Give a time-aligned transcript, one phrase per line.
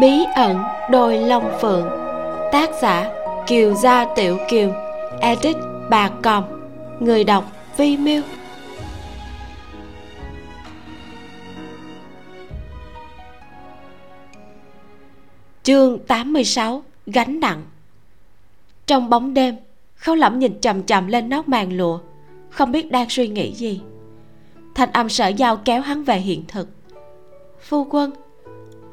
[0.00, 1.88] bí ẩn đôi long phượng.
[2.52, 3.10] Tác giả
[3.46, 4.72] kiều gia tiểu kiều.
[5.20, 5.56] Edit
[5.90, 6.70] bà còng
[7.00, 8.22] người đọc vi miêu.
[15.62, 17.62] Chương 86 gánh nặng.
[18.86, 19.56] Trong bóng đêm,
[19.94, 21.98] khâu lẩm nhìn chằm chằm lên nóc màn lụa,
[22.50, 23.80] không biết đang suy nghĩ gì.
[24.74, 26.68] Thanh âm sở giao kéo hắn về hiện thực.
[27.60, 28.12] Phu quân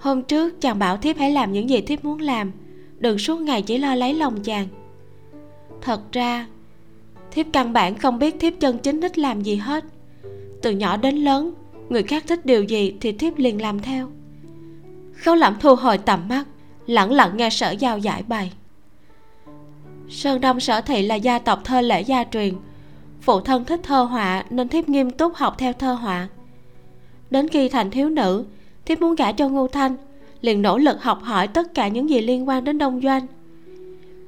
[0.05, 2.51] hôm trước, chàng bảo thiếp hãy làm những gì thiếp muốn làm.
[2.97, 4.67] Đừng suốt ngày chỉ lo lấy lòng chàng.
[5.81, 6.47] Thật ra,
[7.31, 9.83] thiếp căn bản không biết thiếp chân chính thích làm gì hết.
[10.61, 11.53] Từ nhỏ đến lớn,
[11.89, 14.09] người khác thích điều gì thì thiếp liền làm theo.
[15.13, 16.45] Khấu lẩm thu hồi tầm mắt,
[16.87, 18.51] lẳng lặng nghe sở giao giải bày.
[20.09, 22.53] Sơn đông sở thị là gia tộc thơ lễ gia truyền.
[23.21, 26.27] Phụ thân thích thơ họa nên thiếp nghiêm túc học theo thơ họa.
[27.29, 28.45] Đến khi thành thiếu nữ
[28.85, 29.95] thiếp muốn gả cho ngô thanh
[30.41, 33.27] liền nỗ lực học hỏi tất cả những gì liên quan đến đông doanh.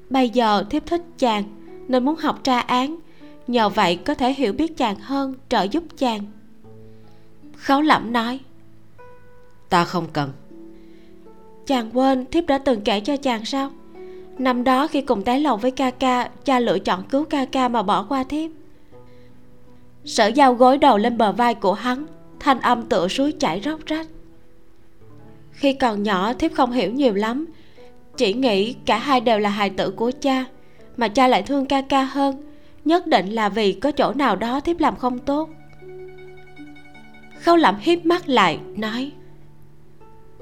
[0.09, 1.43] Bây giờ thiếp thích chàng
[1.87, 2.99] nên muốn học tra án
[3.47, 6.21] nhờ vậy có thể hiểu biết chàng hơn trợ giúp chàng.
[7.57, 8.39] Khấu lẩm nói
[9.69, 10.31] ta không cần.
[11.65, 13.71] Chàng quên thiếp đã từng kể cho chàng sao?
[14.37, 17.67] Năm đó khi cùng tái lầu với ca ca cha lựa chọn cứu ca ca
[17.67, 18.51] mà bỏ qua thiếp.
[20.05, 22.05] Sở giao gối đầu lên bờ vai của hắn
[22.39, 24.07] thanh âm tựa suối chảy róc rách
[25.57, 27.45] khi còn nhỏ thiếp không hiểu nhiều lắm.
[28.17, 30.45] Chỉ nghĩ cả hai đều là hài tử của cha
[30.97, 32.43] mà cha lại thương ca ca hơn.
[32.85, 35.49] Nhất định là vì có chỗ nào đó thiếp làm không tốt.
[37.41, 39.11] Khâu lẩm hiếp mắt lại nói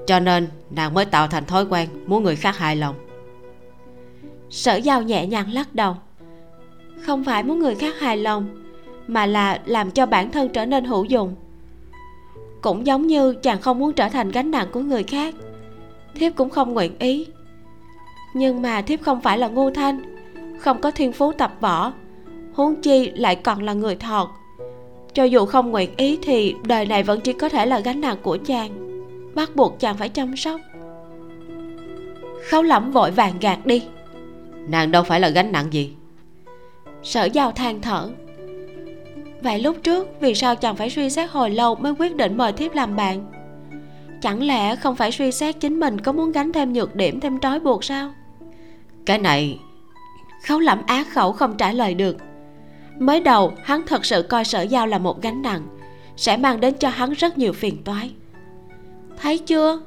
[0.06, 2.94] cho nên nàng mới tạo thành thói quen muốn người khác hài lòng.
[4.50, 5.96] Sở giao nhẹ nhàng lắc đầu.
[7.02, 8.64] Không phải muốn người khác hài lòng
[9.06, 11.34] mà là làm cho bản thân trở nên hữu dụng
[12.66, 15.34] cũng giống như chàng không muốn trở thành gánh nặng của người khác.
[16.14, 17.26] Thiếp cũng không nguyện ý.
[18.34, 20.18] Nhưng mà thiếp không phải là ngu thanh
[20.58, 21.92] không có thiên phú tập võ
[22.54, 24.28] huống chi lại còn là người thọt.
[25.14, 28.16] Cho dù không nguyện ý thì đời này vẫn chỉ có thể là gánh nặng
[28.22, 29.00] của chàng
[29.34, 30.60] bắt buộc chàng phải chăm sóc.
[32.48, 33.82] Khấu lẩm vội vàng gạt đi.
[34.68, 35.94] Nàng đâu phải là gánh nặng gì.
[37.02, 38.10] Sở giao than thở
[39.46, 42.52] vậy lúc trước vì sao chàng phải suy xét hồi lâu mới quyết định mời
[42.52, 43.26] thiếp làm bạn?
[44.22, 47.40] Chẳng lẽ không phải suy xét chính mình có muốn gánh thêm nhược điểm thêm
[47.40, 48.14] trói buộc sao?
[49.06, 49.58] Cái này
[50.46, 52.16] khấu lẩm á khẩu không trả lời được.
[52.98, 55.62] Mới đầu hắn thật sự coi sở giao là một gánh nặng
[56.16, 58.10] sẽ mang đến cho hắn rất nhiều phiền toái.
[59.22, 59.80] Thấy chưa?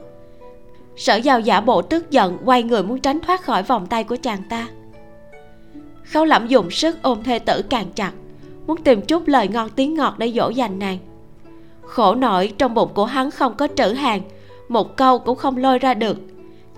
[0.95, 4.17] Sở giao giả bộ tức giận quay người muốn tránh thoát khỏi vòng tay của
[4.21, 4.67] chàng ta.
[6.03, 8.11] Khấu lẩm dùng sức ôm thê tử càng chặt
[8.69, 10.97] muốn tìm chút lời ngon tiếng ngọt để dỗ dành nàng.
[11.81, 14.21] Khổ nổi trong bụng của hắn không có trữ hàng
[14.67, 16.17] một câu cũng không lôi ra được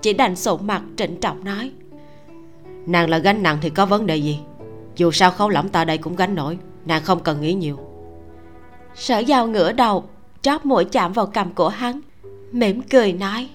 [0.01, 1.71] chỉ đành sụn mặt trịnh trọng nói.
[2.85, 4.39] Nàng là gánh nặng thì có vấn đề gì?
[4.95, 7.77] Dù sao khấu lẩm ta đây cũng gánh nổi nàng không cần nghĩ nhiều.
[8.95, 10.03] Sở giao ngửa đầu
[10.41, 12.01] chóp mũi chạm vào cằm của hắn
[12.51, 13.49] mỉm cười nói.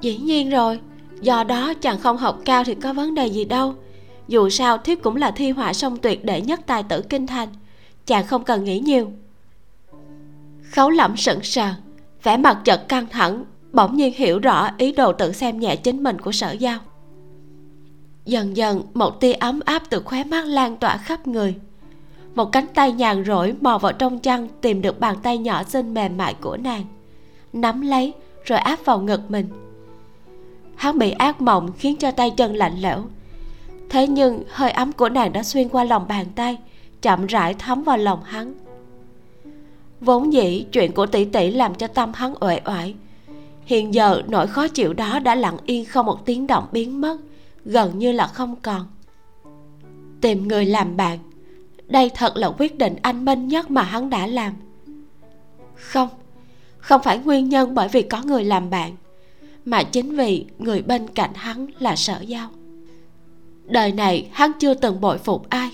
[0.00, 0.80] Dĩ nhiên rồi
[1.20, 3.74] do đó chàng không học cao thì có vấn đề gì đâu
[4.30, 7.48] dù sao thiếp cũng là thi họa song tuyệt đệ nhất tài tử kinh thành.
[8.06, 9.12] Chàng không cần nghĩ nhiều.
[10.62, 11.74] Khấu lẩm sững sờ,
[12.22, 16.02] vẻ mặt chợt căng thẳng, bỗng nhiên hiểu rõ ý đồ tự xem nhẹ chính
[16.02, 16.78] mình của sở giao.
[18.24, 21.54] Dần dần, một tia ấm áp từ khóe mắt lan tỏa khắp người.
[22.34, 25.94] Một cánh tay nhàn rỗi mò vào trong chăn tìm được bàn tay nhỏ xinh
[25.94, 26.84] mềm mại của nàng.
[27.52, 28.12] Nắm lấy,
[28.44, 29.46] rồi áp vào ngực mình.
[30.76, 33.04] Hắn bị ác mộng khiến cho tay chân lạnh lẽo
[33.90, 36.58] thế nhưng, hơi ấm của nàng đã xuyên qua lòng bàn tay,
[37.02, 38.54] chậm rãi thấm vào lòng hắn.
[40.00, 42.94] Vốn dĩ, chuyện của tỷ tỷ làm cho tâm hắn uể oải.
[43.64, 47.16] Hiện giờ, nỗi khó chịu đó đã lặng yên không một tiếng động biến mất,
[47.64, 48.86] gần như là không còn.
[50.20, 51.18] Tìm người làm bạn,
[51.86, 54.52] đây thật là quyết định anh minh nhất mà hắn đã làm.
[55.74, 56.08] Không
[56.78, 58.96] không phải nguyên nhân bởi vì có người làm bạn,
[59.64, 62.48] mà chính vì người bên cạnh hắn là sở giao
[63.70, 65.70] đời này, hắn chưa từng bội phục ai.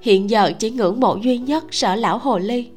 [0.00, 2.68] Hiện giờ chỉ ngưỡng mộ duy nhất sở lão hồ ly.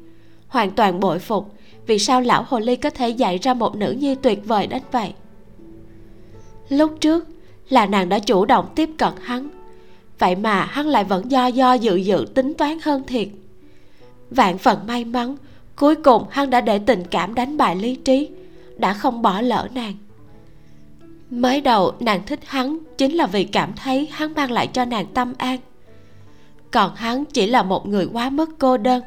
[0.48, 1.54] Hoàn toàn bội phục,
[1.86, 4.82] vì sao lão hồ ly có thể dạy ra một nữ nhi tuyệt vời đến
[4.92, 5.12] vậy?
[6.68, 7.26] Lúc trước,
[7.68, 9.48] là nàng đã chủ động tiếp cận hắn.
[10.18, 13.28] Vậy mà hắn lại vẫn do do dự dự tính toán hơn thiệt.
[14.30, 15.36] Vạn phần may mắn,
[15.76, 18.28] cuối cùng hắn đã để tình cảm đánh bại lý trí,
[18.76, 19.94] đã không bỏ lỡ nàng
[21.32, 25.06] mới đầu, nàng thích hắn chính là vì cảm thấy hắn mang lại cho nàng
[25.14, 25.58] tâm an.
[26.70, 29.02] Còn hắn chỉ là một người quá mức cô đơn,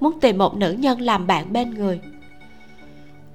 [0.00, 2.00] muốn tìm một nữ nhân làm bạn bên người.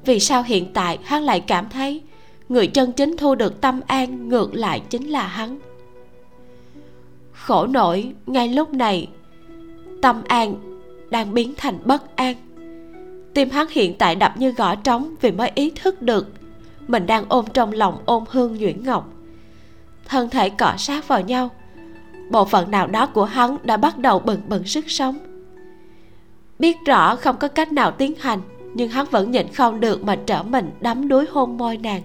[0.05, 2.01] Vì sao hiện tại hắn lại cảm thấy
[2.49, 5.59] người chân chính thu được tâm an ngược lại chính là hắn?
[7.31, 9.07] Khổ nổi ngay lúc này,
[10.01, 10.55] tâm an
[11.09, 12.35] đang biến thành bất an.
[13.33, 16.27] Tim hắn hiện tại đập như gõ trống vì mới ý thức được
[16.87, 19.09] mình đang ôm trong lòng ôm hương nhuyễn ngọc.
[20.05, 21.49] Thân thể cọ sát vào nhau.
[22.31, 25.17] Bộ phận nào đó của hắn đã bắt đầu bừng bừng sức sống.
[26.59, 28.41] Biết rõ không có cách nào tiến hành,
[28.73, 32.01] nhưng hắn vẫn nhịn không được mà trở mình đắm đuối hôn môi nàng.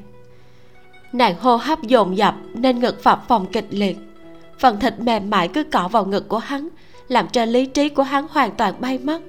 [1.13, 3.99] Nàng hô hấp dồn dập nên ngực phập phòng kịch liệt.
[4.59, 6.69] Phần thịt mềm mại cứ cọ vào ngực của hắn,
[7.09, 9.23] làm cho lý trí của hắn hoàn toàn bay mất.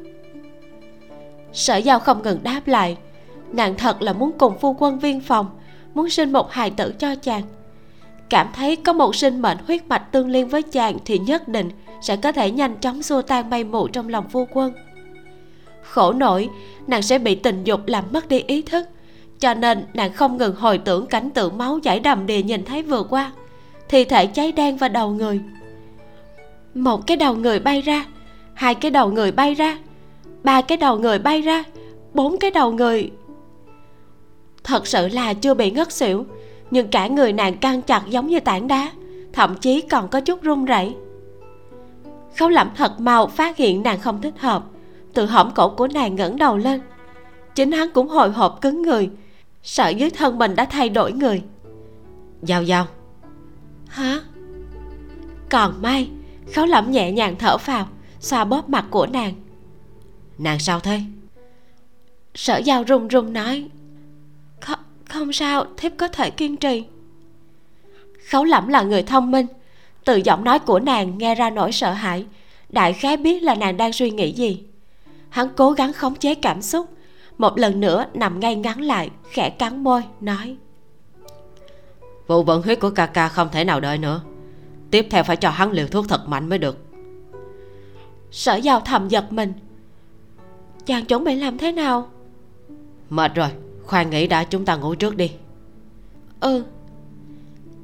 [1.53, 2.97] Sở giao không ngừng đáp lại
[3.53, 5.49] nàng thật là muốn cùng phu quân viên phòng,
[5.93, 7.43] muốn sinh một hài tử cho chàng.
[8.29, 11.69] Cảm thấy có một sinh mệnh huyết mạch tương liên với chàng thì nhất định
[12.01, 14.73] sẽ có thể nhanh chóng xua tan mây mù trong lòng phu quân.
[15.81, 16.49] Khổ nổi,
[16.87, 18.87] nàng sẽ bị tình dục làm mất đi ý thức,
[19.39, 22.83] cho nên nàng không ngừng hồi tưởng cảnh tượng máu chảy đầm đìa nhìn thấy
[22.83, 23.31] vừa qua,
[23.89, 25.41] thi thể cháy đen và đầu người.
[26.73, 28.05] Một cái đầu người bay ra,
[28.53, 29.77] hai cái đầu người bay ra,
[30.43, 31.63] ba cái đầu người bay ra,
[32.13, 33.11] bốn cái đầu người
[34.63, 36.25] thật sự là chưa bị ngất xỉu.
[36.71, 38.91] Nhưng cả người nàng căng chặt giống như tảng đá,
[39.33, 40.95] thậm chí còn có chút run rẩy.
[42.37, 44.63] Khấu lẩm thật mau phát hiện nàng không thích hợp,
[45.13, 46.81] từ hõm cổ của nàng ngẩng đầu lên.
[47.55, 49.09] Chính hắn cũng hồi hộp cứng người,
[49.63, 51.43] sợ dưới thân mình đã thay đổi người.
[52.43, 52.87] Giao giao.
[53.87, 54.19] Hả?
[55.49, 56.09] Còn may
[56.53, 57.87] khấu lẩm nhẹ nhàng thở phào,
[58.19, 59.33] xoa bóp mặt của nàng.
[60.37, 61.01] Nàng sao thế?
[62.35, 63.69] Sở giao run run nói
[65.11, 66.83] không, sao thiếp có thể kiên trì.
[68.29, 69.47] Khấu lẩm là người thông minh.
[70.05, 72.25] Từ giọng nói của nàng nghe ra nỗi sợ hãi.
[72.69, 74.63] Đại khái biết là nàng đang suy nghĩ gì.
[75.29, 76.89] Hắn cố gắng khống chế cảm xúc.
[77.37, 80.55] Một lần nữa nằm ngay ngắn lại khẽ cắn môi nói.
[82.27, 84.21] Vụ vận huyết của ca ca không thể nào đợi nữa.
[84.91, 86.77] Tiếp theo phải cho hắn liều thuốc thật mạnh mới được.
[88.31, 89.53] Sở giao thầm giật mình.
[90.85, 92.09] Chàng chuẩn bị làm thế nào?
[93.09, 93.49] Mệt rồi
[93.85, 95.31] khoan nghĩ đã, chúng ta ngủ trước đi.
[96.39, 96.63] Ừ.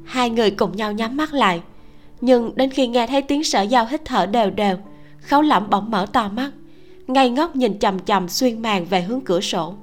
[0.06, 1.62] Hai người cùng nhau nhắm mắt lại,
[2.22, 4.78] nhưng đến khi nghe thấy tiếng sở giao hít thở đều đều
[5.22, 6.52] khấu lẩm bỗng mở to mắt
[7.08, 9.74] ngay ngốc nhìn chầm chầm xuyên màn về hướng cửa sổ.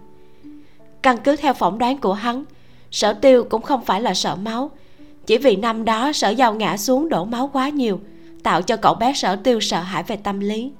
[1.02, 2.44] Căn cứ theo phỏng đoán của hắn,
[2.90, 4.70] sở tiêu cũng không phải là sợ máu,
[5.26, 8.00] chỉ vì năm đó sở giao ngã xuống đổ máu quá nhiều,
[8.42, 10.72] tạo cho cậu bé sở tiêu sợ hãi về tâm lý.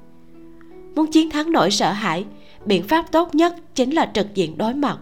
[0.95, 2.25] Muốn chiến thắng nỗi sợ hãi,
[2.65, 4.99] biện pháp tốt nhất chính là trực diện đối mặt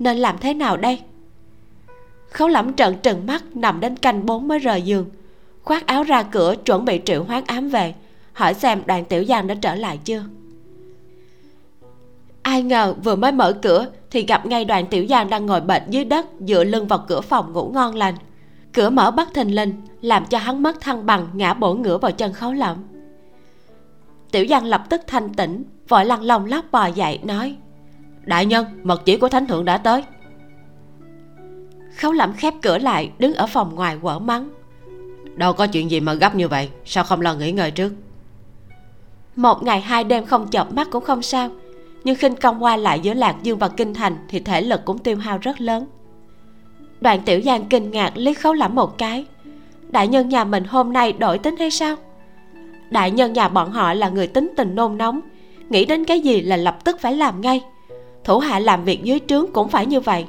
[0.00, 1.00] nên làm thế nào đây?
[2.30, 5.06] Khấu lẩm trận trừng mắt, nằm đến canh bốn mới rời giường.
[5.62, 7.94] Khoác áo ra cửa, chuẩn bị triệu hoán ám về,
[8.32, 10.24] hỏi xem đoàn tiểu giang đã trở lại chưa.
[12.42, 15.82] Ai ngờ vừa mới mở cửa thì gặp ngay đoàn tiểu giang đang ngồi bệnh
[15.90, 18.14] dưới đất, dựa lưng vào cửa phòng ngủ ngon lành.
[18.72, 22.12] Cửa mở bất thình lình, làm cho hắn mất thăng bằng, ngã bổ ngửa vào
[22.12, 22.76] chân khấu lẩm
[24.30, 27.56] tiểu giang lập tức thanh tĩnh, vội lăn lòng lóc bò dậy, nói
[28.24, 30.02] đại nhân, mật chỉ của thánh thượng đã tới.
[31.96, 34.50] Khấu lẩm khép cửa lại, đứng ở phòng ngoài quở mắng.
[35.36, 37.92] Đâu có chuyện gì mà gấp như vậy, sao không lo nghỉ ngơi trước?
[39.36, 41.50] Một ngày hai đêm không chợp mắt cũng không sao,
[42.04, 44.98] nhưng khinh công qua lại giữa lạc dương và kinh thành thì thể lực cũng
[44.98, 45.86] tiêu hao rất lớn.
[47.00, 49.26] Đoàn tiểu giang kinh ngạc liếc khấu lẩm một cái.
[49.88, 51.96] Đại nhân nhà mình hôm nay đổi tính hay sao?
[52.90, 55.20] Đại nhân nhà bọn họ là người tính tình nôn nóng,
[55.70, 57.62] nghĩ đến cái gì là lập tức phải làm ngay
[58.24, 60.26] thủ hạ làm việc dưới trướng cũng phải như vậy.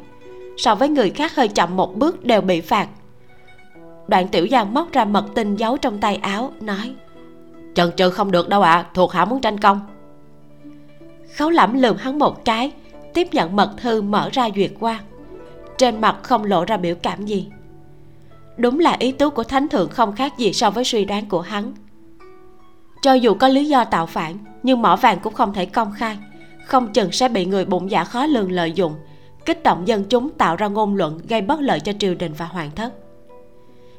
[0.57, 2.87] So với người khác hơi chậm một bước đều bị phạt.
[4.07, 6.95] Đoạn tiểu giang móc ra mật tinh giấu trong tay áo nói
[7.73, 9.79] chần chừ không được đâu ạ à, thuộc hạ muốn tranh công.
[11.35, 12.71] Khấu lẩm lườm hắn một cái
[13.13, 14.99] tiếp nhận mật thư mở ra duyệt qua.
[15.77, 17.47] Trên mặt không lộ ra biểu cảm gì.
[18.57, 21.41] Đúng là ý tứ của thánh thượng không khác gì so với suy đoán của
[21.41, 21.73] hắn.
[23.01, 26.17] Cho dù có lý do tạo phản nhưng mỏ vàng cũng không thể công khai
[26.71, 28.95] không chừng sẽ bị người bụng dạ khó lường lợi dụng.
[29.45, 32.45] Kích động dân chúng tạo ra ngôn luận gây bất lợi cho triều đình và
[32.45, 32.93] hoàng thất.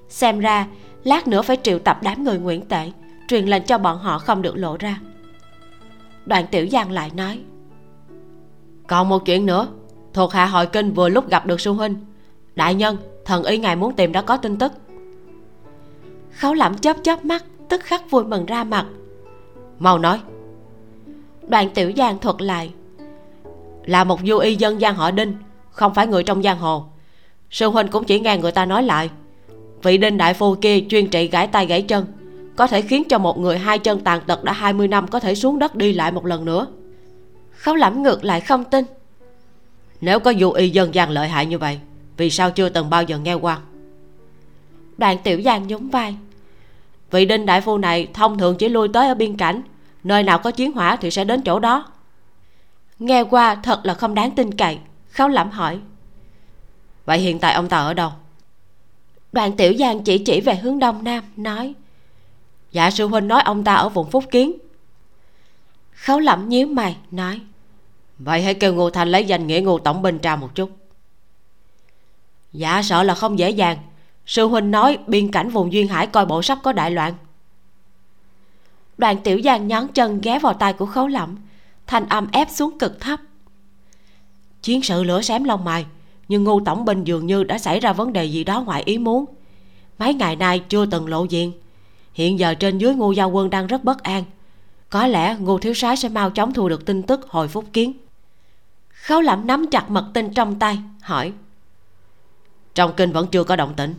[0.08, 0.66] Xem ra
[1.04, 2.90] lát nữa phải triệu tập đám người nguyễn tệ
[3.28, 5.00] truyền lệnh cho bọn họ không được lộ ra.
[6.26, 7.40] Đoàn tiểu giang lại nói
[8.86, 9.68] còn một chuyện nữa.
[10.12, 11.96] Thuộc hạ hội kinh vừa lúc gặp được sư huynh.
[12.54, 14.72] Đại nhân thần ý ngài muốn tìm đã có tin tức.
[16.30, 18.86] Khấu lẩm chớp chớp mắt tức khắc vui mừng ra mặt.
[19.78, 20.20] Mau nói
[21.48, 22.70] đoàn tiểu giang thuật lại.
[23.84, 25.34] Là một du y dân gian họ đinh,
[25.70, 26.84] không phải người trong giang hồ.
[27.50, 29.10] Sư huynh cũng chỉ nghe người ta nói lại.
[29.82, 32.06] Vị đinh đại phu kia chuyên trị gãy tay gãy chân,
[32.56, 35.34] có thể khiến cho một người hai chân tàn tật đã 20 năm có thể
[35.34, 36.66] xuống đất đi lại một lần nữa.
[37.50, 38.84] Khấu lẩm ngược lại không tin.
[40.00, 41.80] Nếu có du y dân gian lợi hại như vậy,
[42.16, 43.58] vì sao chưa từng bao giờ nghe qua?
[44.98, 46.16] Đoàn tiểu giang nhún vai.
[47.10, 49.62] Vị đinh đại phu này thông thường chỉ lui tới ở biên cảnh
[50.04, 51.92] nơi nào có chiến hỏa thì sẽ đến chỗ đó.
[52.98, 54.78] Nghe qua thật là không đáng tin cậy.
[55.10, 55.80] Khấu lẩm hỏi.
[57.04, 58.10] Vậy hiện tại ông ta ở đâu?
[59.32, 61.74] Đoàn tiểu giang chỉ chỉ về hướng đông nam nói.
[62.72, 64.52] Dạ sư huynh nói ông ta ở vùng phúc kiến.
[65.92, 67.40] Khấu lẩm nhíu mày nói.
[68.18, 70.70] Vậy hãy kêu ngô thành lấy danh nghĩa ngô tổng binh tra một chút.
[72.52, 73.78] Dạ sợ là không dễ dàng.
[74.26, 77.14] Sư huynh nói biên cảnh vùng duyên hải coi bộ sắp có đại loạn
[78.98, 81.36] đoàn tiểu giang nhón chân ghé vào tay của khấu lẩm
[81.86, 83.20] thanh âm ép xuống cực thấp.
[84.62, 85.86] Chiến sự lửa xém lông mày
[86.28, 88.98] nhưng ngô tổng binh dường như đã xảy ra vấn đề gì đó ngoài ý
[88.98, 89.24] muốn.
[89.98, 91.52] Mấy ngày nay chưa từng lộ diện.
[92.12, 94.24] Hiện giờ trên dưới ngô giao quân đang rất bất an.
[94.90, 97.92] Có lẽ ngô thiếu sái sẽ mau chóng thu được tin tức hồi phúc kiến.
[98.88, 101.32] Khấu lẩm nắm chặt mật tin trong tay, hỏi.
[102.74, 103.94] Trong kinh vẫn chưa có động tĩnh.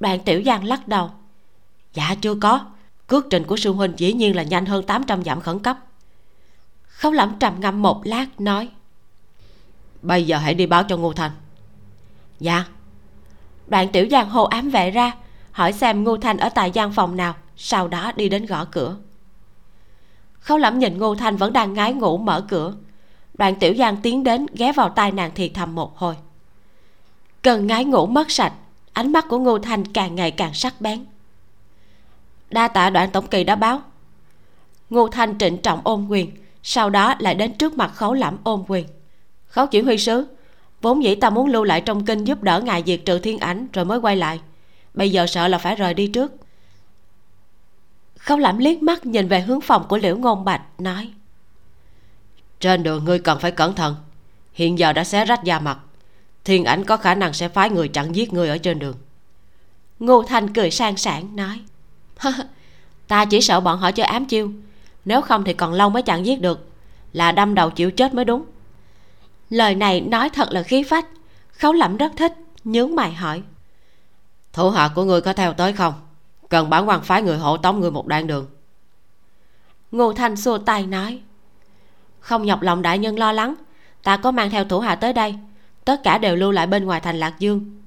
[0.00, 1.10] Đoàn tiểu giang lắc đầu.
[1.94, 2.66] Dạ chưa có
[3.06, 5.78] cước trình của sư huynh dĩ nhiên là nhanh hơn 800 dặm khẩn cấp.
[6.82, 8.68] Khấu lẩm trầm ngâm một lát, nói,
[10.02, 11.30] bây giờ hãy đi báo cho ngô thành.
[12.40, 12.64] Dạ.
[13.66, 15.12] Đoạn tiểu giang hô ám vệ ra,
[15.50, 18.96] hỏi xem ngô thành ở tại gian phòng nào, sau đó đi đến gõ cửa.
[20.38, 22.74] Khấu lẩm nhìn ngô thành vẫn đang ngái ngủ mở cửa.
[23.34, 26.16] Đoạn tiểu giang tiến đến, ghé vào tai nàng thì thầm một hồi.
[27.42, 28.52] Cần ngái ngủ mất sạch,
[28.92, 31.04] ánh mắt của ngô thành càng ngày càng sắc bén
[32.52, 33.82] đa tạ đoạn tổng kỳ đã báo.
[34.90, 36.30] Ngô thanh trịnh trọng ôm quyền,
[36.62, 38.86] sau đó lại đến trước mặt khấu Lãm ôm quyền.
[39.46, 40.26] Khấu chỉ huy sứ,
[40.80, 43.66] vốn dĩ ta muốn lưu lại trong kinh giúp đỡ ngài diệt trừ thiên ảnh
[43.72, 44.40] rồi mới quay lại.
[44.94, 46.32] Bây giờ sợ là phải rời đi trước.
[48.18, 51.12] Khấu Lãm liếc mắt nhìn về hướng phòng của liễu ngôn bạch, nói,
[52.60, 53.96] trên đường ngươi cần phải cẩn thận.
[54.52, 55.78] Hiện giờ đã xé rách da mặt.
[56.44, 58.96] Thiên ảnh có khả năng sẽ phái người chặn giết ngươi ở trên đường.
[59.98, 61.60] Ngô thanh cười sang sảng, nói
[63.08, 64.52] ta chỉ sợ bọn họ chơi ám chiêu.
[65.04, 66.68] Nếu không thì còn lâu mới chặn giết được.
[67.12, 68.44] Là đâm đầu chịu chết mới đúng.
[69.50, 71.06] Lời này nói thật là khí phách.
[71.52, 72.32] Khấu lẩm rất thích
[72.64, 73.42] nhướng mày hỏi.
[74.52, 75.94] Thủ hạ của ngươi có theo tới không?
[76.48, 78.46] Cần bản quan phái người hộ tống người một đoạn đường.
[79.90, 81.20] Ngô thanh xua tay nói.
[82.20, 83.54] Không nhọc lòng đại nhân lo lắng.
[84.02, 85.34] Ta có mang theo thủ hạ tới đây.
[85.84, 87.82] Tất cả đều lưu lại bên ngoài thành lạc dương.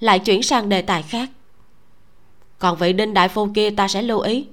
[0.00, 1.28] Lại chuyển sang đề tài khác
[2.58, 4.46] còn vị đinh đại phu kia ta sẽ lưu ý.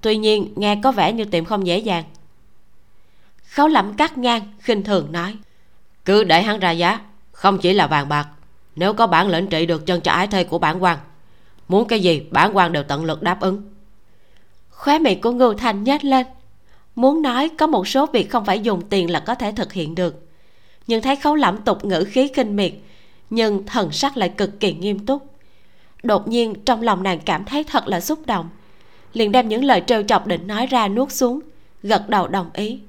[0.00, 2.04] Tuy nhiên, nghe có vẻ như tìm không dễ dàng.
[3.50, 5.36] Khấu lẩm cắt ngang, khinh thường nói.
[6.04, 7.00] Cứ để hắn ra giá,
[7.32, 8.28] không chỉ là vàng bạc.
[8.76, 10.98] Nếu có bản lĩnh trị được chân cho ái thê của bản quan
[11.68, 13.62] muốn cái gì bản quan đều tận lực đáp ứng.
[14.70, 16.26] Khóe miệng của ngưu thanh nhếch lên.
[16.94, 19.94] Muốn nói có một số việc không phải dùng tiền là có thể thực hiện
[19.94, 20.28] được.
[20.86, 22.72] Nhưng thấy khấu lẩm tục ngữ khí kinh miệt,
[23.30, 25.35] nhưng thần sắc lại cực kỳ nghiêm túc
[26.02, 28.48] đột nhiên, trong lòng nàng cảm thấy thật là xúc động.
[29.12, 31.40] Liền đem những lời trêu chọc định nói ra nuốt xuống,
[31.82, 32.80] gật đầu đồng ý.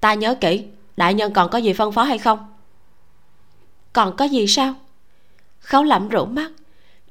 [0.00, 0.64] Ta nhớ kỹ,
[0.96, 2.38] đại nhân còn có gì phân phó hay không?
[3.92, 4.74] Còn có gì sao?
[5.58, 6.52] Khấu lẩm rũ mắt.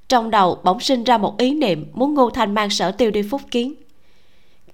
[0.08, 3.22] Trong đầu bỗng sinh ra một ý niệm muốn ngô thanh mang sở tiêu đi
[3.22, 3.74] phúc kiến.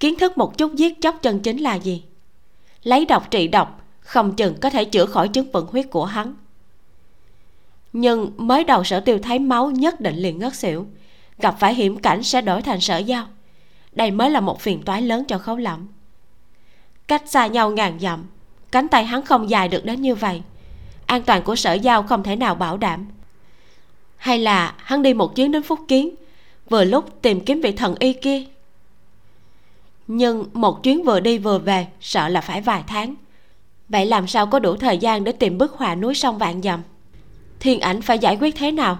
[0.00, 2.02] Kiến thức một chút giết chóc chân chính là gì?
[2.82, 6.34] Lấy độc trị độc, không chừng có thể chữa khỏi chứng vận huyết của hắn
[7.92, 10.86] nhưng mới đầu sở tiêu thấy máu nhất định liền ngất xỉu.
[11.38, 13.26] Gặp phải hiểm cảnh sẽ đổi thành sở giao.
[13.92, 15.88] Đây mới là một phiền toái lớn cho khấu lẩm
[17.08, 18.24] cách xa nhau ngàn dặm,
[18.70, 20.42] cánh tay hắn không dài được đến như vậy.
[21.06, 23.06] An toàn của sở giao không thể nào bảo đảm.
[24.16, 26.14] Hay là hắn đi một chuyến đến phúc kiến,
[26.68, 28.42] vừa lúc tìm kiếm vị thần y kia.
[30.06, 33.14] Nhưng một chuyến vừa đi vừa về, sợ là phải vài tháng.
[33.88, 36.82] Vậy làm sao có đủ thời gian để tìm bức họa núi sông vạn dặm?
[37.60, 38.98] Thiên ảnh phải giải quyết thế nào?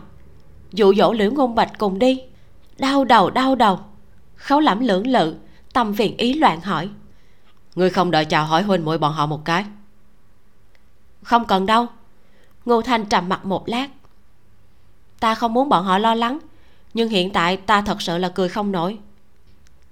[0.73, 2.23] Dụ dỗ liễu ngôn bạch cùng đi.
[2.79, 3.81] Đau đầu đau đầu.
[4.37, 5.37] Khấu lẩm lưỡng lự,
[5.73, 6.89] tâm phiền ý loạn hỏi.
[7.75, 9.65] Ngươi không đợi chào hỏi huynh muội bọn họ một cái.
[11.23, 11.87] Không cần đâu.
[12.65, 13.89] Ngô thanh trầm mặt một lát.
[15.21, 16.39] Ta không muốn bọn họ lo lắng,
[16.95, 18.99] nhưng hiện tại ta thật sự là cười không nổi.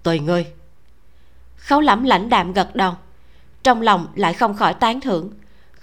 [0.03, 0.47] Tùy ngươi.
[1.57, 2.95] Khấu lẩm lãnh đạm gật đầu.
[3.63, 5.31] Trong lòng lại không khỏi tán thưởng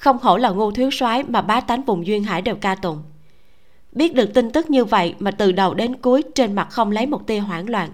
[0.03, 3.03] không hổ là ngô thiếu soái mà bá tánh vùng duyên hải đều ca tụng.
[3.91, 7.05] Biết được tin tức như vậy mà từ đầu đến cuối trên mặt không lấy
[7.05, 7.89] một tia hoảng loạn.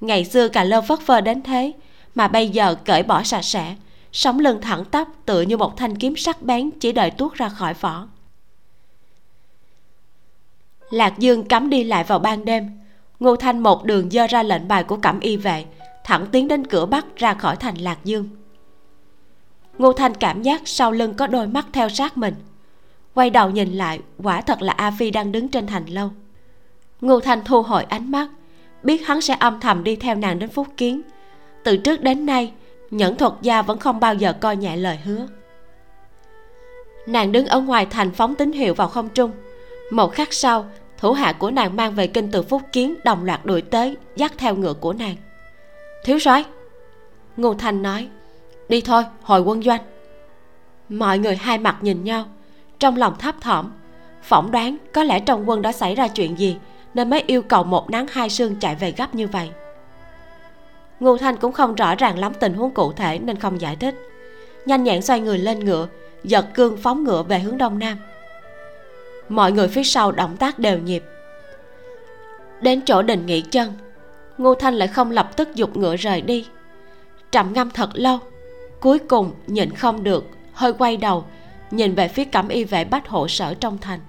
[0.00, 1.72] Ngày xưa cà lơ phất phơ đến thế,
[2.14, 3.76] mà bây giờ cởi bỏ sạch sẽ,
[4.12, 7.48] sống lưng thẳng tắp tựa như một thanh kiếm sắc bén chỉ đợi tuốt ra
[7.48, 8.08] khỏi vỏ.
[10.90, 12.70] Lạc dương cấm đi lại vào ban đêm,
[13.20, 15.64] ngô thanh một đường dơ ra lệnh bài của cẩm y vệ,
[16.04, 18.28] thẳng tiến đến cửa bắc ra khỏi thành lạc dương
[19.78, 22.34] ngô thanh cảm giác sau lưng có đôi mắt theo sát mình.
[23.14, 26.10] Quay đầu nhìn lại, quả thật là a phi đang đứng trên thành lâu.
[27.00, 28.28] Ngô thanh thu hồi ánh mắt,
[28.82, 31.02] biết hắn sẽ âm thầm đi theo nàng đến phúc kiến.
[31.64, 32.52] Từ trước đến nay,
[32.90, 35.26] nhẫn thuật gia vẫn không bao giờ coi nhẹ lời hứa.
[37.06, 39.30] Nàng đứng ở ngoài thành phóng tín hiệu vào không trung.
[39.90, 40.66] Một khắc sau,
[40.98, 44.32] thủ hạ của nàng mang về kinh từ phúc kiến đồng loạt đuổi tới, dắt
[44.38, 45.16] theo ngựa của nàng.
[46.04, 46.44] Thiếu soái,
[47.36, 48.08] ngô thanh nói
[48.68, 49.80] đi thôi, hồi quân doanh.
[50.88, 52.24] Mọi người hai mặt nhìn nhau,
[52.78, 53.72] trong lòng thấp thỏm.
[54.22, 56.56] Phỏng đoán có lẽ trong quân đã xảy ra chuyện gì,
[56.94, 59.50] nên mới yêu cầu một nắng hai sương chạy về gấp như vậy.
[61.00, 63.94] Ngô thanh cũng không rõ ràng lắm tình huống cụ thể nên không giải thích.
[64.66, 65.88] Nhanh nhẹn xoay người lên ngựa,
[66.24, 67.98] giật cương phóng ngựa về hướng đông nam.
[69.28, 71.04] Mọi người phía sau động tác đều nhịp.
[72.60, 73.72] Đến chỗ đình nghỉ chân,
[74.38, 76.46] ngô thanh lại không lập tức dục ngựa rời đi.
[77.30, 78.18] Trầm ngâm thật lâu
[78.86, 81.24] cuối cùng nhìn không được, hơi quay đầu,
[81.70, 84.00] nhìn về phía cẩm y vệ bách hộ sở trong thành.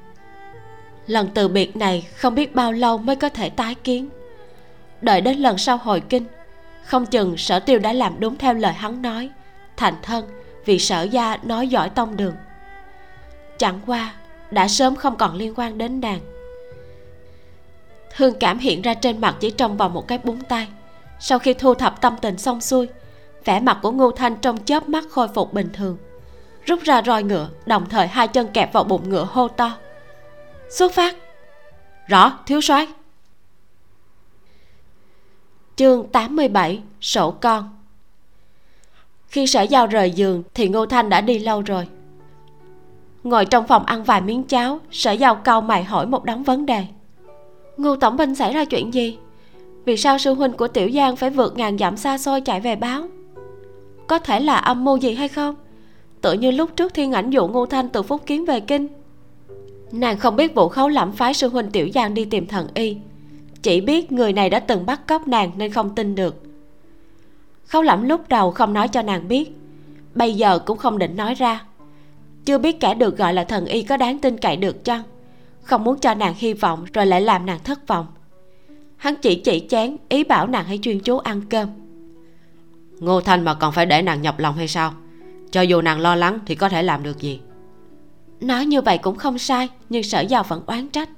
[1.07, 4.09] Lần từ biệt này không biết bao lâu mới có thể tái kiến.
[5.01, 6.25] Đợi đến lần sau hồi kinh,
[6.83, 9.29] không chừng sở tiêu đã làm đúng theo lời hắn nói,
[9.77, 10.25] thành thân
[10.65, 12.35] vì sở gia nói giỏi tông đường.
[13.57, 14.13] Chẳng qua,
[14.51, 16.19] đã sớm không còn liên quan đến nàng.
[18.15, 20.67] Thương cảm hiện ra trên mặt chỉ trong vòng một cái búng tay.
[21.19, 22.87] Sau khi thu thập tâm tình xong xuôi
[23.47, 25.97] vẻ mặt của ngô thanh trong chớp mắt khôi phục bình thường.
[26.65, 29.77] Rút ra roi ngựa, đồng thời hai chân kẹp vào bụng ngựa hô to.
[30.69, 31.15] Xuất phát!
[32.07, 32.87] Rõ, thiếu soái.
[35.75, 37.69] Chương 87 sổ con.
[39.27, 41.87] Khi sở giao rời giường thì ngô thanh đã đi lâu rồi.
[43.23, 46.65] Ngồi trong phòng ăn vài miếng cháo, sở giao cau mày hỏi một đống vấn
[46.65, 46.85] đề.
[47.77, 49.17] Ngô tổng binh xảy ra chuyện gì?
[49.85, 52.75] Vì sao sư huynh của tiểu giang phải vượt ngàn dặm xa xôi chạy về
[52.75, 53.07] báo?
[54.07, 55.55] Có thể là âm mưu gì hay không?
[56.21, 58.87] Tự như lúc trước thiên ảnh dụ ngô thanh từ phúc kiến về kinh.
[59.91, 62.97] Nàng không biết vụ khấu lẩm phái sư huynh tiểu giang đi tìm thần y.
[63.61, 66.43] Chỉ biết người này đã từng bắt cóc nàng nên không tin được.
[67.65, 69.51] Khấu lẩm lúc đầu không nói cho nàng biết.
[70.15, 71.65] Bây giờ cũng không định nói ra.
[72.45, 75.03] Chưa biết kẻ được gọi là thần y có đáng tin cậy được chăng?
[75.61, 78.05] Không muốn cho nàng hy vọng rồi lại làm nàng thất vọng.
[78.97, 81.69] Hắn chỉ chỉ chán ý bảo nàng hãy chuyên chú ăn cơm
[82.99, 84.93] ngô thanh mà còn phải để nàng nhọc lòng hay sao?
[85.51, 87.39] Cho dù nàng lo lắng thì có thể làm được gì?
[88.39, 91.09] Nói như vậy cũng không sai nhưng sở giàu vẫn oán trách.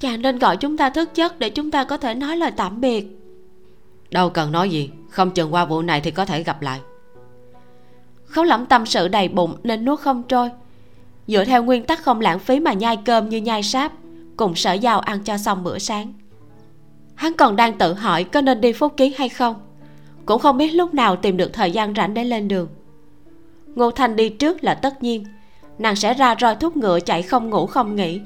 [0.00, 2.80] Chàng nên gọi chúng ta thức giấc để chúng ta có thể nói lời tạm
[2.80, 3.06] biệt.
[4.10, 6.80] Đâu cần nói gì không chừng qua vụ này thì có thể gặp lại.
[8.26, 10.50] Khấu lẩm tâm sự đầy bụng nên nuốt không trôi.
[11.26, 13.92] Dựa theo nguyên tắc không lãng phí mà nhai cơm như nhai sáp
[14.36, 16.12] cùng sở giao ăn cho xong bữa sáng.
[17.14, 19.54] Hắn còn đang tự hỏi có nên đi phúc kiến hay không
[20.26, 22.68] cũng không biết lúc nào tìm được thời gian rảnh để lên đường.
[23.74, 25.24] Ngô thanh đi trước là tất nhiên.
[25.78, 28.20] Nàng sẽ ra roi thúc ngựa chạy không ngủ không nghỉ,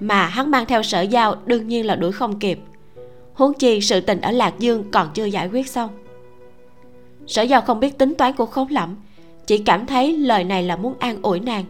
[0.00, 2.58] mà hắn mang theo sở giao đương nhiên là đuổi không kịp.
[3.34, 5.90] Huống chi sự tình ở lạc dương còn chưa giải quyết xong.
[7.26, 8.96] Sở giao không biết tính toán của khốn lẫm,
[9.46, 11.64] chỉ cảm thấy lời này là muốn an ủi nàng.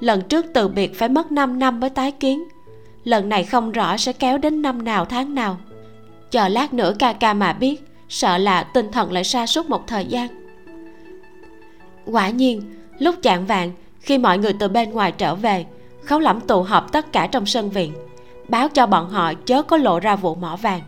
[0.00, 2.44] Lần trước từ biệt phải mất 5 năm mới tái kiến,
[3.04, 5.56] lần này không rõ sẽ kéo đến năm nào tháng nào.
[6.30, 9.86] Chờ lát nữa ca ca mà biết sợ là tinh thần lại sa sút một
[9.86, 10.28] thời gian.
[12.06, 12.62] Quả nhiên,
[12.98, 15.66] lúc chạng vạn khi mọi người từ bên ngoài trở về,
[16.02, 17.92] khấu lẩm tụ họp tất cả trong sân viện,
[18.48, 20.80] báo cho bọn họ chớ có lộ ra vụ mỏ vàng.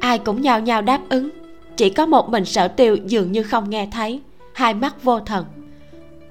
[0.00, 1.30] Ai cũng nhao nhao đáp ứng,
[1.76, 4.20] chỉ có một mình sở tiêu dường như không nghe thấy,
[4.54, 5.44] hai mắt vô thần.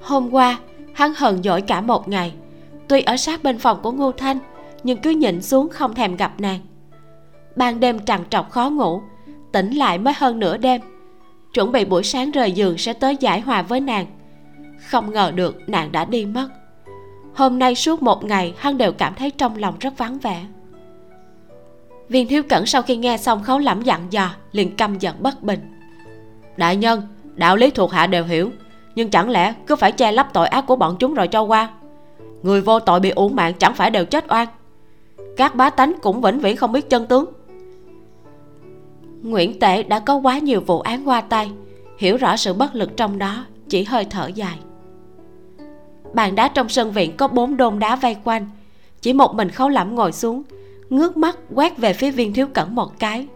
[0.01, 0.59] Hôm qua,
[0.93, 2.33] hắn hờn dỗi cả một ngày,
[2.87, 4.39] tuy ở sát bên phòng của ngô thanh,
[4.83, 6.59] nhưng cứ nhịn xuống không thèm gặp nàng.
[7.55, 9.01] Ban đêm trằn trọc khó ngủ
[9.55, 10.81] tỉnh lại mới hơn nửa đêm.
[11.53, 14.05] Chuẩn bị buổi sáng rời giường sẽ tới giải hòa với nàng.
[14.87, 16.49] Không ngờ được nàng đã đi mất.
[17.35, 20.45] Hôm nay suốt một ngày, hắn đều cảm thấy trong lòng rất vắng vẻ.
[22.09, 25.43] Viên thiếu cẩn sau khi nghe xong khấu lẩm dặn dò, liền căm giận bất
[25.43, 25.59] bình.
[26.57, 27.01] Đại nhân,
[27.35, 28.51] đạo lý thuộc hạ đều hiểu,
[28.95, 31.69] nhưng chẳng lẽ cứ phải che lấp tội ác của bọn chúng rồi cho qua?
[32.43, 34.47] Người vô tội bị uổng mạng chẳng phải đều chết oan.
[35.37, 37.25] Các bá tánh cũng vĩnh viễn không biết chân tướng
[39.23, 41.51] nguyễn tể đã có quá nhiều vụ án qua tay,
[41.97, 44.59] hiểu rõ sự bất lực trong đó, chỉ hơi thở dài.
[46.13, 48.49] Bàn đá trong sân viện có bốn đôn đá vây quanh,
[49.01, 50.43] chỉ một mình khấu lẫm ngồi xuống,
[50.89, 53.27] ngước mắt quét về phía viên thiếu cẩn một cái.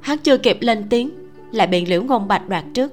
[0.00, 1.10] Hắn chưa kịp lên tiếng,
[1.52, 2.92] lại bị liễu ngôn bạch đoạt trước.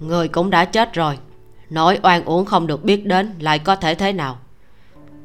[0.00, 1.18] Người cũng đã chết rồi
[1.70, 4.38] nói oan uổng không được biết đến lại có thể thế nào.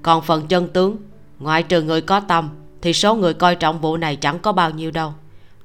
[0.01, 0.97] Còn phần chân tướng,
[1.39, 2.49] ngoại trừ người có tâm
[2.85, 5.13] thì số người coi trọng vụ này chẳng có bao nhiêu đâu.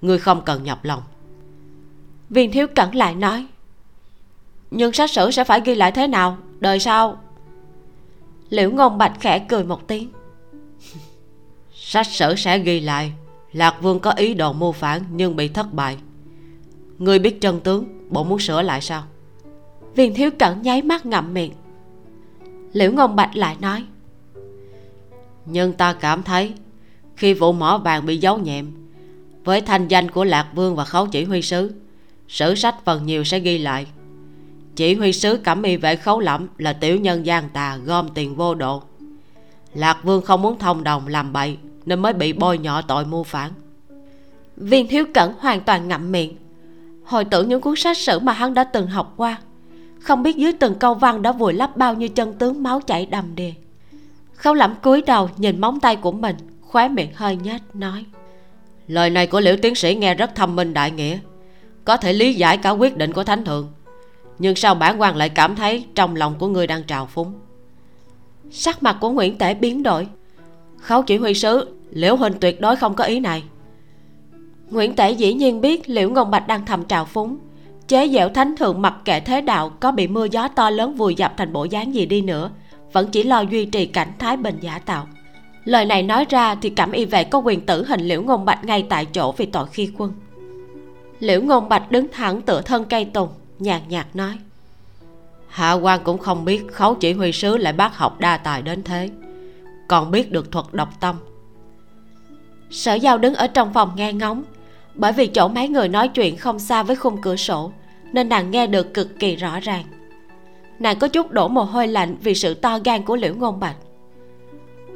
[0.01, 1.03] Ngươi không cần nhọc lòng.
[2.31, 3.47] Viên thiếu cẩn lại nói
[4.71, 6.39] nhưng sách sử sẽ phải ghi lại thế nào?
[6.61, 7.21] Đời sau?
[8.51, 10.11] Liễu ngôn bạch khẽ cười một tiếng.
[11.75, 13.13] Sách sử sẽ ghi lại.
[13.53, 15.97] Lạc vương có ý đồ mưu phản nhưng bị thất bại.
[16.99, 19.03] Ngươi biết chân tướng bộ muốn sửa lại sao?
[19.95, 21.53] Viên thiếu cẩn nháy mắt ngậm miệng.
[22.73, 23.85] Liễu ngôn bạch lại nói
[25.47, 26.55] nhưng ta cảm thấy
[27.21, 28.73] khi vụ mỏ vàng bị giấu nhẹm.
[29.45, 31.73] Với thanh danh của lạc vương và khấu chỉ huy sứ,
[32.29, 33.87] sử sách phần nhiều sẽ ghi lại.
[34.77, 38.37] Chỉ huy sứ cẩm y vệ khấu lẫm là tiểu nhân gian tà gom tiền
[38.37, 38.83] vô độ.
[39.75, 41.57] Lạc vương không muốn thông đồng làm bậy
[41.87, 43.51] nên mới bị bôi nhọ tội mưu phản.
[44.57, 46.37] Viên thiếu cẩn hoàn toàn ngậm miệng.
[47.05, 49.39] Hồi tưởng những cuốn sách sử mà hắn đã từng học qua,
[49.99, 53.07] không biết dưới từng câu văn đã vùi lấp bao nhiêu chân tướng máu chảy
[53.07, 53.53] đầm đìa.
[54.35, 56.37] Khấu lẫm cúi đầu nhìn móng tay của mình
[56.71, 58.05] khóe miệng hơi nhếch, nói.
[58.87, 61.19] Lời này của liễu tiến sĩ nghe rất thâm minh đại nghĩa.
[61.85, 63.69] Có thể lý giải cả quyết định của thánh thượng.
[64.39, 67.33] Nhưng sao bản quan lại cảm thấy trong lòng của ngươi đang trào phúng?
[68.51, 70.07] Sắc mặt của nguyễn tể biến đổi.
[70.81, 73.43] Khấu chỉ huy sứ, liễu huynh tuyệt đối không có ý này.
[74.71, 77.39] Nguyễn tể dĩ nhiên biết liễu ngôn bạch đang thầm trào phúng.
[77.89, 81.15] Chế dẻo thánh thượng mặc kệ thế đạo, có bị mưa gió to lớn vùi
[81.15, 82.51] dập thành bộ dáng gì đi nữa,
[82.93, 85.07] vẫn chỉ lo duy trì cảnh thái bình giả tạo
[85.65, 88.65] lời này nói ra thì cảm y vệ có quyền tử hình liễu ngôn bạch
[88.65, 90.13] ngay tại chỗ vì tội khi quân.
[91.21, 94.39] Liễu ngôn bạch đứng thẳng tựa thân cây tùng nhàn nhạt nói
[95.51, 98.83] hạ quan cũng không biết khấu chỉ huy sứ lại bác học đa tài đến
[98.83, 99.11] thế
[99.89, 101.17] còn biết được thuật độc tâm.
[102.71, 104.43] Sở giao đứng ở trong phòng nghe ngóng
[104.95, 107.73] bởi vì chỗ mấy người nói chuyện không xa với khung cửa sổ
[108.13, 109.85] nên nàng nghe được cực kỳ rõ ràng.
[110.79, 113.77] Nàng có chút đổ mồ hôi lạnh vì sự to gan của liễu ngôn bạch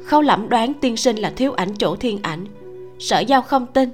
[0.05, 2.45] khâu lẩm đoán tiên sinh là thiếu ảnh chỗ thiên ảnh.
[2.99, 3.89] Sở giao không tin.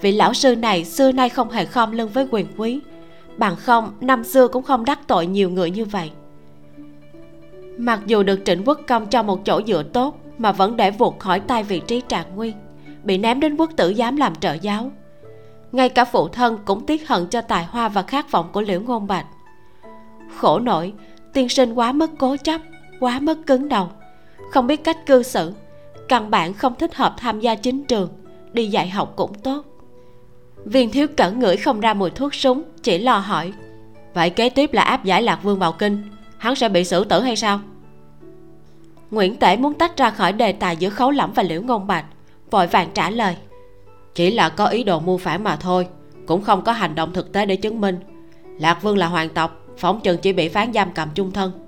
[0.00, 2.80] Vị lão sư này xưa nay không hề khom lưng với quyền quý.
[3.36, 6.10] Bằng không, năm xưa cũng không đắc tội nhiều người như vậy.
[7.78, 11.18] Mặc dù được trịnh quốc công cho một chỗ dựa tốt, mà vẫn để vụt
[11.18, 12.56] khỏi tay vị trí trạng nguyên,
[13.02, 14.90] bị ném đến quốc tử giám làm trợ giáo.
[15.72, 18.80] Ngay cả phụ thân cũng tiếc hận cho tài hoa và khát vọng của liễu
[18.80, 19.26] ngôn bạch.
[20.36, 20.92] Khổ nổi,
[21.32, 22.60] tiên sinh quá mất cố chấp,
[23.00, 23.88] quá mất cứng đầu
[24.50, 25.52] không biết cách cư xử.
[26.08, 28.08] Căn bản không thích hợp tham gia chính trường.
[28.52, 29.64] Đi dạy học cũng tốt.
[30.64, 33.52] Viên thiếu cẩn ngửi không ra mùi thuốc súng, chỉ lo hỏi.
[34.14, 36.02] Vậy kế tiếp là áp giải lạc vương vào kinh,
[36.38, 37.60] hắn sẽ bị xử tử hay sao?
[39.10, 42.04] Nguyễn tể muốn tách ra khỏi đề tài giữa khấu lẫm và liễu ngôn bạch,
[42.50, 43.36] vội vàng trả lời.
[44.14, 45.86] Chỉ là có ý đồ mưu phản mà thôi,
[46.26, 47.98] cũng không có hành động thực tế để chứng minh.
[48.58, 51.63] Lạc vương là hoàng tộc, phóng chừng chỉ bị phán giam cầm chung thân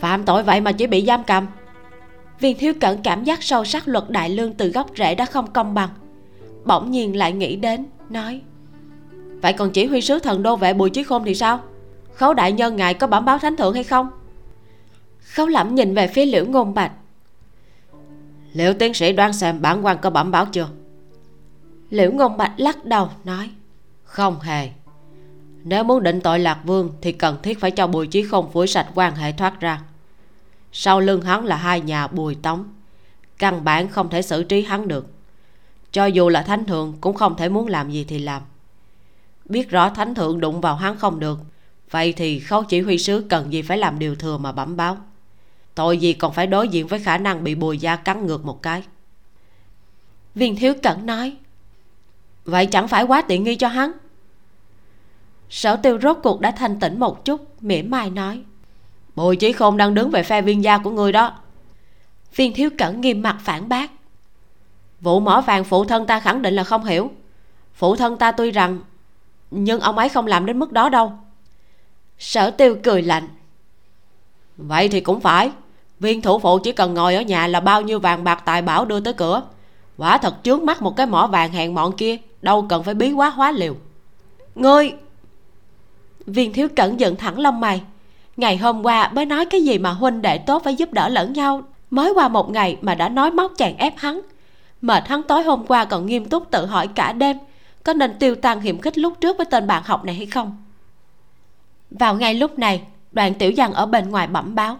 [0.00, 1.46] phạm tội vậy mà chỉ bị giam cầm.
[2.40, 5.52] Viên thiếu cẩn cảm giác sâu sắc luật đại lương từ gốc rễ đã không
[5.52, 5.88] công bằng.
[6.64, 8.40] Bỗng nhiên lại nghĩ đến, nói,
[9.42, 11.60] vậy còn chỉ huy sứ thần đô vệ bùi chí khôn thì sao?
[12.14, 14.10] Khấu đại nhân ngài có bẩm báo thánh thượng hay không?
[15.18, 16.92] Khấu lẩm nhìn về phía liễu ngôn bạch.
[18.52, 20.68] Liệu tiến sĩ đoan xem bản quan có bẩm báo chưa?
[21.90, 23.50] Liễu ngôn bạch lắc đầu, nói,
[24.04, 24.68] không hề
[25.64, 28.66] nếu muốn định tội lạc vương thì cần thiết phải cho bùi chí không phủi
[28.66, 29.82] sạch quan hệ thoát ra.
[30.72, 32.64] Sau lưng hắn là hai nhà bùi tống.
[33.38, 35.06] Căn bản không thể xử trí hắn được.
[35.92, 38.42] Cho dù là thánh thượng cũng không thể muốn làm gì thì làm.
[39.44, 41.38] Biết rõ thánh thượng đụng vào hắn không được,
[41.90, 44.98] vậy thì khấu chỉ huy sứ cần gì phải làm điều thừa mà bẩm báo?
[45.74, 48.62] Tội gì còn phải đối diện với khả năng bị bùi gia cắn ngược một
[48.62, 48.82] cái?
[50.34, 51.36] Viên thiếu cẩn nói,
[52.44, 53.92] vậy chẳng phải quá tiện nghi cho hắn?
[55.54, 58.42] Sở tiêu rốt cuộc đã thanh tỉnh một chút, mỉa mai nói.
[59.14, 61.32] Bùi chí khôn đang đứng về phe viên gia của người đó.
[62.36, 63.90] Viên thiếu cẩn nghiêm mặt phản bác.
[65.00, 67.10] Vụ mỏ vàng phụ thân ta khẳng định là không hiểu.
[67.74, 68.78] Phụ thân ta tuy rằng,
[69.50, 71.12] nhưng ông ấy không làm đến mức đó đâu.
[72.18, 73.28] Sở tiêu cười lạnh.
[74.56, 75.50] Vậy thì cũng phải.
[76.00, 78.84] Viên thủ phụ chỉ cần ngồi ở nhà là bao nhiêu vàng bạc tài bảo
[78.84, 79.42] đưa tới cửa.
[79.96, 83.12] Quả thật trước mắt một cái mỏ vàng hẹn mọn kia, đâu cần phải bí
[83.12, 83.74] quá hóa liều.
[84.54, 84.94] Ngươi!
[86.26, 87.82] Viên thiếu cẩn giận thẳng lông mày.
[88.36, 91.32] Ngày hôm qua mới nói cái gì mà huynh đệ tốt phải giúp đỡ lẫn
[91.32, 91.62] nhau.
[91.90, 94.20] Mới qua một ngày mà đã nói móc chàng ép hắn.
[94.80, 97.38] Mệt hắn tối hôm qua còn nghiêm túc tự hỏi cả đêm,
[97.84, 100.64] có nên tiêu tan hiểm khích lúc trước với tên bạn học này hay không?
[101.90, 102.82] Vào ngay lúc này,
[103.12, 104.78] đoàn tiểu dân ở bên ngoài bẩm báo.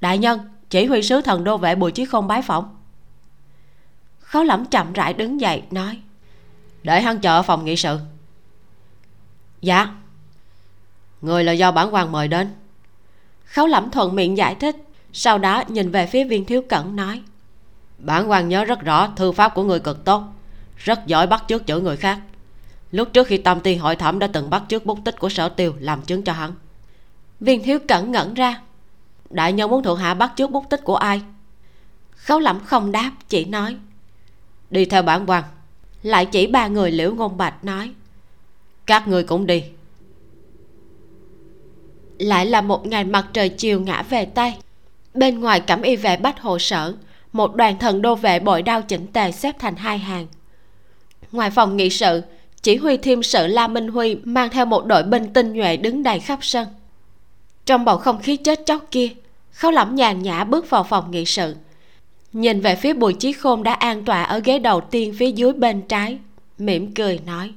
[0.00, 2.76] Đại nhân, chỉ huy sứ thần đô vệ bùi chí không bái phỏng.
[4.18, 6.00] Khó lẩm chậm rãi đứng dậy, nói,
[6.82, 7.98] để hắn chờ ở phòng nghị sự.
[9.60, 9.88] Dạ
[11.26, 12.48] người là do bản quan mời đến.
[13.44, 14.76] Khấu lẩm thuận miệng giải thích,
[15.12, 17.22] sau đó nhìn về phía viên thiếu cẩn nói.
[17.98, 20.22] Bản quan nhớ rất rõ thư pháp của người cực tốt,
[20.76, 22.18] rất giỏi bắt chước chữ người khác.
[22.90, 25.48] Lúc trước khi tam tiên hội thẩm đã từng bắt trước bút tích của sở
[25.48, 26.52] tiêu làm chứng cho hắn.
[27.40, 28.60] Viên thiếu cẩn ngẩn ra.
[29.30, 31.22] Đại nhân muốn thuộc hạ bắt trước bút tích của ai?
[32.10, 33.76] Khấu lẩm không đáp, chỉ nói.
[34.70, 35.44] Đi theo bản quan
[36.02, 37.92] lại chỉ ba người liễu ngôn bạch nói.
[38.86, 39.64] Các người cũng đi
[42.18, 44.54] lại là một ngày mặt trời chiều ngã về tây
[45.16, 46.94] bên ngoài cẩm y vệ bách hộ sở,
[47.32, 50.26] một đoàn thần đô vệ bội đao chỉnh tề xếp thành hai hàng.
[51.32, 52.22] Ngoài phòng nghị sự,
[52.62, 56.02] chỉ huy thiêm sự la minh huy mang theo một đội binh tinh nhuệ đứng
[56.02, 56.68] đầy khắp sân.
[57.66, 59.08] Trong bầu không khí chết chóc kia
[59.52, 61.56] khấu lẩm nhàn nhã bước vào phòng nghị sự.
[62.32, 65.52] Nhìn về phía bùi chí khôn đã an tọa ở ghế đầu tiên phía dưới
[65.52, 66.18] bên trái,
[66.58, 67.52] mỉm cười nói,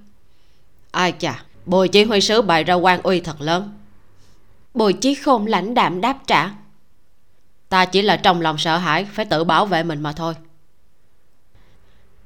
[0.91, 3.78] ai chà, bùi chỉ huy sứ bày ra quan uy thật lớn
[4.73, 6.49] bùi chí khôn lãnh đạm đáp trả.
[7.69, 10.34] Ta chỉ là trong lòng sợ hãi, phải tự bảo vệ mình mà thôi.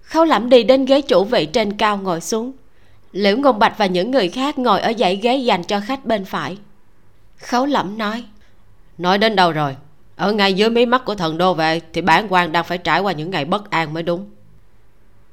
[0.01, 2.51] Khấu lẩm đi đến ghế chủ vị trên cao ngồi xuống.
[3.11, 6.25] Liễu ngôn bạch và những người khác ngồi ở dãy ghế dành cho khách bên
[6.25, 6.57] phải.
[7.37, 8.25] Khấu lẩm nói
[8.97, 9.75] nói đến đâu rồi?
[10.15, 12.99] Ở ngay dưới mí mắt của thần đô vệ thì bản quan đang phải trải
[12.99, 14.29] qua những ngày bất an mới đúng.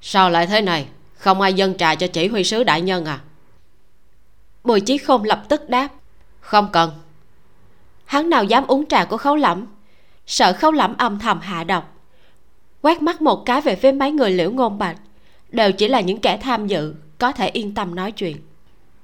[0.01, 0.87] Sao lại thế này?
[1.15, 3.21] Không ai dân trà cho chỉ huy sứ đại nhân à?
[4.65, 5.89] Bùi chí khôn lập tức đáp
[6.41, 6.91] không cần.
[8.05, 9.67] Hắn nào dám uống trà của khấu lẩm
[10.27, 11.97] sợ khấu lẩm âm thầm hạ độc.
[12.83, 14.97] Quét mắt một cái về phía mấy người liễu ngôn bạch
[15.49, 18.37] đều chỉ là những kẻ tham dự có thể yên tâm nói chuyện.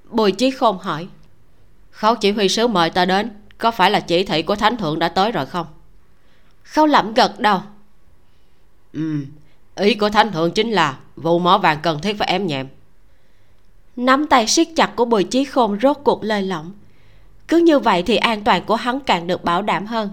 [0.04, 1.08] Bùi chí khôn hỏi
[1.90, 4.98] khấu chỉ huy sứ mời ta đến có phải là chỉ thị của thánh thượng
[4.98, 5.66] đã tới rồi không?
[6.62, 7.60] Khấu lẩm gật đầu
[8.92, 9.24] ừ
[9.76, 12.66] ý của thánh thượng chính là vụ mỏ vàng cần thiết phải ém nhẹm.
[13.96, 16.72] Nắm tay siết chặt của bùi chí khôn rốt cuộc lơi lỏng
[17.48, 20.10] cứ như vậy thì an toàn của hắn càng được bảo đảm hơn.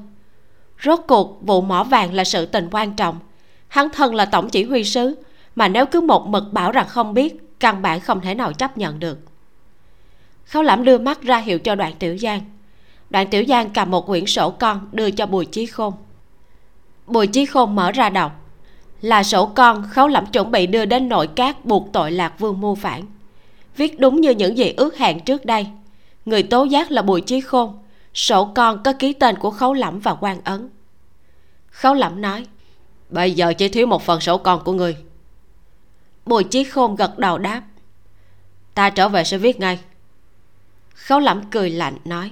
[0.84, 3.20] Rốt cuộc, vụ mỏ vàng là sự tình quan trọng.
[3.68, 5.16] Hắn thân là tổng chỉ huy sứ,
[5.56, 8.78] mà nếu cứ một mực bảo rằng không biết, căn bản không thể nào chấp
[8.78, 9.20] nhận được.
[10.46, 12.42] Khấu lẩm đưa mắt ra hiệu cho đoạn tiểu giang.
[13.10, 15.94] Đoạn tiểu giang cầm một quyển sổ con đưa cho bùi chí khôn.
[17.08, 18.32] Bùi chí khôn mở ra đọc.
[19.02, 22.62] Là sổ con khấu lẩm chuẩn bị đưa đến nội các buộc tội lạc vương
[22.62, 23.02] mưu phản.
[23.78, 25.68] Viết đúng như những gì ước hẹn trước đây
[26.26, 27.80] người tố giác là bùi chí khôn,
[28.14, 30.70] sổ con có ký tên của khấu lẩm và quan ấn.
[31.68, 32.46] Khấu lẩm nói,
[33.10, 34.98] bây giờ chỉ thiếu một phần sổ con của người.
[36.26, 37.62] Bùi chí khôn gật đầu đáp,
[38.74, 39.80] ta trở về sẽ viết ngay.
[40.94, 42.32] Khấu lẩm cười lạnh nói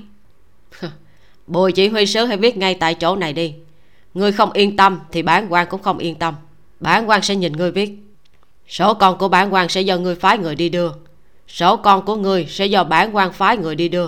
[1.47, 3.55] bùi chỉ huy sứ hãy viết ngay tại chỗ này đi.
[4.13, 6.35] Ngươi không yên tâm thì bản quan cũng không yên tâm.
[6.79, 7.91] Bản quan sẽ nhìn ngươi viết.
[8.67, 10.91] Sổ con của bản quan sẽ do ngươi phái người đi đưa
[11.51, 14.07] sổ con của ngươi sẽ do bản quan phái người đi đưa.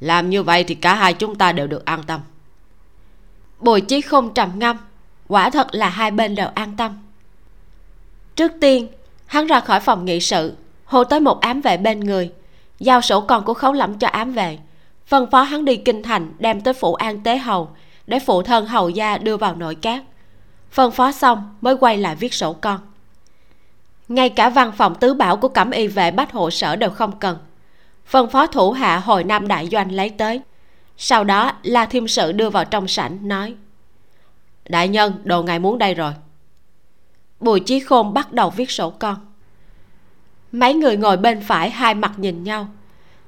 [0.00, 2.20] Làm như vậy thì cả hai chúng ta đều được an tâm.
[3.60, 4.76] Bùi chí không trầm ngâm.
[5.28, 6.98] Quả thật là hai bên đều an tâm.
[8.36, 8.88] Trước tiên,
[9.26, 12.32] hắn ra khỏi phòng nghị sự, hô tới một ám vệ bên người,
[12.80, 14.58] giao sổ con của khấu lẫm cho ám vệ.
[15.06, 17.70] Phân phó hắn đi kinh thành, đem tới phủ an tế hầu,
[18.06, 20.02] để phụ thân hầu gia đưa vào nội các.
[20.70, 22.80] Phân phó xong mới quay lại viết sổ con
[24.08, 27.18] ngay cả văn phòng tứ bảo của cẩm y vệ bách hộ sở đều không
[27.18, 27.38] cần.
[28.06, 30.40] Phân phó thủ hạ hồi nam đại doanh lấy tới.
[30.96, 33.54] Sau đó, la thiêm sự đưa vào trong sảnh, nói,
[34.68, 36.12] đại nhân, đồ ngài muốn đây rồi.
[37.40, 39.16] Bùi chí khôn bắt đầu viết sổ con.
[40.52, 42.68] Mấy người ngồi bên phải hai mặt nhìn nhau.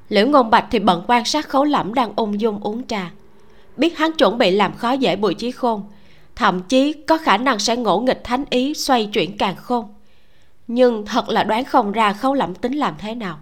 [0.09, 3.11] Liễu ngôn bạch thì bận quan sát khấu lẫm đang ung dung uống trà.
[3.77, 5.83] Biết hắn chuẩn bị làm khó dễ bùi chí khôn,
[6.37, 9.96] thậm chí có khả năng sẽ ngỗ nghịch thánh ý xoay chuyển càng khôn
[10.69, 13.39] nhưng thật là đoán không ra khấu lẩm tính làm thế nào.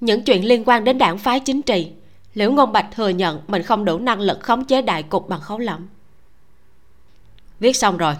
[0.00, 1.90] Những chuyện liên quan đến đảng phái chính trị,
[2.34, 5.40] liễu ngôn bạch thừa nhận mình không đủ năng lực khống chế đại cục bằng
[5.40, 5.88] khấu lẩm
[7.62, 8.14] viết xong rồi.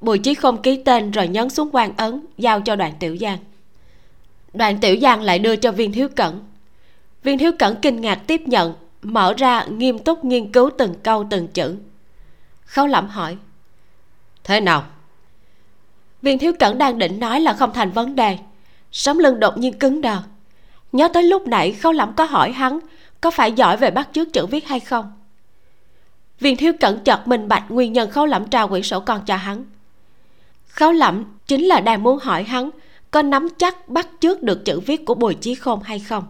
[0.00, 3.38] Bùi chí không ký tên rồi nhấn xuống quan ấn, giao cho đoàn tiểu giang.
[4.54, 6.44] Đoàn tiểu giang lại đưa cho viên thiếu cẩn.
[7.22, 11.26] Viên thiếu cẩn kinh ngạc tiếp nhận, mở ra nghiêm túc nghiên cứu từng câu
[11.30, 11.76] từng chữ.
[12.64, 13.36] Khấu lẩm hỏi,
[14.44, 14.84] thế nào?
[16.26, 18.38] Viên thiếu cẩn đang định nói là không thành vấn đề.
[18.92, 20.18] Sống lưng đột nhiên cứng đờ.
[20.92, 22.78] Nhớ tới lúc nãy khấu lẩm có hỏi hắn
[23.20, 25.12] có phải giỏi về bắt chước chữ viết hay không.
[26.40, 29.36] Viên thiếu cẩn chợt minh bạch nguyên nhân khấu lẩm trao quyển sổ con cho
[29.36, 29.64] hắn.
[30.68, 32.70] Khấu lẩm chính là đang muốn hỏi hắn
[33.10, 36.24] có nắm chắc bắt chước được chữ viết của bùi chí khôn hay không.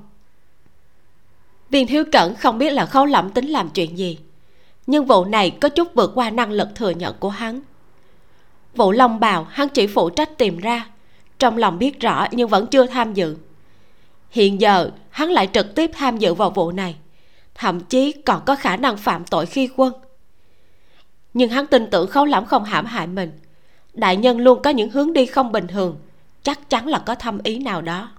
[1.70, 4.18] Viên thiếu cẩn không biết là khấu lẩm tính làm chuyện gì,
[4.86, 7.60] nhưng vụ này có chút vượt qua năng lực thừa nhận của hắn
[8.76, 10.86] vụ long bào hắn chỉ phụ trách tìm ra.
[11.38, 13.36] Trong lòng biết rõ nhưng vẫn chưa tham dự.
[14.30, 16.96] Hiện giờ, hắn lại trực tiếp tham dự vào vụ này.
[17.54, 19.92] Thậm chí còn có khả năng phạm tội khi quân.
[21.34, 23.32] Nhưng hắn tin tưởng khấu lẩm không hãm hại mình.
[23.94, 25.96] Đại nhân luôn có những hướng đi không bình thường.
[26.42, 28.10] Chắc chắn là có thâm ý nào đó.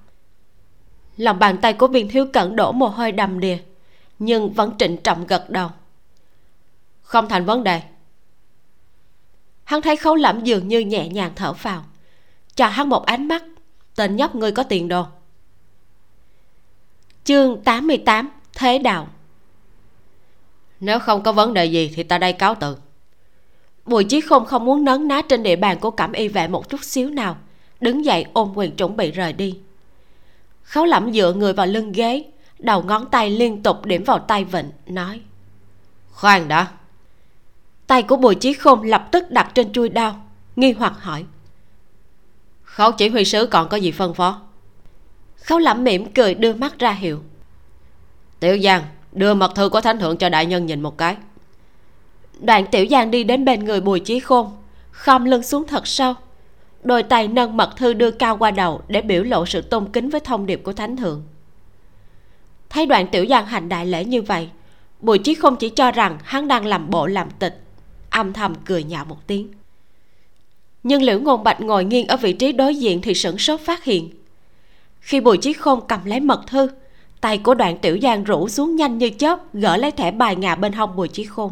[1.17, 3.57] Lòng bàn tay của viên thiếu cẩn đổ mồ hôi đầm đìa,
[4.19, 5.69] nhưng vẫn trịnh trọng gật đầu.
[7.01, 7.81] Không thành vấn đề
[9.67, 11.83] hắn thấy khấu lẩm dường như nhẹ nhàng thở phào
[12.55, 13.43] cho hắn một ánh mắt,
[13.95, 15.05] tên nhóc ngươi có tiền đồ.
[17.23, 19.07] Chương 88 thế đạo.
[20.79, 22.77] Nếu không có vấn đề gì thì ta đây cáo từ.
[23.85, 26.69] Bùi chí không không muốn nấn ná trên địa bàn của cẩm y vệ một
[26.69, 27.37] chút xíu nào,
[27.79, 29.57] đứng dậy ôm quyền chuẩn bị rời đi.
[30.63, 32.23] Khấu lẩm dựa người vào lưng ghế,
[32.59, 35.21] đầu ngón tay liên tục điểm vào tay vịnh, nói,
[36.11, 36.67] khoan đã
[37.87, 40.21] tay của bùi chí khôn lập tức đặt trên chui đao
[40.55, 41.25] nghi hoặc hỏi.
[42.63, 44.41] Khấu chỉ huy sứ còn có gì phân phó?
[45.35, 47.23] Khấu lẩm mỉm cười đưa mắt ra hiệu.
[48.39, 51.15] Tiểu giang đưa mật thư của thánh thượng cho đại nhân nhìn một cái.
[52.39, 54.51] Đoạn tiểu giang đi đến bên người bùi chí khôn
[54.91, 56.13] khom lưng xuống thật sâu
[56.83, 60.09] đôi tay nâng mật thư đưa cao qua đầu để biểu lộ sự tôn kính
[60.09, 61.23] với thông điệp của thánh thượng.
[62.69, 64.49] Thấy đoạn tiểu giang hành đại lễ như vậy
[64.99, 67.66] bùi chí không chỉ cho rằng hắn đang làm bộ làm tịch
[68.17, 69.47] âm thầm cười nhạo một tiếng.
[70.83, 73.83] Nhưng liễu ngôn bạch ngồi nghiêng ở vị trí đối diện thì sửng sốt phát
[73.83, 74.09] hiện.
[74.99, 76.69] Khi bùi chí khôn cầm lấy mật thư,
[77.21, 80.55] tay của đoạn tiểu giang rủ xuống nhanh như chớp, gỡ lấy thẻ bài ngà
[80.55, 81.51] bên hông bùi chí khôn.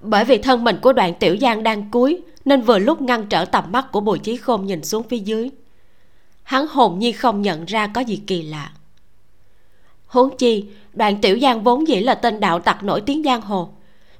[0.00, 3.44] Bởi vì thân mình của đoạn tiểu giang đang cúi, nên vừa lúc ngăn trở
[3.44, 5.50] tầm mắt của bùi chí khôn nhìn xuống phía dưới.
[6.42, 8.72] Hắn hồn nhiên không nhận ra có gì kỳ lạ.
[10.06, 13.68] Huống chi, đoạn tiểu giang vốn dĩ là tên đạo tặc nổi tiếng giang hồ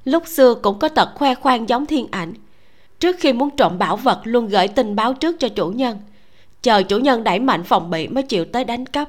[0.09, 2.35] lúc xưa cũng có tật khoe khoang giống thiên ảnh.
[3.01, 5.99] Trước khi muốn trộm bảo vật luôn gửi tin báo trước cho chủ nhân.
[6.63, 9.09] Chờ chủ nhân đẩy mạnh phòng bị mới chịu tới đánh cắp.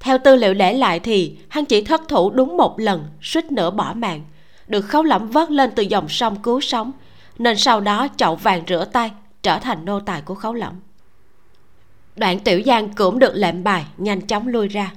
[0.00, 3.70] Theo tư liệu để lại thì, hắn chỉ thất thủ đúng một lần, suýt nữa
[3.70, 4.22] bỏ mạng.
[4.66, 6.92] Được khấu lẫm vớt lên từ dòng sông cứu sống,
[7.38, 9.10] nên sau đó chậu vàng rửa tay,
[9.42, 10.72] trở thành nô tài của khấu lẫm.
[12.16, 14.92] Đoạn tiểu giang cưỡng được lệnh bài, nhanh chóng lui ra.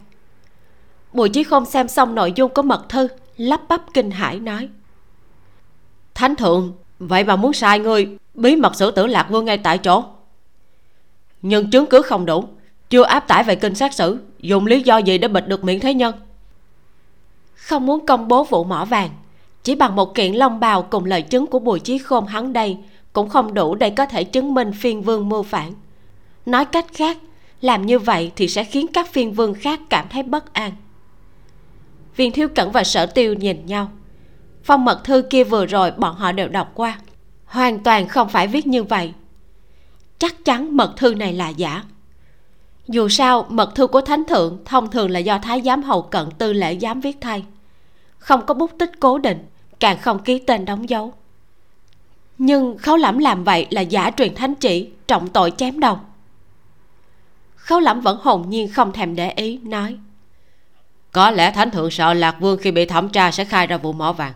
[1.13, 4.69] Bùi chí không xem xong nội dung của mật thư lắp bắp kinh hãi nói.
[6.13, 9.77] Thánh thượng, vậy mà muốn sai ngươi, bí mật xử tử lạc vương ngay tại
[9.77, 10.03] chỗ.
[11.41, 12.43] Nhưng chứng cứ không đủ,
[12.89, 15.79] chưa áp tải về kinh sát xử, dùng lý do gì để bịt được miệng
[15.79, 16.15] thế nhân?
[17.55, 19.09] Không muốn công bố vụ mỏ vàng,
[19.63, 22.77] chỉ bằng một kiện long bào cùng lời chứng của bùi chí khôn hắn đây
[23.13, 25.73] cũng không đủ để có thể chứng minh phiên vương mưu phản.
[26.45, 27.17] Nói cách khác,
[27.61, 30.71] làm như vậy thì sẽ khiến các phiên vương khác cảm thấy bất an
[32.17, 33.91] viên thiếu cẩn và sở tiêu nhìn nhau.
[34.63, 36.99] Phong mật thư kia vừa rồi bọn họ đều đọc qua.
[37.45, 39.13] Hoàn toàn không phải viết như vậy.
[40.19, 41.83] Chắc chắn mật thư này là giả.
[42.87, 46.29] Dù sao, mật thư của thánh thượng thông thường là do thái giám hầu cận
[46.37, 47.45] tư lễ giám viết thay.
[48.17, 49.45] Không có bút tích cố định,
[49.79, 51.13] càng không ký tên đóng dấu.
[52.37, 55.99] Nhưng khấu lẫm làm vậy là giả truyền thánh chỉ, trọng tội chém đầu.
[57.55, 59.97] Khấu lẫm vẫn hồn nhiên không thèm để ý, nói
[61.17, 63.93] có lẽ thánh thượng sợ lạc vương khi bị thẩm tra sẽ khai ra vụ
[63.93, 64.33] mỏ vàng.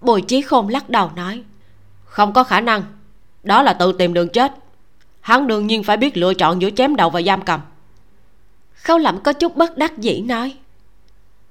[0.00, 1.42] Bùi chí khôn lắc đầu nói,
[2.04, 2.82] không có khả năng.
[3.42, 4.52] Đó là tự tìm đường chết.
[5.20, 7.60] Hắn đương nhiên phải biết lựa chọn giữa chém đầu và giam cầm.
[8.74, 10.56] Khâu lẩm có chút bất đắc dĩ nói,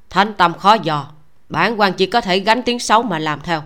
[0.10, 1.12] thanh tâm khó dò,
[1.50, 3.64] bản quan chỉ có thể gánh tiếng xấu mà làm theo.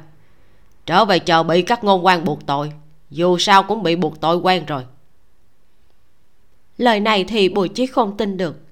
[0.85, 2.71] Trở về chờ bị các ngôn quan buộc tội,
[3.09, 4.85] dù sao cũng bị buộc tội quen rồi.
[6.77, 8.64] Lời này thì bùi chí không tin được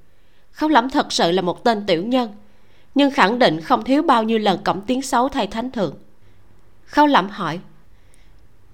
[0.53, 2.35] khâu lẩm thật sự là một tên tiểu nhân.
[2.95, 5.95] Nhưng khẳng định không thiếu bao nhiêu lần cổng tiếng xấu thay thánh thượng.
[6.85, 7.59] Khâu lẩm hỏi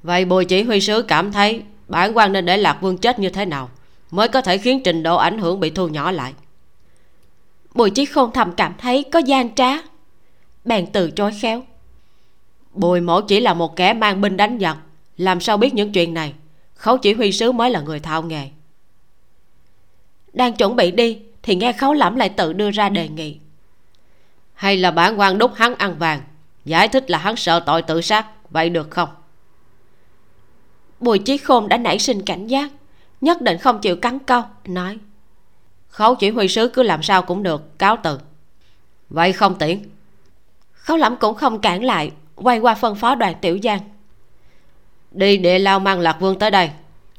[0.04, 3.30] vậy bùi chỉ huy sứ cảm thấy bản quan nên để lạc vương chết như
[3.30, 3.70] thế nào
[4.12, 6.34] mới có thể khiến trình độ ảnh hưởng bị thu nhỏ lại?
[7.74, 9.72] Bùi chí khôn thầm cảm thấy có gian trá.
[10.66, 11.64] Bèn từ chối khéo.
[12.74, 14.78] Bùi mổ chỉ là một kẻ mang binh đánh giặc
[15.18, 16.34] làm sao biết những chuyện này?
[16.74, 18.50] Khấu chỉ huy sứ mới là người thạo nghề.
[20.34, 23.38] Đang chuẩn bị đi thì nghe khấu lẫm lại tự đưa ra đề nghị.
[24.54, 26.22] Hay là bản quan đúc hắn ăn vàng,
[26.66, 29.10] giải thích là hắn sợ tội tự sát, vậy được không?
[31.00, 32.72] Bùi chí khôn đã nảy sinh cảnh giác,
[33.22, 34.98] nhất định không chịu cắn câu, nói,
[35.88, 38.20] khấu chỉ huy sứ cứ làm sao cũng được, cáo từ.
[39.10, 39.84] Vậy không tiễn.
[40.72, 43.80] Khấu lẫm cũng không cản lại, quay qua phân phó đoàn tiểu giang.
[45.12, 46.70] Đi địa lao mang lạc vương tới đây,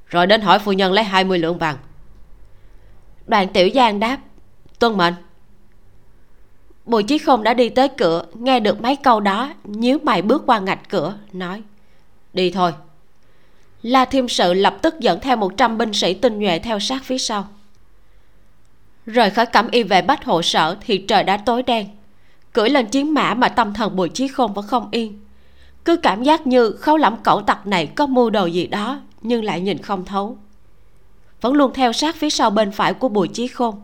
[0.07, 1.76] rồi đến hỏi phu nhân lấy 20 lượng vàng
[3.31, 4.18] đoàn tiểu giang đáp,
[4.78, 5.14] tuân mệnh.
[6.85, 10.43] Bùi chí không đã đi tới cửa, nghe được mấy câu đó, nhíu mày bước
[10.47, 11.62] qua ngạch cửa, nói,
[12.33, 12.72] đi thôi.
[13.83, 17.18] La thiêm sự lập tức dẫn theo 100 binh sĩ tinh nhuệ theo sát phía
[17.18, 17.49] sau.
[19.07, 21.89] Rời khỏi cẩm y về bách hộ sở thì trời đã tối đen.
[22.53, 25.20] Cưỡi lên chiến mã mà tâm thần bùi chí khôn vẫn không yên.
[25.85, 29.45] Cứ cảm giác như khấu lẫm cẩu tặc này có mưu đồ gì đó, nhưng
[29.45, 30.39] lại nhìn không thấu
[31.41, 33.82] vẫn luôn theo sát phía sau bên phải của bùi chí khôn.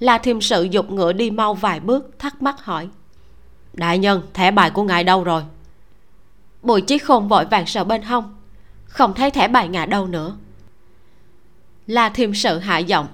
[0.00, 2.88] La thiêm sự dục ngựa đi mau vài bước, thắc mắc hỏi.
[3.72, 5.42] Đại nhân, thẻ bài của ngài đâu rồi?
[6.62, 8.36] Bùi chí khôn vội vàng sờ bên hông.
[8.84, 10.36] Không thấy thẻ bài ngà đâu nữa.
[11.86, 13.06] La thiêm sự hạ giọng.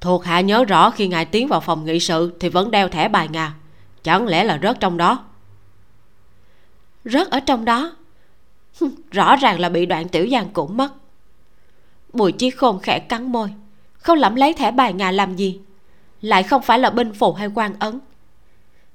[0.00, 3.08] Thuộc hạ nhớ rõ khi ngài tiến vào phòng nghị sự thì vẫn đeo thẻ
[3.08, 3.54] bài ngà
[4.02, 5.24] chẳng lẽ là rớt trong đó?
[7.04, 7.96] Rớt ở trong đó?
[9.10, 10.92] Rõ ràng là bị đoạn tiểu giang cũng mất
[12.14, 13.48] bùi chí khôn khẽ cắn môi.
[13.94, 15.60] Không lẩm lấy thẻ bài ngà làm gì?
[16.20, 18.00] Lại không phải là binh phù hay quan ấn.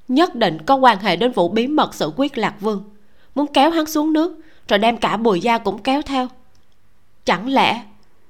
[0.07, 2.83] Nhất định có quan hệ đến vụ bí mật sự quyết lạc vương.
[3.35, 6.27] Muốn kéo hắn xuống nước, rồi đem cả bùi gia cũng kéo theo.
[7.25, 7.83] Chẳng lẽ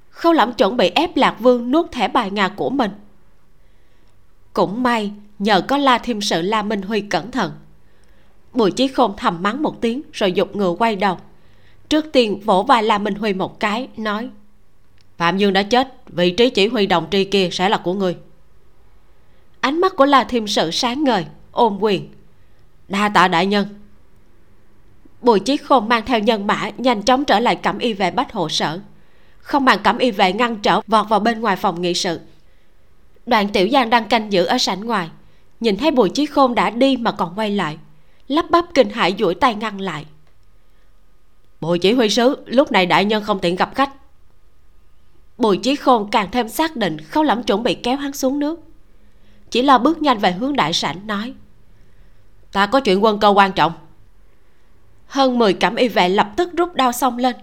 [0.09, 2.91] khâu lẩm chuẩn bị ép lạc vương nuốt thẻ bài ngà của mình?
[4.53, 7.51] Cũng may, nhờ có la thêm sự la minh huy cẩn thận.
[8.53, 11.17] Bùi chí khôn thầm mắng một tiếng, rồi dục ngựa quay đầu.
[11.89, 14.29] Trước tiên vỗ vai la minh huy một cái, nói
[15.19, 18.15] phạm dương đã chết, vị trí chỉ huy đồng tri kia sẽ là của ngươi.
[19.59, 22.09] Ánh mắt của la Thiêm sự sáng ngời, ôm quyền.
[22.87, 23.67] Đa tạ đại nhân.
[25.21, 28.33] Bùi chí khôn mang theo nhân mã nhanh chóng trở lại cẩm y vệ bách
[28.33, 28.79] hộ sở.
[29.39, 32.19] Không bằng cẩm y vệ ngăn trở, vọt vào bên ngoài phòng nghị sự.
[33.25, 35.09] Đoàn tiểu giang đang canh giữ ở sảnh ngoài.
[35.59, 37.77] Nhìn thấy bùi chí khôn đã đi mà còn quay lại.
[38.27, 40.05] Lắp bắp kinh hãi duỗi tay ngăn lại.
[41.61, 43.89] Bùi chỉ huy sứ, lúc này đại nhân không tiện gặp khách
[45.39, 48.59] bùi chí khôn càng thêm xác định khấu lẫm chuẩn bị kéo hắn xuống nước.
[49.51, 51.33] Chỉ lo bước nhanh về hướng đại sảnh, nói,
[52.51, 53.71] ta có chuyện quân cơ quan trọng.
[55.07, 57.35] Hơn 10 cảm y vệ lập tức rút đao xông lên.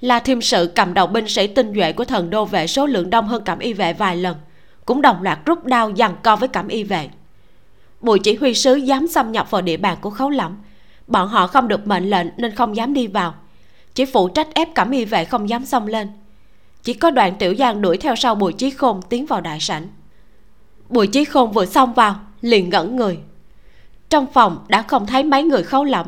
[0.00, 3.10] Là thiêm sự cầm đầu binh sĩ tinh nhuệ của thần đô vệ số lượng
[3.10, 4.36] đông hơn cảm y vệ vài lần,
[4.84, 7.08] cũng đồng loạt rút đao giằng co với cảm y vệ.
[8.00, 10.56] Bùi chỉ huy sứ dám xâm nhập vào địa bàn của khấu lẫm
[11.06, 13.34] bọn họ không được mệnh lệnh nên không dám đi vào.
[13.94, 16.08] Chỉ phụ trách ép cảm y vệ không dám xông lên
[16.84, 19.86] chỉ có đoạn tiểu giang đuổi theo sau bùi chí khôn tiến vào đại sảnh.
[20.88, 23.18] Bùi chí khôn vừa xông vào, liền ngẩn người.
[24.10, 26.06] Trong phòng đã không thấy mấy người khấu lẫm,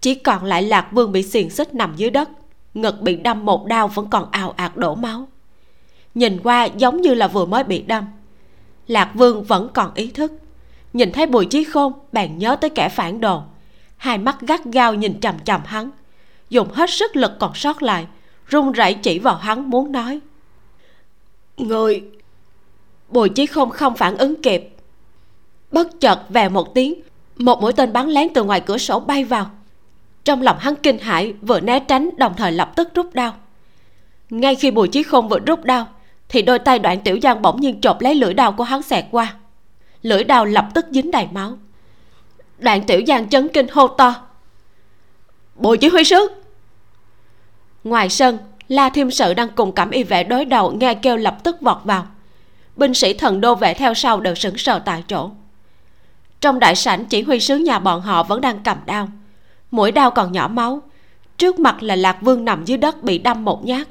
[0.00, 2.28] chỉ còn lại lạc vương bị xiềng xích nằm dưới đất,
[2.74, 5.28] ngực bị đâm một đau vẫn còn ào ạt đổ máu.
[6.14, 8.04] Nhìn qua giống như là vừa mới bị đâm.
[8.86, 10.32] Lạc vương vẫn còn ý thức.
[10.92, 13.42] Nhìn thấy bùi chí khôn, bèn nhớ tới kẻ phản đồ.
[13.96, 15.90] Hai mắt gắt gao nhìn trầm trầm hắn.
[16.50, 18.06] Dùng hết sức lực còn sót lại
[18.48, 20.20] run rẩy chỉ vào hắn muốn nói.
[21.56, 22.02] Người,
[23.08, 24.68] bùi chí khôn không phản ứng kịp.
[25.70, 26.94] Bất chợt về một tiếng,
[27.36, 29.50] một mũi tên bắn lén từ ngoài cửa sổ bay vào.
[30.24, 33.34] Trong lòng hắn kinh hãi, vừa né tránh, đồng thời lập tức rút đao.
[34.30, 35.86] Ngay khi bùi chí khôn vừa rút đao,
[36.28, 39.04] thì đôi tay đoạn tiểu giang bỗng nhiên chộp lấy lưỡi đao của hắn xẹt
[39.10, 39.34] qua.
[40.02, 41.58] Lưỡi đao lập tức dính đầy máu.
[42.58, 44.14] Đoạn tiểu giang chấn kinh hô to.
[45.54, 46.28] Bùi chỉ huy sứ
[47.88, 51.38] ngoài sân, la thiêm sự đang cùng cẩm y vệ đối đầu nghe kêu lập
[51.44, 52.06] tức vọt vào.
[52.76, 55.30] Binh sĩ thần đô vệ theo sau đều sững sờ tại chỗ.
[56.40, 59.08] Trong đại sảnh, chỉ huy sứ nhà bọn họ vẫn đang cầm đao.
[59.70, 60.82] Mũi đao còn nhỏ máu.
[61.38, 63.88] Trước mặt là lạc vương nằm dưới đất bị đâm một nhát.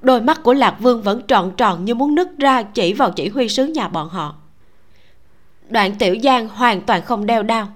[0.00, 3.28] Đôi mắt của lạc vương vẫn tròn tròn như muốn nứt ra chỉ vào chỉ
[3.28, 4.34] huy sứ nhà bọn họ.
[5.68, 7.68] Đoạn tiểu giang hoàn toàn không đeo đao.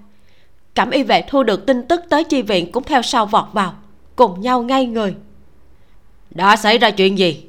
[0.74, 3.74] Cảm y vệ thu được tin tức tới chi viện cũng theo sau vọt vào,
[4.16, 5.14] cùng nhau ngay người
[6.34, 7.44] đã xảy ra chuyện gì?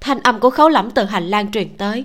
[0.00, 2.04] Thanh âm của khấu lẫm từ hành lang truyền tới.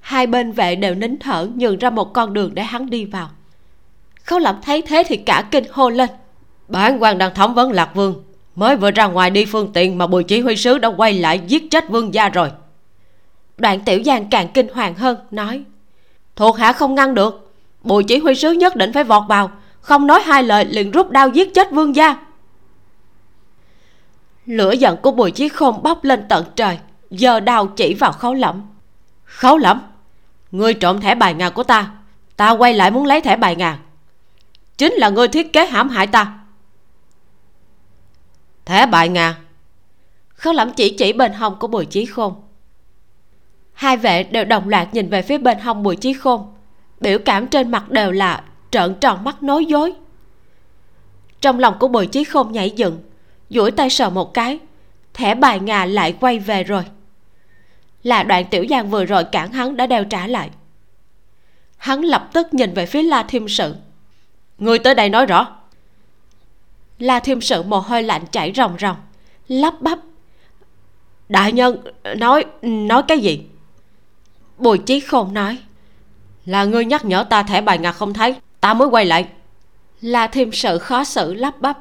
[0.00, 3.30] Hai bên vệ đều nín thở, nhường ra một con đường để hắn đi vào.
[4.24, 6.10] Khấu lẫm thấy thế thì cả kinh hô lên.
[6.68, 8.24] Bản quan đang thẩm vấn lạc vương.
[8.54, 11.40] Mới vừa ra ngoài đi phương tiện mà bùi chỉ huy sứ đã quay lại
[11.46, 12.50] giết chết vương gia rồi.
[13.56, 15.62] Đoạn tiểu giang càng kinh hoàng hơn, nói,
[16.36, 17.52] thuộc hạ không ngăn được.
[17.82, 19.50] Bùi chỉ huy sứ nhất định phải vọt vào.
[19.80, 22.16] Không nói hai lời liền rút đao giết chết vương gia
[24.48, 26.78] lửa giận của bùi chí khôn bốc lên tận trời,
[27.10, 28.62] giờ đào chỉ vào khấu lẫm.
[29.24, 29.80] Khấu lẫm,
[30.50, 31.90] ngươi trộm thẻ bài ngà của ta
[32.36, 33.78] ta quay lại muốn lấy thẻ bài ngà
[34.78, 36.38] chính là ngươi thiết kế hãm hại ta.
[38.64, 39.36] Thẻ bài ngà
[40.28, 42.34] khấu lẫm chỉ chỉ bên hông của bùi chí khôn.
[43.72, 46.52] Hai vệ đều đồng loạt nhìn về phía bên hông bùi chí khôn,
[47.00, 49.92] biểu cảm trên mặt đều là trợn tròn mắt nói dối.
[51.40, 53.07] Trong lòng của bùi chí khôn nhảy dựng
[53.50, 54.58] duỗi tay sờ một cái,
[55.14, 56.84] thẻ bài ngà lại quay về rồi.
[58.02, 60.50] Là đoạn tiểu giang vừa rồi cản hắn đã đeo trả lại.
[61.76, 63.74] Hắn lập tức nhìn về phía la thiêm sự.
[64.58, 65.56] Người tới đây nói rõ.
[66.98, 68.96] La thiêm sự mồ hôi lạnh chảy ròng ròng,
[69.48, 69.98] lắp bắp.
[71.28, 71.82] Đại nhân,
[72.16, 73.46] nói nói cái gì?
[74.56, 75.58] Bùi chí khôn nói.
[76.44, 79.28] Là ngươi nhắc nhở ta thẻ bài ngà không thấy, ta mới quay lại.
[80.00, 81.78] La thiêm sự khó xử lắp bắp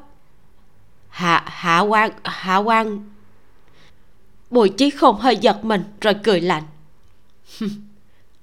[1.18, 3.09] hạ hạ quan hạ quan.
[4.49, 6.63] Bùi chí khôn hơi giật mình, rồi cười lạnh.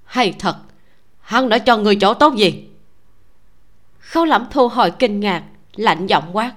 [0.03, 0.57] Hay thật,
[1.19, 2.67] hắn đã cho người chỗ tốt gì?
[3.99, 5.43] Khâu lẩm thu hồi kinh ngạc,
[5.75, 6.53] lạnh giọng quát.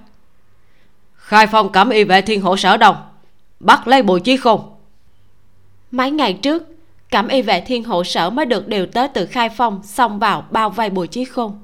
[1.15, 2.95] Khai phong cẩm y vệ thiên hộ sở đồng,
[3.59, 4.75] bắt lấy bùi chí khôn
[5.91, 6.63] mấy ngày trước
[7.11, 10.45] cẩm y vệ thiên hộ sở mới được điều tới từ khai phong xông vào
[10.51, 11.59] bao vây bùi chí khôn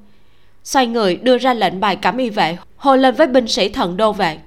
[0.65, 3.97] xoay người đưa ra lệnh bài cẩm y vệ, hô lên với binh sĩ thần
[3.97, 4.37] đô vệ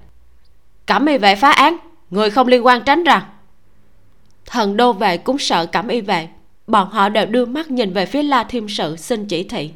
[0.89, 1.76] cẩm y vệ phá án.
[2.11, 3.26] Người không liên quan tránh ra
[4.49, 6.28] thần đô vệ cũng sợ cẩm y vệ.
[6.66, 9.70] Bọn họ đều đưa mắt nhìn về phía la thiêm sự, xin chỉ thị.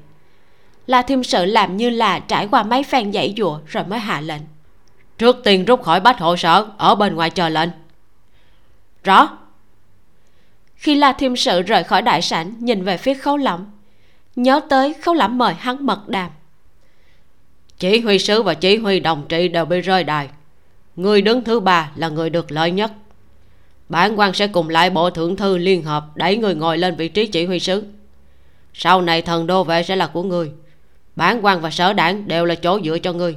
[0.86, 4.20] La thiêm sự làm như là trải qua mấy phen dãy dụa rồi mới hạ
[4.20, 4.42] lệnh.
[5.18, 7.68] Trước tiên rút khỏi bách hộ sở, ở bên ngoài chờ lệnh.
[9.04, 9.38] Rõ.
[10.74, 13.66] Khi la thiêm sự rời khỏi đại sảnh, nhìn về phía khấu lẩm
[14.36, 16.30] nhớ tới khấu lẩm mời hắn mật đàm.
[17.78, 20.28] Chỉ huy sứ và chỉ huy đồng trị đều bị rơi đài
[20.96, 22.92] người đứng thứ ba là người được lợi nhất.
[23.88, 27.08] Bản quan sẽ cùng lại bộ thượng thư liên hợp đẩy người ngồi lên vị
[27.08, 27.84] trí chỉ huy sứ.
[28.74, 30.52] Sau này thần đô vệ sẽ là của người.
[31.16, 33.36] Bản quan và sở đảng đều là chỗ dựa cho người.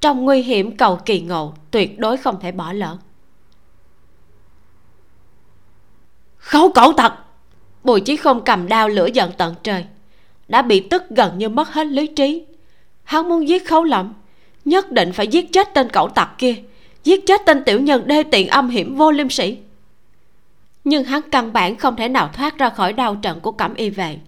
[0.00, 2.96] Trong nguy hiểm cầu kỳ ngộ, tuyệt đối không thể bỏ lỡ.
[6.36, 7.12] Khấu cẩu tật
[7.84, 9.84] bùi chí không cầm đao lửa giận tận trời.
[10.48, 12.44] Đã bị tức gần như mất hết lý trí.
[13.04, 14.14] Hắn muốn giết khấu lẩm
[14.64, 16.54] nhất định phải giết chết tên cẩu tặc kia,
[17.04, 19.56] giết chết tên tiểu nhân đê tiện âm hiểm vô liêm sĩ
[20.84, 23.90] nhưng hắn căn bản không thể nào thoát ra khỏi đau trận của cẩm y
[23.90, 24.18] vệ.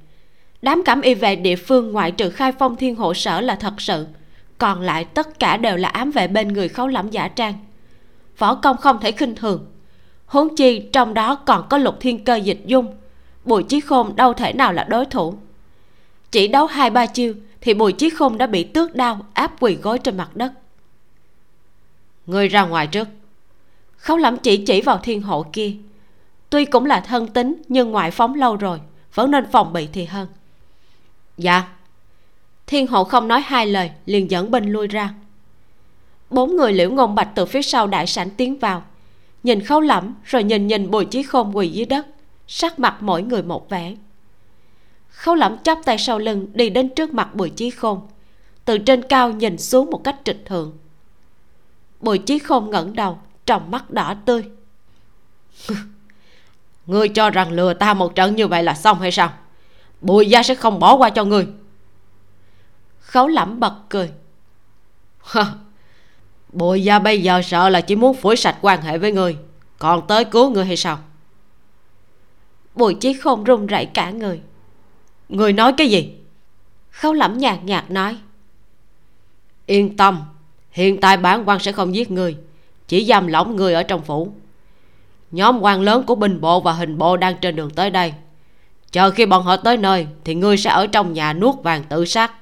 [0.62, 3.80] Đám cẩm y vệ địa phương ngoại trừ khai phong thiên hộ sở là thật
[3.80, 4.06] sự,
[4.58, 7.54] còn lại tất cả đều là ám vệ bên người khấu lẫm giả trang.
[8.38, 9.66] Võ công không thể khinh thường.
[10.26, 12.96] Huống chi trong đó còn có lục thiên cơ dịch dung,
[13.44, 15.34] bùi chí khôn đâu thể nào là đối thủ.
[16.30, 17.34] Chỉ đấu hai ba chiêu
[17.66, 20.52] thì bùi chí khôn đã bị tước đau áp quỳ gối trên mặt đất.
[22.26, 23.08] Người ra ngoài trước.
[23.96, 25.72] Khấu lẩm chỉ chỉ vào thiên hộ kia.
[26.50, 28.80] Tuy cũng là thân tính nhưng ngoại phóng lâu rồi,
[29.14, 30.28] vẫn nên phòng bị thì hơn.
[31.38, 31.68] Dạ.
[32.66, 35.14] Thiên hộ không nói hai lời, liền dẫn binh lui ra.
[36.30, 38.82] Bốn người liễu ngôn bạch từ phía sau đại sảnh tiến vào.
[39.42, 42.06] Nhìn khấu lẩm rồi nhìn nhìn bùi chí khôn quỳ dưới đất,
[42.46, 43.94] sắc mặt mỗi người một vẻ
[45.16, 48.00] khấu lẩm chắp tay sau lưng đi đến trước mặt bùi chí khôn.
[48.64, 50.72] Từ trên cao nhìn xuống một cách trịch thượng.
[52.00, 54.44] Bùi chí khôn ngẩng đầu, trong mắt đỏ tươi.
[56.86, 59.32] Ngươi cho rằng lừa ta một trận như vậy là xong hay sao?
[60.00, 61.46] Bùi gia sẽ không bỏ qua cho ngươi.
[63.00, 64.10] Khấu lẩm bật cười.
[66.52, 69.36] Bùi gia bây giờ sợ là chỉ muốn phủi sạch quan hệ với ngươi.
[69.78, 70.98] Còn tới cứu ngươi hay sao?
[72.74, 74.40] Bùi chí khôn run rẩy cả người
[75.28, 76.12] người nói cái gì?
[76.90, 78.16] Khấu lẩm nhạt nhạt nói.
[79.66, 80.22] Yên tâm
[80.70, 82.36] hiện tại bản quan sẽ không giết người
[82.88, 84.32] chỉ giam lỏng người ở trong phủ.
[85.30, 88.14] Nhóm quan lớn của binh bộ và hình bộ đang trên đường tới đây.
[88.90, 92.04] Chờ khi bọn họ tới nơi thì ngươi sẽ ở trong nhà nuốt vàng tự
[92.04, 92.32] sát.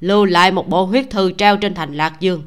[0.00, 2.42] Lưu lại một bộ huyết thư treo trên thành lạc dương.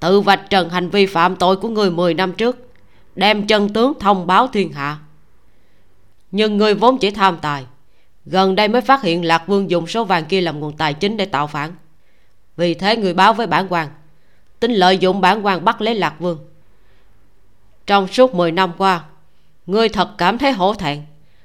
[0.00, 2.68] Tự vạch trần hành vi phạm tội của người 10 năm trước
[3.14, 4.98] đem chân tướng thông báo thiên hạ.
[6.30, 7.66] Nhưng ngươi vốn chỉ tham tài
[8.26, 11.16] gần đây mới phát hiện lạc vương dùng số vàng kia làm nguồn tài chính
[11.16, 11.74] để tạo phản.
[12.56, 13.88] Vì thế người báo với bản quan
[14.60, 16.38] tính lợi dụng bản quan bắt lấy lạc vương.
[17.86, 19.04] Trong suốt 10 năm qua,
[19.66, 21.02] ngươi thật cảm thấy hổ thẹn.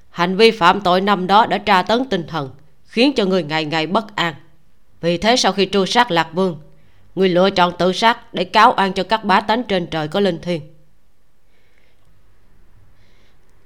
[0.09, 2.49] Hành vi phạm tội năm đó đã tra tấn tinh thần,
[2.85, 4.33] khiến cho người ngày ngày bất an.
[5.01, 6.59] Vì thế sau khi tru sát lạc vương
[7.15, 10.19] người lựa chọn tự sát để cáo an cho các bá tánh trên trời có
[10.19, 10.61] linh thiêng.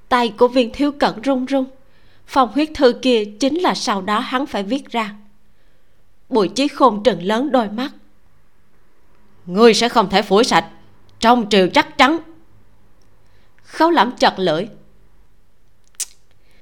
[0.08, 1.64] Tay của viên thiếu cẩn run run
[2.26, 5.14] phong huyết thư kia chính là sau đó hắn phải viết ra.
[6.28, 7.92] Bùi chí khôn trừng lớn đôi mắt.
[9.46, 10.66] Ngươi sẽ không thể phủi sạch,
[11.20, 12.18] trong triều chắc chắn.
[13.62, 14.66] Khấu lẩm chật lưỡi.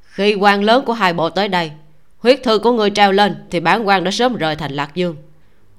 [0.03, 1.73] Khi quan lớn của hai bộ tới đây,
[2.19, 5.17] huyết thư của ngươi treo lên thì bản quan đã sớm rời thành lạc dương.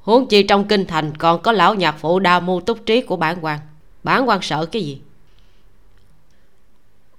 [0.01, 3.15] Huống chi trong kinh thành còn có lão nhạc phụ đa mưu túc trí của
[3.15, 3.59] bản quan.
[4.03, 5.01] Bản quan sợ cái gì?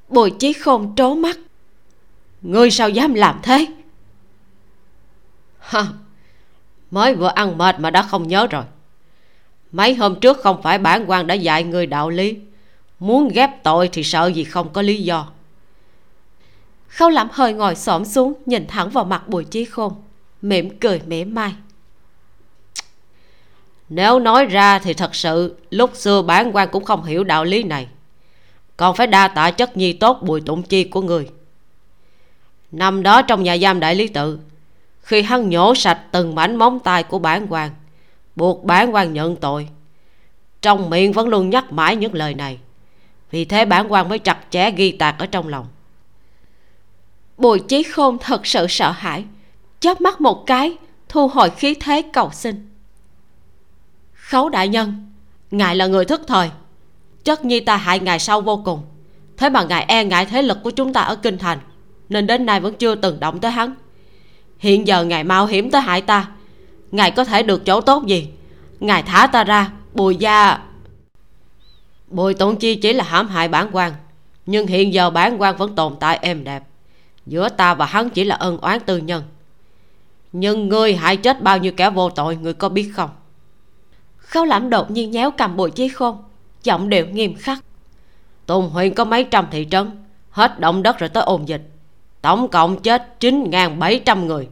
[0.09, 1.39] Bùi chí khôn trố mắt
[2.45, 3.67] ngươi sao dám làm thế?
[5.59, 5.87] Hả,
[6.91, 8.65] mới vừa ăn mệt mà đã không nhớ rồi.
[9.73, 12.37] Mấy hôm trước không phải bản quan đã dạy người đạo lý
[12.99, 15.27] muốn ghép tội thì sợ gì không có lý do.
[16.89, 19.93] Khâu lẩm hơi ngồi xổm xuống nhìn thẳng vào mặt bùi chí khôn
[20.43, 21.55] mỉm cười mỉa mai.
[23.89, 27.63] Nếu nói ra thì thật sự lúc xưa bản quan cũng không hiểu đạo lý
[27.63, 27.89] này.
[28.77, 31.29] Còn phải đa tạ chất nhi tốt bùi tụng chi của người
[32.79, 34.39] năm đó trong nhà giam đại lý tự,
[35.01, 37.71] khi hắn nhổ sạch từng mảnh móng tay của bản quan
[38.37, 39.69] buộc bản quan nhận tội.
[40.63, 42.59] Trong miệng vẫn luôn nhắc mãi những lời này,
[43.31, 45.67] vì thế bản quan mới chặt chẽ ghi tạc ở trong lòng.
[47.37, 49.25] Bùi chí khôn thật sự sợ hãi,
[49.81, 50.77] chớp mắt một cái,
[51.09, 52.71] thu hồi khí thế cầu xin.
[54.13, 55.13] Khấu đại nhân,
[55.51, 56.51] ngài là người thức thời,
[57.25, 58.83] chất nhi ta hại ngài sau vô cùng,
[59.37, 61.59] thế mà ngài e ngại thế lực của chúng ta ở kinh thành
[62.09, 63.75] nên đến nay vẫn chưa từng động tới hắn.
[64.59, 66.29] Hiện giờ ngài mạo hiểm tới hại ta.
[66.91, 68.29] Ngài có thể được chỗ tốt gì?
[68.81, 70.59] Ngài thả ta ra bùi gia
[72.09, 73.93] bùi tụng chi chỉ là hãm hại bản quan
[74.47, 76.63] nhưng hiện giờ bản quan vẫn tồn tại êm đẹp.
[77.27, 79.23] Giữa ta và hắn chỉ là ân oán tư nhân.
[80.33, 83.11] Nhưng ngươi hại chết bao nhiêu kẻ vô tội ngươi có biết không?
[84.17, 86.17] Khâu lãm đột nhiên nhéo cầm bùi chí khôn
[86.63, 87.59] giọng điệu nghiêm khắc.
[88.47, 89.91] Tùng huyện có mấy trăm thị trấn
[90.31, 91.74] hết động đất rồi tới ôn dịch
[92.25, 94.49] tổng cộng chết chín bảy trăm người.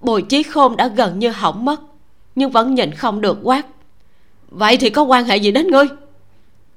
[0.00, 1.80] Bùi chí khôn đã gần như hỏng mất,
[2.34, 3.66] nhưng vẫn nhìn không được quát.
[4.48, 5.86] Vậy thì có quan hệ gì đến ngươi?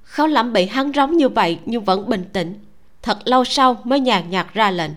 [0.04, 2.60] Khấu lẩm bị hắn rống như vậy nhưng vẫn bình tĩnh.
[3.02, 4.92] Thật lâu sau mới nhàn nhạt ra lệnh.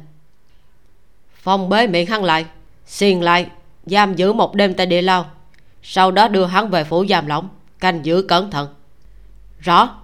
[1.34, 2.46] Phong bế miệng hắn lại,
[2.86, 3.46] xiên lại,
[3.86, 5.30] giam giữ một đêm tại địa lao.
[5.82, 7.48] Sau đó đưa hắn về phủ giam lỏng,
[7.78, 8.68] canh giữ cẩn thận.
[9.58, 10.00] Rõ.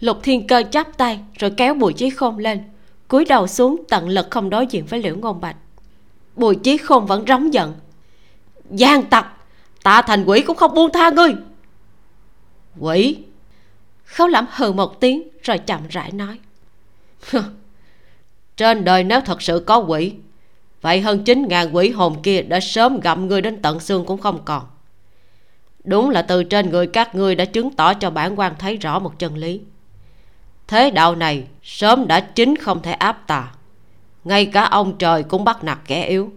[0.00, 2.62] Lục thiên cơ chắp tay rồi kéo bùi chí khôn lên
[3.10, 5.56] cúi đầu xuống tận lực không đối diện với liễu ngôn bạch.
[6.36, 7.74] Bùi chí khôn vẫn rống giận.
[8.70, 9.26] Gian tặc
[9.82, 11.34] tạ thành quỷ cũng không buông tha ngươi.
[12.78, 13.18] Quỷ?
[14.04, 16.38] Khấu lẩm hừ một tiếng rồi chậm rãi nói.
[18.56, 20.12] Trên đời nếu thật sự có quỷ,
[20.80, 24.20] vậy hơn chín ngàn quỷ hồn kia đã sớm gặm ngươi đến tận xương cũng
[24.20, 24.62] không còn.
[25.84, 28.98] Đúng là từ trên người các ngươi đã chứng tỏ cho bản quan thấy rõ
[28.98, 29.60] một chân lý
[30.70, 33.52] thế đạo này sớm đã chính không thể áp tà.
[34.24, 36.32] Ngay cả ông trời cũng bắt nạt kẻ yếu.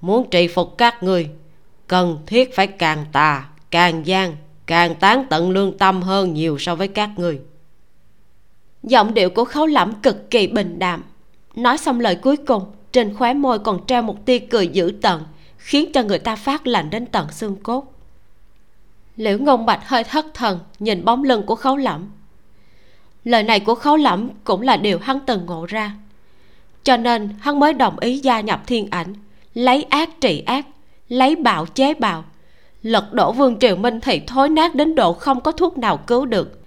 [0.00, 1.30] Muốn trị phục các ngươi
[1.86, 4.36] cần thiết phải càng tà, càng gian,
[4.66, 7.40] càng tán tận lương tâm hơn nhiều so với các ngươi
[8.82, 11.04] giọng điệu của khấu lẩm cực kỳ bình đạm.
[11.54, 15.20] Nói xong lời cuối cùng, trên khóe môi còn treo một tia cười dữ tợn,
[15.58, 17.92] khiến cho người ta phát lạnh đến tận xương cốt.
[19.16, 22.10] Liễu ngôn bạch hơi thất thần, nhìn bóng lưng của khấu lẩm
[23.28, 25.92] lời này của khấu Lẫm cũng là điều hắn từng ngộ ra.
[26.82, 29.14] Cho nên hắn mới đồng ý gia nhập thiên ảnh
[29.54, 30.66] lấy ác trị ác
[31.08, 32.24] lấy bạo chế bạo.
[32.82, 36.26] Lật đổ vương triều minh thì thối nát đến độ không có thuốc nào cứu
[36.26, 36.60] được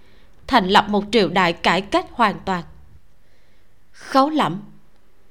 [0.47, 2.63] thành lập một triều đại cải cách hoàn toàn.
[3.91, 4.61] Khấu Lẫm,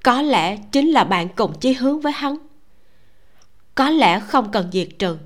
[0.03, 2.37] có lẽ chính là bạn cùng chí hướng với hắn.
[3.75, 5.17] Có lẽ không cần diệt trừ.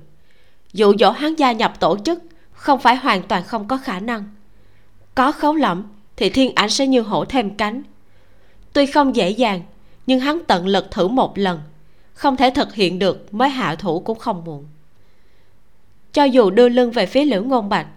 [0.73, 4.23] Dụ dỗ hắn gia nhập tổ chức không phải hoàn toàn không có khả năng.
[5.15, 5.83] Có khấu Lẫm
[6.17, 7.83] thì thiên ảnh sẽ như hổ thêm cánh.
[8.73, 9.61] Tuy không dễ dàng,
[10.07, 11.59] nhưng hắn tận lực thử một lần.
[12.13, 14.65] Không thể thực hiện được, mới hạ thủ cũng không muộn.
[16.13, 17.87] Cho dù đưa lưng về phía liễu ngôn bạch,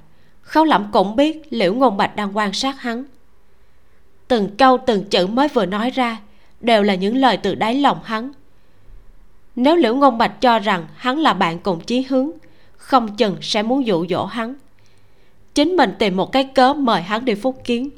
[0.43, 3.05] khấu lẩm cũng biết liễu ngôn bạch đang quan sát hắn.
[4.29, 6.21] Từng câu, từng chữ mới vừa nói ra
[6.61, 8.33] đều là những lời từ đáy lòng hắn.
[9.57, 12.31] Nếu liễu ngôn bạch cho rằng hắn là bạn cùng chí hướng,
[12.77, 14.55] không chừng sẽ muốn dụ dỗ hắn.
[15.55, 17.91] Chính mình tìm một cái cớ mời hắn đi phúc kiến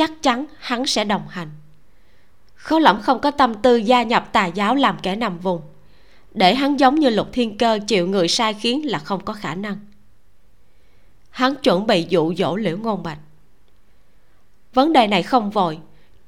[0.00, 1.50] chắc chắn hắn sẽ đồng hành.
[2.54, 5.60] Khấu lẩm không có tâm tư gia nhập tà giáo làm kẻ nằm vùng.
[6.34, 9.54] Để hắn giống như lục thiên cơ chịu người sai khiến là không có khả
[9.54, 9.78] năng.
[11.30, 13.18] Hắn chuẩn bị dụ dỗ liễu ngôn bạch.
[14.74, 15.78] Vấn đề này không vội.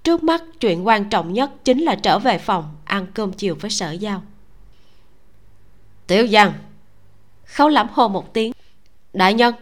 [0.03, 3.71] Trước mắt chuyện quan trọng nhất chính là trở về phòng ăn cơm chiều với
[3.71, 4.23] sở giao.
[6.07, 6.53] Tiểu giang.
[7.45, 8.53] Khấu lẩm hô một tiếng.
[9.13, 9.55] Đại nhân.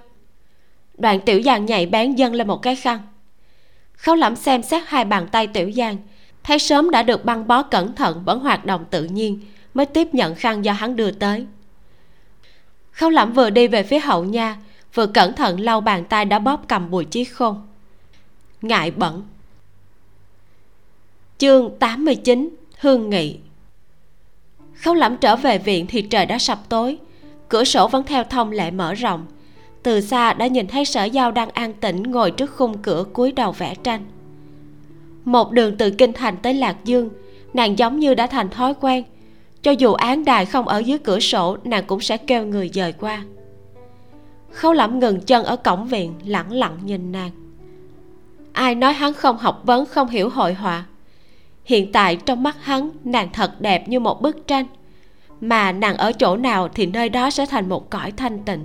[0.99, 3.01] Đoàn tiểu giang nhảy bén dâng lên một cái khăn
[4.01, 5.97] khấu lẩm xem xét hai bàn tay tiểu giang.
[6.43, 9.41] Thấy sớm đã được băng bó cẩn thận, vẫn hoạt động tự nhiên,
[9.75, 11.47] mới tiếp nhận khăn do hắn đưa tới.
[12.93, 14.57] Khấu lẩm vừa đi về phía hậu nha,
[14.95, 17.67] vừa cẩn thận lau bàn tay đã bóp cầm bùi chí khôn.
[18.63, 19.23] Ngại bẩn.
[21.39, 23.39] Chương 89 hương nghị.
[24.75, 26.99] Khấu lẩm trở về viện thì trời đã sập tối,
[27.49, 29.27] cửa sổ vẫn theo thông lệ mở rộng
[29.83, 33.33] từ xa đã nhìn thấy sở giao đang an tĩnh ngồi trước khung cửa cúi
[33.33, 34.05] đầu vẽ tranh.
[35.25, 37.11] Một đường từ kinh thành tới lạc dương,
[37.55, 39.05] nàng giống như đã thành thói quen.
[39.63, 42.93] Cho dù án đài không ở dưới cửa sổ, nàng cũng sẽ kêu người dời
[42.93, 43.25] qua.
[44.51, 47.31] Khấu lẩm ngừng chân ở cổng viện, lẳng lặng nhìn nàng.
[48.53, 50.85] Ai nói hắn không học vấn, không hiểu hội họa?
[51.65, 54.67] Hiện tại trong mắt hắn, nàng thật đẹp như một bức tranh.
[55.41, 58.65] Mà nàng ở chỗ nào thì nơi đó sẽ thành một cõi thanh tịnh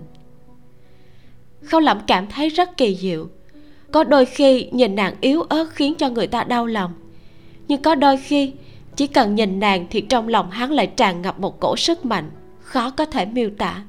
[1.65, 3.27] khâu lẩm cảm thấy rất kỳ diệu.
[3.91, 6.93] Có đôi khi nhìn nàng yếu ớt khiến cho người ta đau lòng.
[7.67, 8.53] Nhưng có đôi khi,
[8.95, 12.31] chỉ cần nhìn nàng thì trong lòng hắn lại tràn ngập một cổ sức mạnh,
[12.59, 13.83] khó có thể miêu tả.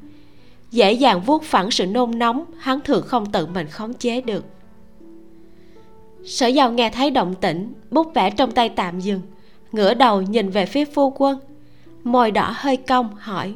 [0.71, 4.45] Dễ dàng vuốt phẳng sự nôn nóng, hắn thường không tự mình khống chế được.
[6.25, 9.21] Sở giàu nghe thấy động tĩnh, bút vẽ trong tay tạm dừng,
[9.73, 11.39] ngửa đầu nhìn về phía phu quân.
[12.05, 13.55] Môi đỏ hơi cong, hỏi,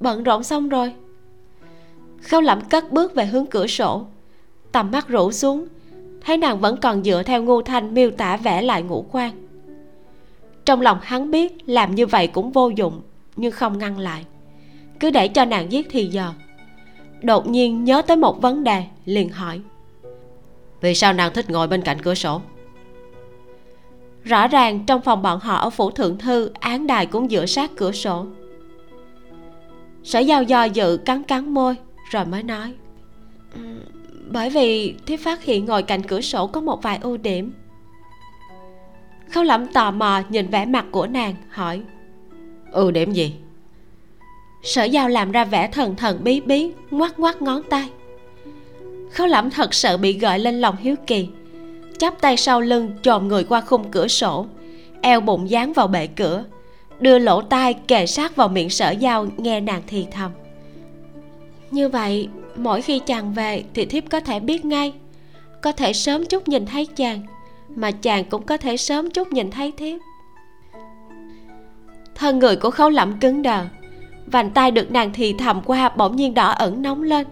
[0.00, 0.92] bận rộn xong rồi?
[2.22, 4.06] Khâu lẩm cất bước về hướng cửa sổ.
[4.72, 5.66] Tầm mắt rũ xuống
[6.20, 9.32] thấy nàng vẫn còn dựa theo ngu thanh miêu tả vẽ lại ngũ quan.
[10.64, 13.00] Trong lòng hắn biết làm như vậy cũng vô dụng
[13.36, 14.24] nhưng không ngăn lại.
[15.00, 16.32] Cứ để cho nàng giết thì giờ.
[17.22, 19.60] Đột nhiên nhớ tới một vấn đề liền hỏi.
[20.80, 22.40] Vì sao nàng thích ngồi bên cạnh cửa sổ?
[24.24, 27.70] Rõ ràng trong phòng bọn họ ở phủ thượng thư án đài cũng dựa sát
[27.76, 28.26] cửa sổ.
[30.02, 31.76] Sở giao do dự cắn cắn môi
[32.10, 32.74] rồi mới nói.
[34.30, 37.52] Bởi vì thiếp phát hiện ngồi cạnh cửa sổ có một vài ưu điểm.
[39.30, 41.82] Khâu lẩm tò mò nhìn vẻ mặt của nàng hỏi
[42.72, 43.34] ưu điểm gì?
[44.62, 47.90] Sở giao làm ra vẻ thần thần bí bí ngoắt ngoắt ngón tay.
[49.12, 51.28] Khâu lẩm thật sự bị gợi lên lòng hiếu kỳ
[52.00, 54.46] chắp tay sau lưng chồm người qua khung cửa sổ
[55.02, 56.44] eo bụng dán vào bệ cửa
[57.00, 60.30] đưa lỗ tai kề sát vào miệng sở giao nghe nàng thì thầm
[61.70, 64.92] như vậy, mỗi khi chàng về thì thiếp có thể biết ngay.
[65.62, 67.20] Có thể sớm chút nhìn thấy chàng,
[67.74, 70.00] mà chàng cũng có thể sớm chút nhìn thấy thiếp.
[72.14, 73.66] Thân người của khấu lẩm cứng đờ,
[74.26, 77.26] vành tay được nàng thì thầm qua bỗng nhiên đỏ ẩn nóng lên.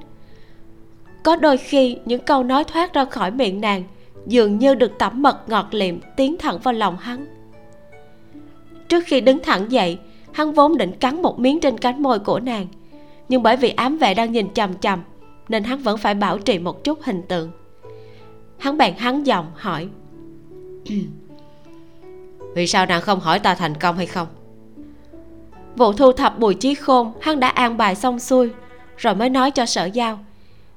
[1.22, 3.84] Có đôi khi những câu nói thoát ra khỏi miệng nàng
[4.26, 7.26] dường như được tẩm mật ngọt liệm tiến thẳng vào lòng hắn.
[8.88, 9.98] Trước khi đứng thẳng dậy,
[10.32, 12.66] hắn vốn định cắn một miếng trên cánh môi của nàng
[13.28, 15.02] nhưng bởi vì ám vệ đang nhìn chằm chằm
[15.48, 17.50] nên hắn vẫn phải bảo trì một chút hình tượng.
[18.58, 19.88] Hắn bèn hắn giọng hỏi.
[22.54, 24.26] Vì sao nàng không hỏi ta thành công hay không?
[25.76, 28.50] Vụ thu thập bùi chí khôn hắn đã an bài xong xuôi
[28.96, 30.18] rồi mới nói cho sở giao.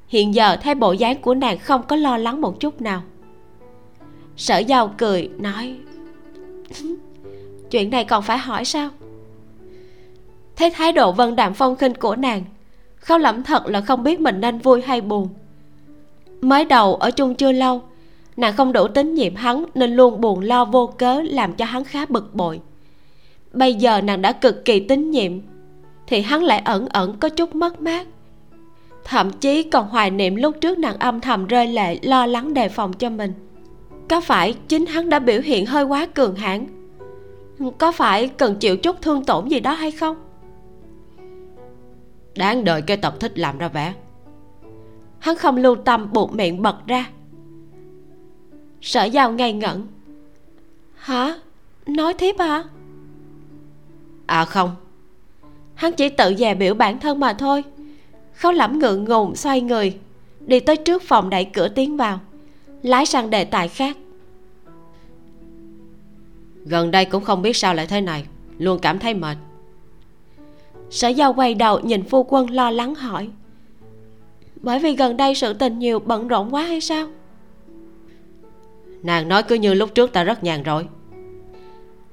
[0.08, 3.02] Hiện giờ thấy bộ dáng của nàng không có lo lắng một chút nào.
[4.38, 5.76] Sở giao cười nói.
[7.72, 8.90] Chuyện này còn phải hỏi sao
[10.62, 12.44] thấy thái độ vân đạm phong khinh của nàng
[12.96, 15.30] khâu lẩm thật là không biết mình nên vui hay buồn.
[16.42, 17.82] Mới đầu ở chung chưa lâu,
[18.38, 21.84] nàng không đủ tín nhiệm hắn nên luôn buồn lo vô cớ làm cho hắn
[21.84, 22.60] khá bực bội.
[23.54, 25.32] Bây giờ nàng đã cực kỳ tín nhiệm,
[26.08, 28.08] thì hắn lại ẩn ẩn có chút mất mát.
[29.04, 32.70] Thậm chí còn hoài niệm lúc trước nàng âm thầm rơi lệ lo lắng đề
[32.70, 33.34] phòng cho mình.
[34.10, 36.68] Có phải chính hắn đã biểu hiện hơi quá cường hãn?
[37.78, 40.16] Có phải cần chịu chút thương tổn gì đó hay không?
[42.36, 43.94] Đáng đợi cái tật thích làm ra vẻ.
[45.20, 47.10] Hắn không lưu tâm buộc miệng bật ra.
[48.82, 49.88] Sở giao ngây ngẩn.
[50.96, 51.36] Hả?
[51.86, 52.64] Nói thiếp à
[54.32, 54.76] à không.
[55.76, 57.64] Hắn chỉ tự dè biểu bản thân mà thôi.
[58.34, 59.98] Khấu lẩm ngượng ngùng, xoay người,
[60.46, 62.20] đi tới trước phòng đẩy cửa tiến vào,
[62.84, 63.98] lái sang đề tài khác.
[66.66, 68.26] Gần đây cũng không biết sao lại thế này,
[68.58, 69.38] luôn cảm thấy mệt
[70.92, 73.30] sở giao quay đầu nhìn phu quân lo lắng hỏi.
[74.56, 77.08] Bởi vì gần đây sự tình nhiều bận rộn quá hay sao?
[79.04, 80.88] Nàng nói cứ như lúc trước ta rất nhàn rồi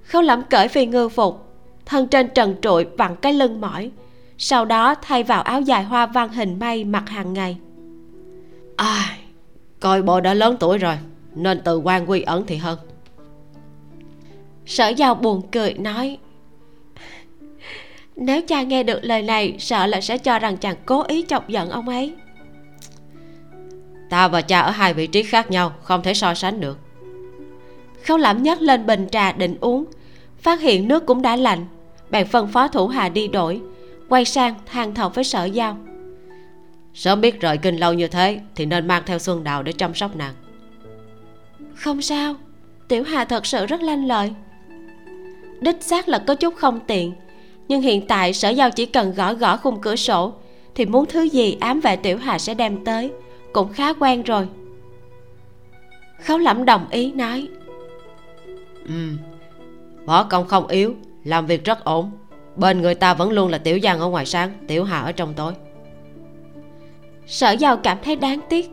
[0.08, 1.44] khâu lẩm cởi phi ngư phục
[1.86, 3.90] thân trên trần trụi vặn cái lưng mỏi
[4.38, 7.56] sau đó thay vào áo dài hoa văn hình mây mặc hàng ngày.
[8.76, 9.16] À,
[9.80, 10.94] coi bộ đã lớn tuổi rồi
[11.34, 12.78] nên từ quan quy ẩn thì hơn.
[14.66, 16.18] Sở giao buồn cười nói
[18.20, 21.48] nếu cha nghe được lời này sợ là sẽ cho rằng chàng cố ý chọc
[21.48, 22.14] giận ông ấy.
[24.10, 26.78] Ta và cha ở hai vị trí khác nhau không thể so sánh được.
[28.04, 29.84] Khấu lẩm nhấc lên bình trà định uống.
[30.38, 31.66] Phát hiện nước cũng đã lạnh.
[32.10, 33.60] Bèn phân phó thủ hà đi đổi.
[34.08, 35.76] Quay sang than thở với sở giao.
[36.94, 39.94] Sớm biết rời kinh lâu như thế thì nên mang theo xuân đào để chăm
[39.94, 40.34] sóc nàng.
[41.74, 42.34] Không sao.
[42.88, 44.32] Tiểu hà thật sự rất lanh lợi.
[45.60, 47.12] Đích xác là có chút không tiện
[47.68, 50.32] nhưng hiện tại sở giao chỉ cần gõ gõ khung cửa sổ
[50.74, 53.10] thì muốn thứ gì ám vệ tiểu hà sẽ đem tới.
[53.52, 54.48] Cũng khá quen rồi.
[56.24, 57.48] Khấu lẩm đồng ý nói.
[58.84, 58.94] Ừ
[60.08, 60.94] võ công không yếu
[61.24, 62.10] làm việc rất ổn.
[62.56, 65.34] Bên người ta vẫn luôn là tiểu giang ở ngoài sáng tiểu hà ở trong
[65.34, 65.52] tối.
[67.26, 68.70] Sở giao cảm thấy đáng tiếc.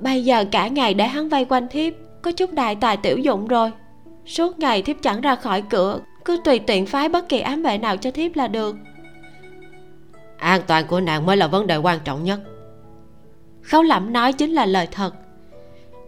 [0.00, 3.48] Bây giờ cả ngày để hắn vây quanh thiếp có chút đại tài tiểu dụng
[3.48, 3.70] rồi.
[4.26, 7.78] Suốt ngày thiếp chẳng ra khỏi cửa cứ tùy tiện phái bất kỳ ám vệ
[7.78, 8.76] nào cho thiếp là được.
[10.38, 12.40] An toàn của nàng mới là vấn đề quan trọng nhất.
[13.62, 15.14] Khấu lẩm nói chính là lời thật.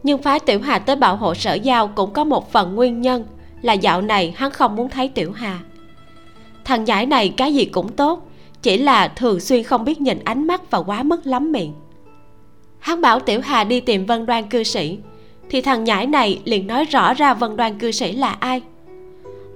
[0.03, 3.25] Nhưng phái tiểu hà tới bảo hộ sở giao cũng có một phần nguyên nhân
[3.63, 5.59] là dạo này hắn không muốn thấy tiểu hà.
[6.65, 8.31] Thằng nhãi này cái gì cũng tốt
[8.63, 11.73] chỉ là thường xuyên không biết nhìn ánh mắt và quá mức lắm miệng.
[12.79, 14.99] Hắn bảo tiểu hà đi tìm vân đoan cư sĩ
[15.51, 18.63] thì thằng nhãi này liền nói rõ ra vân đoan cư sĩ là ai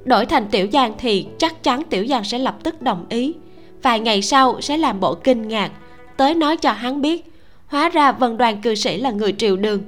[0.05, 3.35] đổi thành tiểu giang thì chắc chắn tiểu giang sẽ lập tức đồng ý.
[3.83, 5.71] Vài ngày sau sẽ làm bộ kinh ngạc,
[6.17, 7.33] tới nói cho hắn biết,
[7.67, 9.83] hóa ra vân đoàn cư sĩ là người triều đường.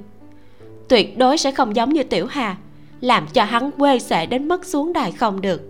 [0.89, 2.55] Tuyệt đối sẽ không giống như tiểu hà,
[3.01, 5.61] làm cho hắn quê sẽ đến mức xuống đài không được.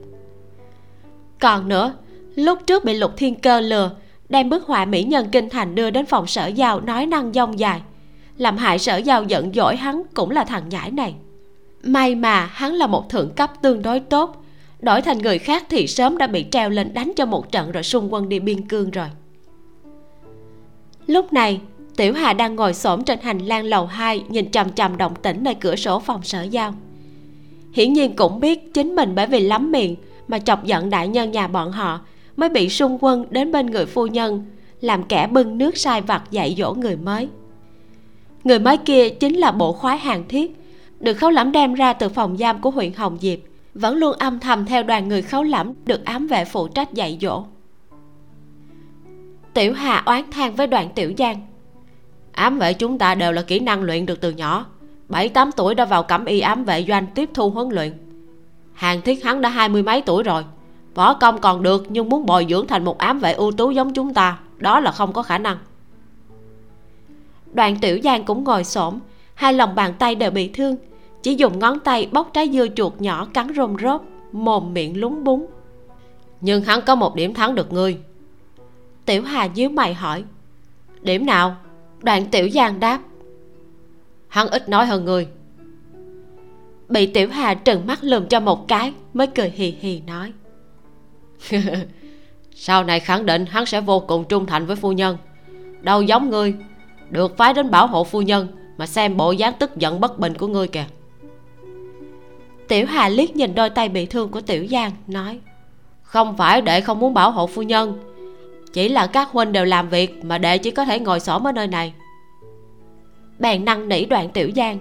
[1.39, 1.93] Còn nữa,
[2.35, 3.91] lúc trước bị lục thiên cơ lừa,
[4.29, 7.59] đem bức họa mỹ nhân kinh thành đưa đến phòng sở giao nói năng dông
[7.59, 7.81] dài,
[8.37, 11.15] làm hại sở giao giận dỗi hắn cũng là thằng nhãi này
[11.87, 14.43] may mà hắn là một thượng cấp tương đối tốt.
[14.79, 17.83] Đổi thành người khác thì sớm đã bị treo lên đánh cho một trận rồi
[17.83, 19.07] xung quân đi biên cương rồi.
[21.07, 21.61] Lúc này,
[21.95, 25.43] tiểu hà đang ngồi xổm trên hành lang lầu 2 nhìn chằm chằm động tĩnh
[25.43, 26.73] nơi cửa sổ phòng sở giao.
[27.73, 29.95] Hiển nhiên cũng biết chính mình bởi vì lắm miệng
[30.27, 32.01] mà chọc giận đại nhân nhà bọn họ
[32.37, 34.45] mới bị xung quân đến bên người phu nhân,
[34.81, 37.27] làm kẻ bưng nước sai vặt dạy dỗ người mới.
[38.43, 40.55] Người mới kia chính là bộ khoái hàng thiết
[40.99, 43.39] được khấu lẫm đem ra từ phòng giam của huyện hồng diệp.
[43.73, 47.17] Vẫn luôn âm thầm theo đoàn người khấu lẫm được ám vệ phụ trách dạy
[47.21, 47.43] dỗ.
[49.53, 51.41] Tiểu hà oán than với đoàn tiểu giang.
[52.31, 54.65] Ám vệ chúng ta đều là kỹ năng luyện được từ nhỏ.
[55.09, 57.93] Bảy, tám tuổi đã vào cẩm y ám vệ doanh tiếp thu huấn luyện.
[58.73, 60.43] Hàng thiết hắn đã hai mươi mấy tuổi rồi.
[60.95, 63.93] Võ công còn được nhưng muốn bồi dưỡng thành một ám vệ ưu tú giống
[63.93, 65.57] chúng ta, đó là không có khả năng.
[67.53, 68.99] Đoàn tiểu giang cũng ngồi xổm
[69.37, 70.75] hai lòng bàn tay đều bị thương.
[71.23, 75.23] Chỉ dùng ngón tay bóc trái dưa chuột nhỏ cắn rôm rốp mồm miệng lúng
[75.23, 75.45] búng.
[76.41, 77.97] Nhưng hắn có một điểm thắng được ngươi.
[79.05, 80.23] Tiểu hà nhíu mày hỏi,
[81.01, 81.55] điểm nào?
[82.03, 82.99] Đoạn tiểu giang đáp,
[84.27, 85.27] hắn ít nói hơn ngươi.
[86.89, 90.33] Bị tiểu hà trừng mắt lườm cho một cái, mới cười hì hì nói,
[92.51, 95.17] sau này khẳng định hắn sẽ vô cùng trung thành với phu nhân.
[95.81, 96.55] Đâu giống ngươi,
[97.09, 98.47] được phái đến bảo hộ phu nhân
[98.77, 100.85] mà xem bộ dáng tức giận bất bình của ngươi kìa.
[102.67, 105.39] Tiểu hà liếc nhìn đôi tay bị thương của tiểu giang, nói,
[106.01, 107.99] không phải đệ không muốn bảo hộ phu nhân.
[108.73, 111.51] Chỉ là các huynh đều làm việc mà đệ chỉ có thể ngồi xổm ở
[111.51, 111.93] nơi này.
[113.39, 114.79] Bèn Năng nỉ đoạn tiểu giang,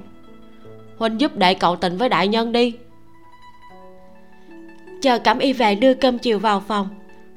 [0.99, 2.75] huynh giúp đệ cậu tình với đại nhân đi.
[5.03, 6.89] Chờ cẩm y về đưa cơm chiều vào phòng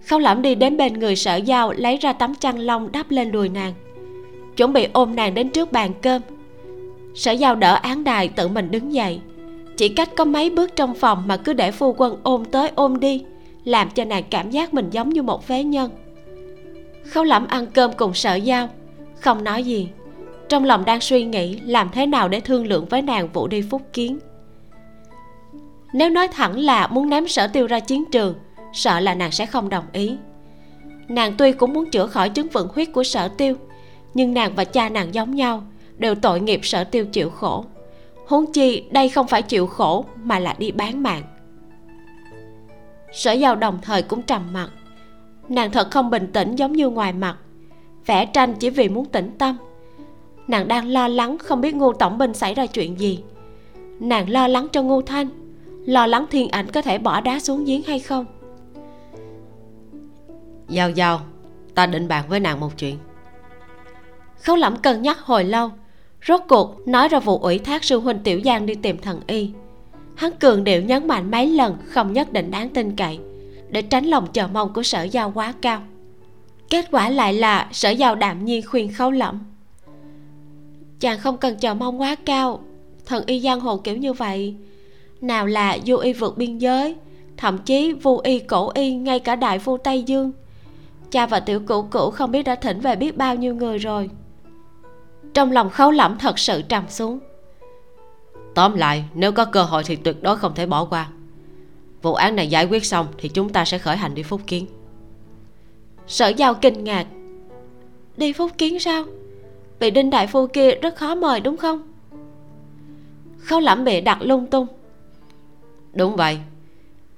[0.06, 3.32] không lẩm đi đến bên người sở giao lấy ra tấm chăn lông đắp lên
[3.32, 3.74] đùi nàng,
[4.58, 6.22] chuẩn bị ôm nàng đến trước bàn cơm
[7.20, 9.20] sở giao đỡ án đài tự mình đứng dậy.
[9.78, 13.00] Chỉ cách có mấy bước trong phòng mà cứ để phu quân ôm tới ôm
[13.00, 13.24] đi,
[13.64, 15.92] làm cho nàng cảm giác mình giống như một phế nhân.
[17.06, 18.70] Khấu lẩm ăn cơm cùng sở giao,
[19.20, 19.90] không nói gì.
[20.50, 23.62] Trong lòng đang suy nghĩ làm thế nào để thương lượng với nàng vụ đi
[23.62, 24.20] phúc kiến.
[25.94, 28.36] Nếu nói thẳng là muốn ném sở tiêu ra chiến trường,
[28.74, 30.18] sợ là nàng sẽ không đồng ý.
[31.08, 33.56] Nàng tuy cũng muốn chữa khỏi chứng vận huyết của sở tiêu,
[34.14, 35.64] nhưng nàng và cha nàng giống nhau
[36.00, 37.66] đều tội nghiệp sở tiêu chịu khổ.
[38.28, 41.24] Huống chi đây không phải chịu khổ mà là đi bán mạng.
[43.12, 44.70] Sở giao đồng thời cũng trầm mặc.
[45.50, 47.38] Nàng thật không bình tĩnh giống như ngoài mặt
[48.06, 49.58] vẽ tranh chỉ vì muốn tĩnh tâm.
[50.48, 53.24] Nàng đang lo lắng không biết ngô tổng binh xảy ra chuyện gì.
[54.00, 55.30] Nàng lo lắng cho ngô thanh
[55.86, 58.26] lo lắng thiên ảnh có thể bỏ đá xuống giếng hay không.
[60.70, 61.22] Giao giao
[61.76, 62.98] ta định bàn với nàng một chuyện.
[64.42, 65.72] Khấu lẩm cân nhắc hồi lâu
[66.28, 69.52] rốt cuộc, nói ra vụ ủy thác sư huynh tiểu giang đi tìm thần y.
[70.16, 73.20] Hắn cường điệu nhấn mạnh mấy lần không nhất định đáng tin cậy,
[73.70, 75.82] để tránh lòng chờ mong của sở giao quá cao.
[76.70, 79.40] Kết quả lại là sở giao đạm nhiên khuyên khấu lẫm.
[81.00, 82.60] Chàng không cần chờ mong quá cao,
[83.06, 84.56] thần y giang hồ kiểu như vậy,
[85.22, 86.96] nào là du y vượt biên giới,
[87.38, 90.32] thậm chí vu y cổ y ngay cả đại phu tây dương.
[91.12, 94.10] Cha và tiểu cửu cửu không biết đã thỉnh về biết bao nhiêu người rồi
[95.40, 97.20] trong lòng khấu lẩm thật sự trầm xuống.
[98.56, 101.10] Tóm lại nếu có cơ hội thì tuyệt đối không thể bỏ qua.
[102.02, 104.66] Vụ án này giải quyết xong thì chúng ta sẽ khởi hành đi phúc kiến.
[106.08, 107.08] Sở giao kinh ngạc.
[108.18, 109.04] Đi phúc kiến sao?
[109.80, 111.82] Vị đinh đại phu kia rất khó mời đúng không?
[113.38, 114.68] Khấu lẩm bị đặt lung tung.
[115.94, 116.40] Đúng vậy.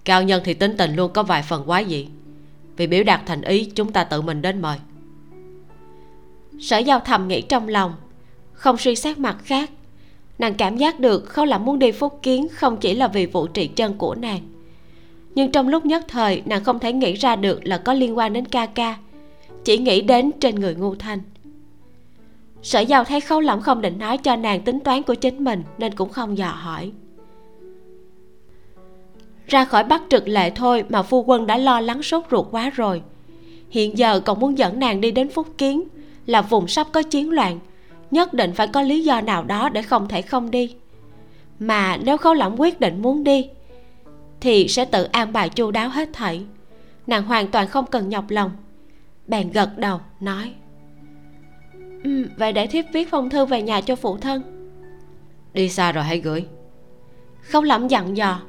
[0.05, 2.07] Cao nhân thì tính tình luôn có vài phần quái dị.
[2.77, 4.77] Vì biểu đạt thành ý chúng ta tự mình đến mời.
[6.59, 7.93] Sở giao thầm nghĩ trong lòng
[8.61, 9.69] không suy xét mặt khác.
[10.39, 13.47] Nàng cảm giác được khâu lẩm muốn đi phúc kiến không chỉ là vì vụ
[13.47, 14.39] trị chân của nàng.
[15.35, 18.33] Nhưng trong lúc nhất thời, nàng không thể nghĩ ra được là có liên quan
[18.33, 18.97] đến ca ca,
[19.63, 21.19] chỉ nghĩ đến trên người ngu thanh.
[22.61, 25.63] Sở giàu thấy khâu lẩm không định nói cho nàng tính toán của chính mình
[25.77, 26.91] nên cũng không dò hỏi.
[29.47, 32.69] Ra khỏi bắt trực lệ thôi mà phu quân đã lo lắng sốt ruột quá
[32.69, 33.01] rồi.
[33.69, 35.83] Hiện giờ còn muốn dẫn nàng đi đến phúc kiến,
[36.25, 37.59] là vùng sắp có chiến loạn
[38.11, 40.75] nhất định phải có lý do nào đó để không thể không đi.
[41.59, 43.49] Mà nếu khấu lẩm quyết định muốn đi
[44.41, 46.43] thì sẽ tự an bài chu đáo hết thảy.
[47.07, 48.51] Nàng hoàn toàn không cần nhọc lòng.
[49.27, 50.53] Bèn gật đầu nói
[52.03, 54.41] ừ, vậy để thiếp viết phong thư về nhà cho phụ thân.
[55.53, 56.45] Đi xa rồi hãy gửi.
[57.41, 58.41] Không lẩm dặn dò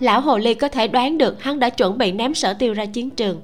[0.00, 2.86] lão hồ ly có thể đoán được hắn đã chuẩn bị ném sở tiêu ra
[2.86, 3.40] chiến trường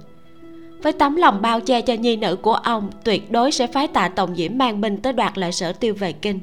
[0.84, 4.08] với tấm lòng bao che cho nhi nữ của ông tuyệt đối sẽ phái tạ
[4.08, 6.40] tổng diễm mang binh tới đoạt lại sở tiêu về kinh.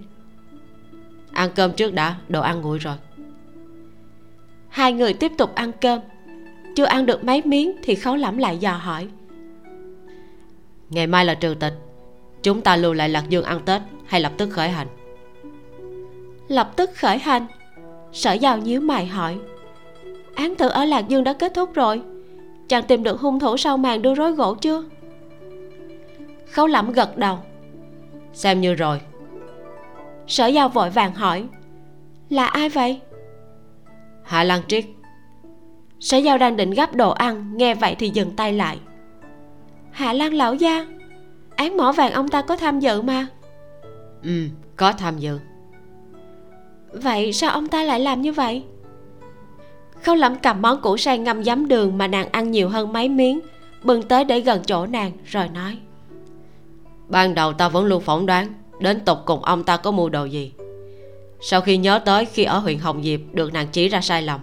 [1.32, 2.96] Ăn cơm trước đã đồ ăn nguội rồi.
[4.70, 6.00] Hai người tiếp tục ăn cơm.
[6.76, 9.08] Chưa ăn được mấy miếng thì khấu lẩm lại dò hỏi.
[10.90, 11.74] Ngày mai là trừ tịch.
[12.44, 14.88] Chúng ta lưu lại lạc dương ăn tết hay lập tức khởi hành?
[16.48, 17.46] Lập tức khởi hành.
[18.12, 19.38] Sở giao nhíu mày hỏi.
[20.36, 22.02] Án tử ở lạc dương đã kết thúc rồi
[22.72, 24.84] chàng tìm được hung thủ sau màn đưa rối gỗ chưa?
[26.52, 27.40] Khấu lẩm gật đầu.
[28.34, 29.02] Xem như rồi.
[30.28, 31.48] Sở giao vội vàng hỏi
[32.30, 33.00] là ai vậy?
[34.24, 34.86] Hạ lan triết.
[36.00, 38.80] Sở giao đang định gắp đồ ăn nghe vậy thì dừng tay lại.
[39.92, 40.86] Hạ lan lão gia
[41.56, 43.28] án mỏ vàng ông ta có tham dự mà.
[44.24, 45.40] Ừ có tham dự.
[46.94, 48.64] Vậy sao ông ta lại làm như vậy
[50.04, 53.10] khâu lẩm cầm món củ sang ngâm giấm đường mà nàng ăn nhiều hơn mấy
[53.10, 53.40] miếng.
[53.84, 55.78] Bưng tới để gần chỗ nàng rồi nói.
[57.08, 60.26] Ban đầu ta vẫn luôn phỏng đoán đến tục cùng ông ta có mưu đồ
[60.26, 60.52] gì.
[61.42, 64.40] Sau khi nhớ tới khi ở huyện hồng diệp được nàng chỉ ra sai lầm.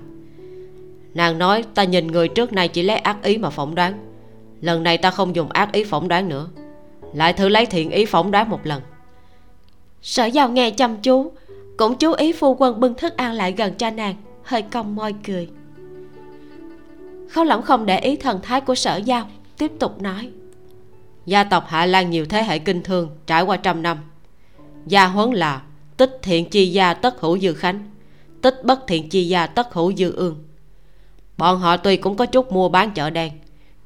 [1.14, 3.94] Nàng nói ta nhìn người trước này chỉ lấy ác ý mà phỏng đoán.
[4.60, 6.48] Lần này ta không dùng ác ý phỏng đoán nữa.
[7.14, 8.82] Lại thử lấy thiện ý phỏng đoán một lần.
[10.02, 11.32] Sở giàu nghe chăm chú
[11.76, 14.14] cũng chú ý phu quân bưng thức ăn lại gần cho nàng
[14.48, 15.48] hơi cong môi cười.
[17.30, 19.28] Khâu lỏng không để ý thần thái của sở giao
[19.58, 20.30] tiếp tục nói.
[21.26, 23.98] Gia tộc hạ lan nhiều thế hệ kinh thương trải qua trăm năm.
[24.86, 25.62] Gia huấn là
[25.96, 27.90] tích thiện chi gia tất hữu dư khánh
[28.42, 30.44] tích bất thiện chi gia tất hữu dư ương.
[31.36, 33.32] Bọn họ tuy cũng có chút mua bán chợ đen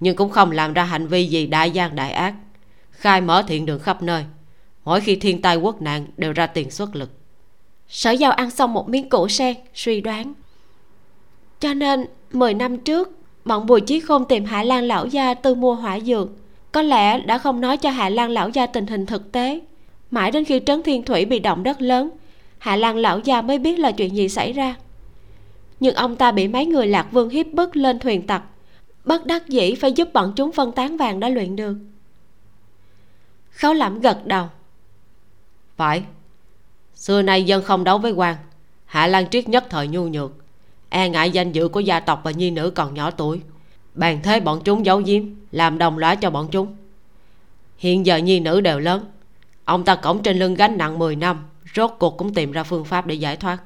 [0.00, 2.34] nhưng cũng không làm ra hành vi gì đại gian đại ác.
[2.90, 4.24] Khai mở thiện đường khắp nơi
[4.84, 7.10] mỗi khi thiên tai quốc nạn đều ra tiền xuất lực.
[7.88, 10.34] Sở giao ăn xong một miếng củ sen suy đoán
[11.62, 15.54] cho nên 10 năm trước, bọn bùi chí khôn tìm hạ lan lão gia tư
[15.54, 16.28] mua hỏa dược.
[16.72, 19.60] Có lẽ đã không nói cho hạ lan lão gia tình hình thực tế.
[20.10, 22.10] Mãi đến khi trấn thiên thủy bị động đất lớn,
[22.58, 24.74] hạ lan lão gia mới biết là chuyện gì xảy ra.
[25.80, 28.42] Nhưng ông ta bị mấy người lạc vương hiếp bức lên thuyền tặc.
[29.04, 31.76] Bất đắc dĩ phải giúp bọn chúng phân tán vàng đã luyện được.
[33.50, 34.46] Khấu lẩm gật đầu.
[35.76, 36.02] Phải.
[36.94, 38.36] Xưa nay dân không đấu với quan
[38.84, 40.41] hạ lan triết nhất thời nhu nhược
[40.92, 43.40] e ngại danh dự của gia tộc và nhi nữ còn nhỏ tuổi.
[43.94, 46.76] Bàn thế bọn chúng giấu giếm, làm đồng lõa cho bọn chúng.
[47.78, 49.04] Hiện giờ nhi nữ đều lớn.
[49.64, 52.84] Ông ta cổng trên lưng gánh nặng 10 năm, rốt cuộc cũng tìm ra phương
[52.84, 53.58] pháp để giải thoát.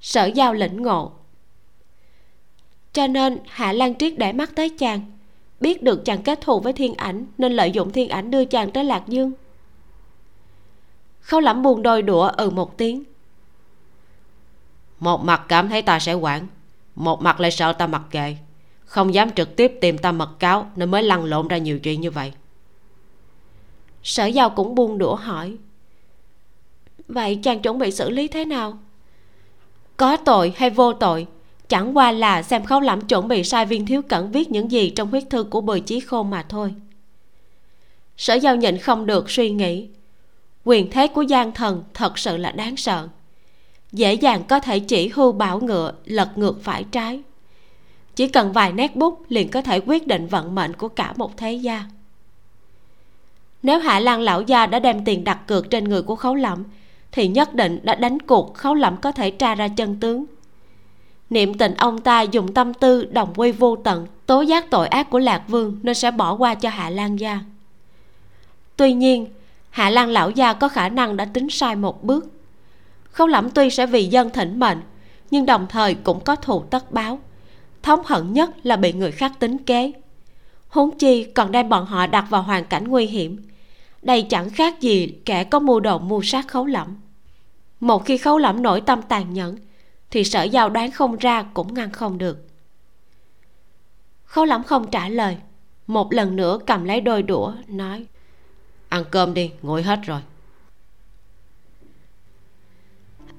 [0.00, 1.12] Sở giao lĩnh ngộ.
[2.92, 5.00] Cho nên hạ lan triết để mắt tới chàng,
[5.60, 8.70] biết được chàng kết thù với thiên ảnh nên lợi dụng thiên ảnh đưa chàng
[8.70, 9.32] tới lạc dương.
[11.20, 13.04] Khâu lẩm buồn đôi đũa ừ một tiếng
[15.02, 16.46] một mặt cảm thấy ta sẽ quản,
[16.94, 18.36] một mặt lại sợ ta mặc kệ.
[18.84, 22.00] Không dám trực tiếp tìm ta mật cáo nên mới lăn lộn ra nhiều chuyện
[22.00, 22.32] như vậy.
[24.02, 25.56] Sở giao cũng buông đũa hỏi,
[27.08, 28.78] vậy chàng chuẩn bị xử lý thế nào?
[29.96, 31.26] Có tội hay vô tội,
[31.68, 34.90] chẳng qua là xem khấu lẩm chuẩn bị sai viên thiếu cẩn viết những gì
[34.90, 36.74] trong huyết thư của bùi chí khôn mà thôi.
[38.16, 39.88] Sở giao nhịn không được suy nghĩ,
[40.64, 43.08] quyền thế của gian thần thật sự là đáng sợ
[43.92, 47.22] dễ dàng có thể chỉ hưu bảo ngựa, lật ngược phải trái.
[48.14, 51.36] Chỉ cần vài nét bút liền có thể quyết định vận mệnh của cả một
[51.36, 51.84] thế gia.
[53.62, 56.64] Nếu hạ lan lão gia đã đem tiền đặt cược trên người của khấu lẩm
[57.12, 60.24] thì nhất định đã đánh cuộc khấu lẩm có thể tra ra chân tướng.
[61.30, 65.10] Niệm tình ông ta dùng tâm tư đồng quy vô tận, tố giác tội ác
[65.10, 67.40] của lạc vương nên sẽ bỏ qua cho hạ lan gia.
[68.76, 69.26] Tuy nhiên,
[69.70, 72.26] hạ lan lão gia có khả năng đã tính sai một bước
[73.12, 74.78] khấu lẩm tuy sẽ vì dân thỉnh mệnh,
[75.30, 77.18] nhưng đồng thời cũng có thù tất báo.
[77.82, 79.92] Thống hận nhất là bị người khác tính kế.
[80.68, 83.42] Huống chi còn đem bọn họ đặt vào hoàn cảnh nguy hiểm.
[84.02, 86.96] Đây chẳng khác gì kẻ có mưu đồ mưu sát khấu lẩm
[87.82, 89.56] một khi khấu lẩm nổi tâm tàn nhẫn,
[90.10, 92.46] thì sở giao đoán không ra cũng ngăn không được.
[94.24, 95.36] Khấu lẩm không trả lời,
[95.86, 98.06] một lần nữa cầm lấy đôi đũa, nói,
[98.88, 100.20] ăn cơm đi, nguội hết rồi.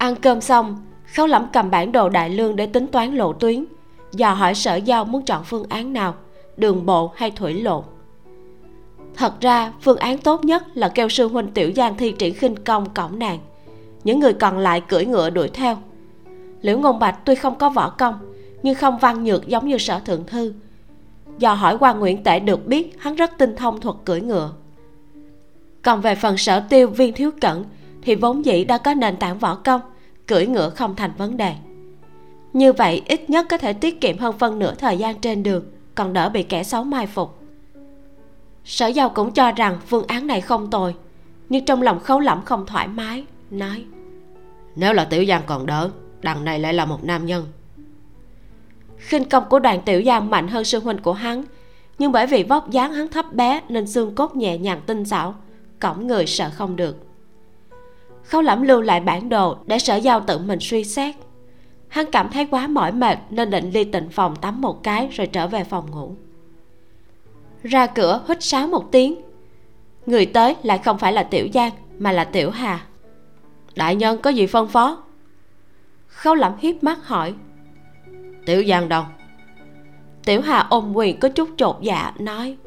[0.03, 0.77] Ăn cơm xong,
[1.15, 3.65] khấu lẩm cầm bản đồ đại lương để tính toán lộ tuyến.
[4.11, 6.13] Dò hỏi sở giao muốn chọn phương án nào,
[6.57, 7.83] đường bộ hay thủy lộ.
[9.15, 12.55] Thật ra, phương án tốt nhất là kêu sư huynh tiểu giang thi triển khinh
[12.55, 13.39] công cổng nàng.
[14.03, 15.77] Những người còn lại cưỡi ngựa đuổi theo.
[16.61, 18.33] Liễu ngôn bạch tuy không có võ công,
[18.63, 20.53] nhưng không văn nhược giống như sở thượng thư.
[21.37, 24.51] Do hỏi qua nguyễn tể được biết, hắn rất tinh thông thuật cưỡi ngựa.
[25.81, 27.63] Còn về phần sở tiêu viên thiếu cẩn,
[28.01, 29.81] thì vốn dĩ đã có nền tảng võ công
[30.27, 31.55] cưỡi ngựa không thành vấn đề.
[32.53, 35.65] Như vậy ít nhất có thể tiết kiệm hơn phân nửa thời gian trên đường
[35.95, 37.39] còn đỡ bị kẻ xấu mai phục.
[38.65, 40.95] Sở giao cũng cho rằng phương án này không tồi
[41.49, 43.85] nhưng trong lòng khấu lẩm không thoải mái nói
[44.75, 45.89] nếu là tiểu giang còn đỡ
[46.21, 47.47] đằng này lại là một nam nhân.
[48.97, 51.43] Khinh công của đoàn tiểu giang mạnh hơn sư huynh của hắn
[51.99, 55.35] nhưng bởi vì vóc dáng hắn thấp bé nên xương cốt nhẹ nhàng tinh xảo
[55.79, 56.97] cõng người sợ không được
[58.23, 61.15] khấu lẩm lưu lại bản đồ để sở giao tự mình suy xét.
[61.87, 65.27] Hắn cảm thấy quá mỏi mệt nên định ly tịnh phòng tắm một cái rồi
[65.27, 66.15] trở về phòng ngủ.
[67.63, 69.21] Ra cửa hít sáo một tiếng.
[70.05, 72.85] Người tới lại không phải là tiểu giang, mà là tiểu hà.
[73.75, 75.03] Đại nhân có gì phân phó?
[76.07, 77.33] Khấu lẩm hiếp mắt hỏi.
[78.45, 79.03] Tiểu giang đâu?
[80.25, 82.57] Tiểu hà ôm quyền có chút chột dạ nói.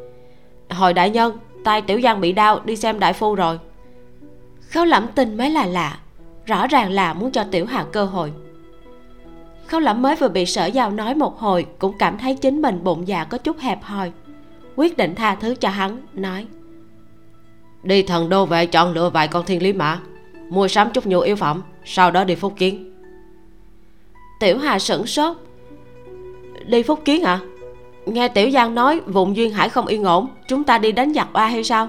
[0.70, 3.58] Hồi đại nhân, tay tiểu giang bị đau, đi xem đại phu rồi
[4.76, 5.98] khấu lẩm tin mới là lạ
[6.46, 8.32] rõ ràng là muốn cho tiểu hà cơ hội.
[9.66, 12.84] Khấu lẩm mới vừa bị sở giao nói một hồi cũng cảm thấy chính mình
[12.84, 14.12] bụng dạ có chút hẹp hòi
[14.76, 16.46] quyết định tha thứ cho hắn nói.
[17.82, 20.00] Đi thần đô vệ chọn lựa vài con thiên lý mã
[20.48, 22.92] mua sắm chút nhu yếu phẩm sau đó đi phúc kiến.
[24.40, 25.36] Tiểu hà sửng sốt.
[26.66, 27.40] Đi phúc kiến à
[28.06, 31.28] nghe tiểu giang nói vùng duyên hải không yên ổn chúng ta đi đánh giặc
[31.32, 31.88] oa hay sao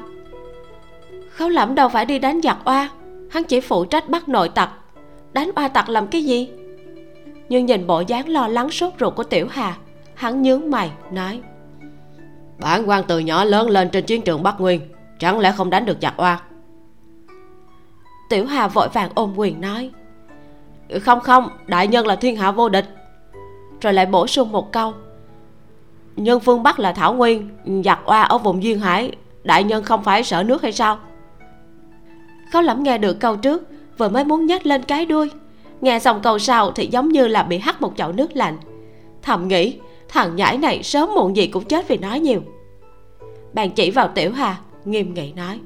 [1.38, 2.90] khấu lẩm đâu phải đi đánh giặc oa.
[3.32, 4.70] Hắn chỉ phụ trách bắt nội tặc.
[5.34, 6.50] Đánh oa tặc làm cái gì?
[7.50, 9.78] Nhưng nhìn bộ dáng lo lắng sốt ruột của tiểu hà
[10.16, 11.42] hắn nhướng mày nói.
[12.60, 14.82] Bản quan từ nhỏ lớn lên trên chiến trường bắc nguyên
[15.20, 16.42] chẳng lẽ không đánh được giặc oa?
[18.30, 19.92] Tiểu hà vội vàng ôm quyền nói.
[21.02, 22.86] Không không đại nhân là thiên hạ vô địch.
[23.82, 24.94] Rồi lại bổ sung một câu.
[26.16, 27.50] Nhân phương bắc là thảo nguyên
[27.86, 29.12] giặc oa ở vùng duyên hải
[29.44, 30.98] đại nhân không phải sợ nước hay sao
[32.54, 33.64] khấu lẩm nghe được câu trước
[33.98, 35.32] vừa mới muốn nhếch lên cái đuôi.
[35.82, 38.58] Nghe xong câu sau thì giống như là bị hắt một chậu nước lạnh.
[39.22, 39.80] Thầm nghĩ
[40.10, 42.42] thằng nhãi này sớm muộn gì cũng chết vì nói nhiều.
[43.54, 45.60] Bạn chỉ vào tiểu hà nghiêm nghị nói.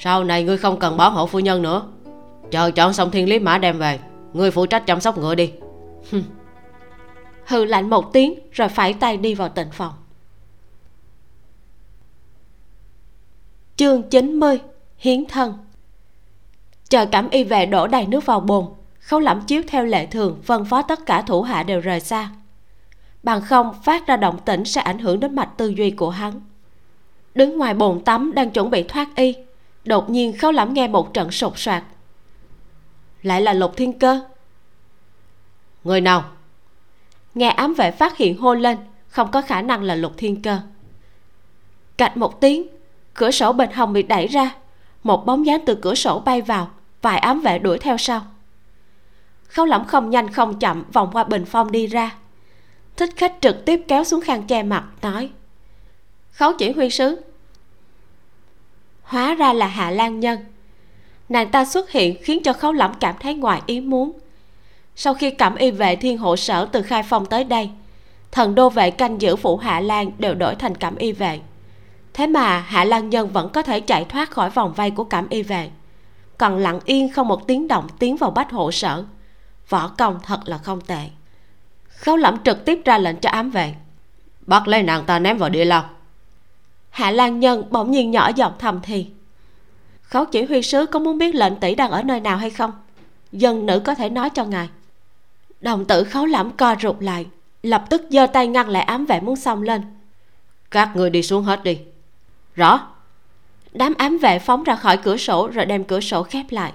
[0.00, 1.82] Sau này ngươi không cần bảo hộ phu nhân nữa.
[2.50, 3.98] Chờ chọn xong thiên lý mã đem về
[4.32, 5.52] ngươi phụ trách chăm sóc ngựa đi.
[7.46, 7.64] Hừ.
[7.64, 9.92] Lạnh một tiếng rồi phải tay đi vào tịnh phòng.
[13.76, 14.58] Chương 90
[14.98, 15.54] hiến thân.
[16.88, 18.66] Chờ cảm y về đổ đầy nước vào bồn
[18.98, 22.30] khấu lẩm chiếu theo lệ thường phân phó tất cả thủ hạ đều rời xa.
[23.22, 26.40] Bằng không phát ra động tĩnh sẽ ảnh hưởng đến mạch tư duy của hắn.
[27.34, 29.34] Đứng ngoài bồn tắm đang chuẩn bị thoát y
[29.84, 31.82] đột nhiên khấu lẩm nghe một trận sột soạt.
[33.22, 34.20] Lại là lục thiên cơ.
[35.84, 36.24] Người nào?
[37.34, 38.78] Nghe ám vệ phát hiện hô lên
[39.08, 40.58] không có khả năng là lục thiên cơ.
[41.96, 42.66] Cạch một tiếng
[43.14, 44.54] cửa sổ bên hông bị đẩy ra
[45.06, 46.70] một bóng dáng từ cửa sổ bay vào,
[47.02, 48.26] vài ám vệ đuổi theo sau.
[49.48, 52.14] Khấu lẩm không nhanh không chậm vòng qua bình phong đi ra.
[52.96, 55.30] Thích khách trực tiếp kéo xuống khăn che mặt, nói,
[56.32, 57.20] khấu chỉ huy sứ.
[59.02, 60.38] Hóa ra là hạ lan nhân.
[61.28, 64.12] Nàng ta xuất hiện khiến cho khấu lẩm cảm thấy ngoài ý muốn.
[64.96, 67.70] Sau khi cẩm y vệ thiên hộ sở từ khai phong tới đây,
[68.32, 71.40] thần đô vệ canh giữ phủ hạ lan đều đổi thành cẩm y vệ
[72.16, 75.28] thế mà hạ lan nhân vẫn có thể chạy thoát khỏi vòng vây của cẩm
[75.28, 75.70] y vệ.
[76.38, 79.04] Còn lặng yên không một tiếng động tiến vào bách hộ sở.
[79.68, 81.08] Võ công thật là không tệ.
[81.88, 83.74] Khấu lẩm trực tiếp ra lệnh cho ám vệ.
[84.46, 85.90] Bắt lấy nàng ta ném vào địa lao.
[86.90, 89.06] Hạ lan nhân bỗng nhiên nhỏ giọng thầm thì.
[90.02, 92.72] Khấu chỉ huy sứ có muốn biết lệnh tỷ đang ở nơi nào hay không?
[93.32, 94.68] Dân nữ có thể nói cho ngài.
[95.60, 97.26] Đồng tử khấu lẩm co rụt lại
[97.62, 99.82] lập tức giơ tay ngăn lại ám vệ muốn xông lên.
[100.70, 101.78] Các người đi xuống hết đi
[102.56, 102.86] rõ.
[103.72, 106.72] Đám ám vệ phóng ra khỏi cửa sổ rồi đem cửa sổ khép lại.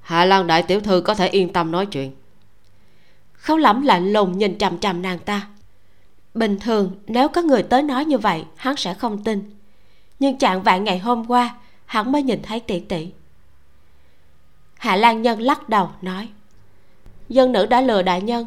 [0.00, 2.12] Hạ lan đại tiểu thư có thể yên tâm nói chuyện.
[3.32, 5.48] Khấu lẩm lạnh lùng nhìn chằm chằm nàng ta.
[6.34, 9.50] Bình thường nếu có người tới nói như vậy hắn sẽ không tin.
[10.18, 11.54] Nhưng chạng vạn ngày hôm qua
[11.86, 13.08] hắn mới nhìn thấy tỷ tỷ.
[14.78, 16.28] Hạ lan nhân lắc đầu nói
[17.28, 18.46] dân nữ đã lừa đại nhân.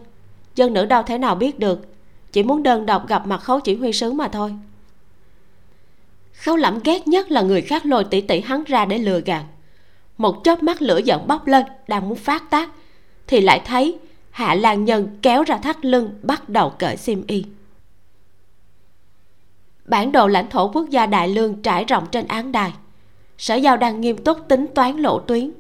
[0.56, 1.88] Dân nữ đâu thể nào biết được.
[2.32, 4.56] Chỉ muốn đơn độc gặp mặt khấu chỉ huy sứ mà thôi
[6.44, 9.44] khâu lẩm ghét nhất là người khác lôi tỷ tỷ hắn ra để lừa gạt.
[10.18, 12.70] Một chớp mắt lửa giận bốc lên, đang muốn phát tác.
[13.28, 13.98] Thì lại thấy,
[14.30, 17.46] hạ lan nhân kéo ra thắt lưng, bắt đầu cởi xiêm y.
[19.86, 22.74] Bản đồ lãnh thổ quốc gia đại lương trải rộng trên án đài.
[23.38, 25.52] Sở giao đang nghiêm túc tính toán lộ tuyến.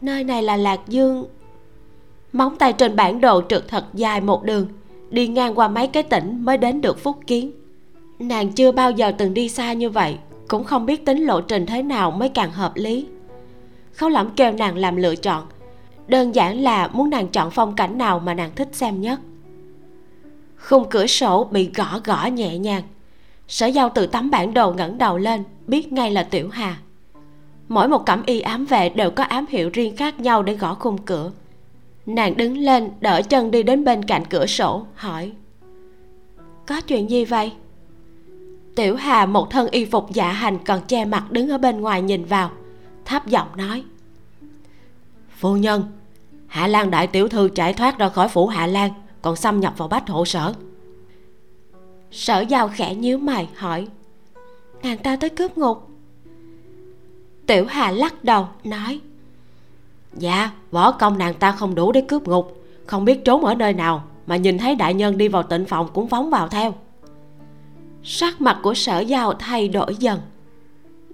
[0.00, 1.24] Nơi này là lạc dương.
[2.32, 4.68] Móng tay trên bản đồ trượt thật dài một đường,
[5.10, 7.52] đi ngang qua mấy cái tỉnh mới đến được phúc kiến
[8.18, 10.18] nàng chưa bao giờ từng đi xa như vậy,
[10.48, 13.06] cũng không biết tính lộ trình thế nào mới càng hợp lý.
[13.92, 15.46] Khấu lẩm kêu nàng làm lựa chọn,
[16.06, 19.20] đơn giản là muốn nàng chọn phong cảnh nào mà nàng thích xem nhất.
[20.56, 22.82] Khung cửa sổ bị gõ gõ nhẹ nhàng,
[23.48, 26.76] sở giao từ tấm bản đồ ngẩng đầu lên, biết ngay là tiểu hà.
[27.68, 30.74] Mỗi một cẩm y ám vệ đều có ám hiệu riêng khác nhau để gõ
[30.74, 31.30] khung cửa.
[32.06, 35.32] Nàng đứng lên, đỡ chân đi đến bên cạnh cửa sổ, hỏi,
[36.66, 37.52] có chuyện gì vậy?
[38.76, 42.02] Tiểu hà một thân y phục dạ hành còn che mặt đứng ở bên ngoài
[42.02, 42.50] nhìn vào,
[43.04, 43.84] thấp giọng nói,
[45.36, 45.84] phu nhân,
[46.46, 48.90] hạ lan đại tiểu thư chạy thoát ra khỏi phủ hạ lan,
[49.22, 50.54] còn xâm nhập vào bách hộ sở.
[52.10, 53.88] Sở giao khẽ nhíu mày hỏi,
[54.82, 55.88] nàng ta tới cướp ngục?
[57.46, 59.00] Tiểu hà lắc đầu nói
[60.12, 63.72] dạ võ công nàng ta không đủ để cướp ngục, không biết trốn ở nơi
[63.72, 66.74] nào mà nhìn thấy đại nhân đi vào tịnh phòng cũng phóng vào theo
[68.08, 70.20] sắc mặt của sở giao thay đổi dần.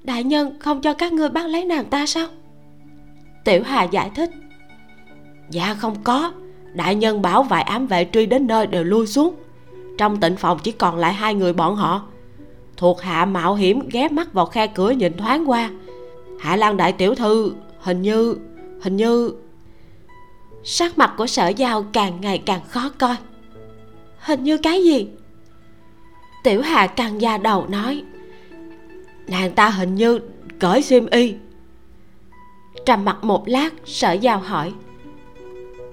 [0.03, 2.27] Đại nhân không cho các ngươi bắt lấy nàng ta sao?
[3.45, 4.31] Tiểu hà giải thích.
[5.51, 6.33] Dạ không có.
[6.75, 9.35] Đại nhân bảo vài ám vệ truy đến nơi đều lui xuống.
[9.99, 12.03] Trong tịnh phòng chỉ còn lại hai người bọn họ.
[12.77, 15.71] Thuộc hạ mạo hiểm ghé mắt vào khe cửa nhìn thoáng qua.
[16.41, 18.37] Hạ lan đại tiểu thư, hình như
[18.83, 19.35] hình như.
[20.65, 23.17] Sắc mặt của sở giao càng ngày càng khó coi.
[24.19, 25.09] Hình như cái gì?
[26.43, 28.05] Tiểu hà căng da đầu nói,
[29.27, 30.21] nàng ta hình như
[30.59, 31.35] cởi xiêm y.
[32.87, 34.73] Trầm mặt một lát, sở giao hỏi,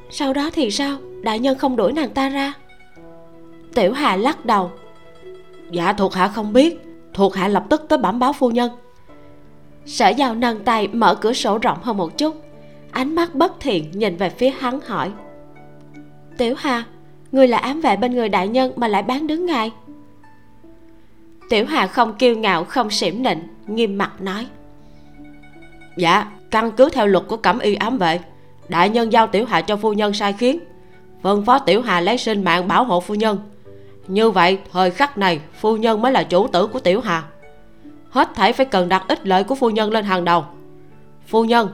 [0.10, 0.98] sau đó thì sao?
[1.22, 2.54] Đại nhân không đuổi nàng ta ra?
[3.74, 4.72] Tiểu hà lắc đầu
[5.72, 6.80] dạ thuộc hạ không biết,
[7.14, 8.72] thuộc hạ lập tức tới bẩm báo phu nhân.
[9.86, 12.36] Sở giao nâng tay mở cửa sổ rộng hơn một chút,
[12.92, 15.12] ánh mắt bất thiện nhìn về phía hắn hỏi,
[16.38, 16.84] tiểu hà,
[17.32, 19.72] người là ám vệ bên người đại nhân mà lại bán đứng ngài?
[21.50, 24.48] Tiểu hà không kiêu ngạo, không xỉm nịnh, nghiêm mặt nói.
[25.98, 28.20] Dạ căn cứ theo luật của cẩm y ám vệ,
[28.68, 30.60] đại nhân giao tiểu hà cho phu nhân sai khiến.
[31.22, 33.38] Phân phó tiểu hà lấy sinh mạng bảo hộ phu nhân.
[34.08, 37.24] Như vậy, thời khắc này, phu nhân mới là chủ tử của tiểu hà.
[38.10, 40.46] Hết thảy phải cần đặt ích lợi của phu nhân lên hàng đầu.
[41.28, 41.70] Phu nhân,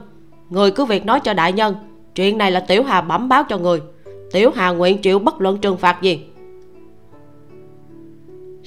[0.50, 1.74] người cứ việc nói cho đại nhân,
[2.14, 3.80] chuyện này là tiểu hà bẩm báo cho người.
[4.32, 6.26] Tiểu hà nguyện chịu bất luận trừng phạt gì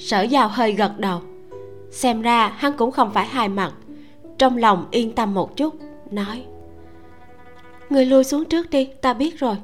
[0.00, 1.20] sở giao hơi gật đầu.
[1.90, 3.72] Xem ra hắn cũng không phải hai mặt.
[4.38, 5.74] Trong lòng yên tâm một chút,
[6.10, 6.44] nói.
[7.90, 9.56] Người lui xuống trước đi, ta biết rồi.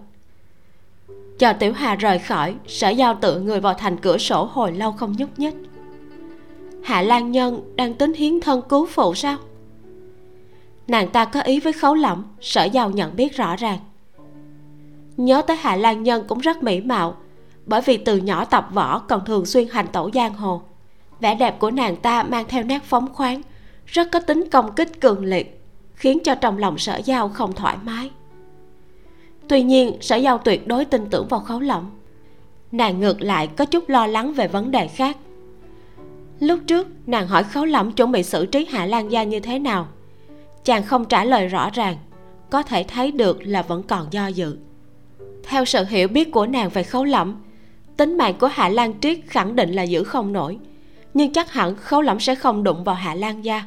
[1.38, 4.92] Chờ tiểu hà rời khỏi, sở giao tự người vào thành cửa sổ hồi lâu
[4.92, 5.54] không nhúc nhích.
[6.82, 9.36] Hạ lan nhân đang tính hiến thân cứu phụ sao?
[10.88, 13.78] Nàng ta có ý với khấu lỏng sở giao nhận biết rõ ràng.
[15.16, 17.16] Nhớ tới hạ lan nhân cũng rất mỹ mạo
[17.66, 20.62] bởi vì từ nhỏ tập võ còn thường xuyên hành tẩu giang hồ.
[21.20, 23.42] Vẻ đẹp của nàng ta mang theo nét phóng khoáng,
[23.86, 25.60] rất có tính công kích cường liệt,
[25.94, 28.10] khiến cho trong lòng sở giao không thoải mái.
[29.48, 31.90] Tuy nhiên, sở giao tuyệt đối tin tưởng vào khấu lỏng
[32.72, 35.16] nàng ngược lại có chút lo lắng về vấn đề khác.
[36.40, 39.58] Lúc trước, nàng hỏi khấu lỏng chuẩn bị xử trí hạ lan gia như thế
[39.58, 39.88] nào.
[40.64, 41.96] Chàng không trả lời rõ ràng,
[42.50, 44.56] có thể thấy được là vẫn còn do dự.
[45.44, 47.42] Theo sự hiểu biết của nàng về khấu lẩm
[47.96, 50.58] tính mạng của hạ lan triết khẳng định là giữ không nổi.
[51.14, 53.64] Nhưng chắc hẳn khấu lẫm sẽ không đụng vào hạ lan gia.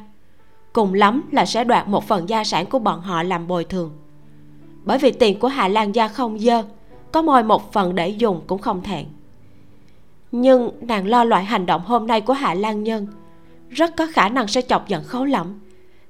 [0.72, 3.92] Cùng lắm là sẽ đoạt một phần gia sản của bọn họ làm bồi thường.
[4.84, 6.62] Bởi vì tiền của hạ lan gia không dơ,
[7.12, 9.06] có moi một phần để dùng cũng không thẹn.
[10.32, 13.06] Nhưng nàng lo loại hành động hôm nay của hạ lan nhân,
[13.68, 15.60] rất có khả năng sẽ chọc giận khấu lẫm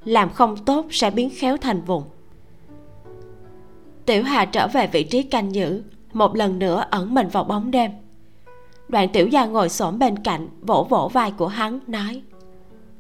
[0.04, 2.02] làm không tốt sẽ biến khéo thành vùng
[4.10, 5.82] tiểu hà trở về vị trí canh giữ,
[6.12, 7.90] một lần nữa ẩn mình vào bóng đêm
[8.90, 12.22] đoạn tiểu gia ngồi xổm bên cạnh vỗ vỗ vai của hắn nói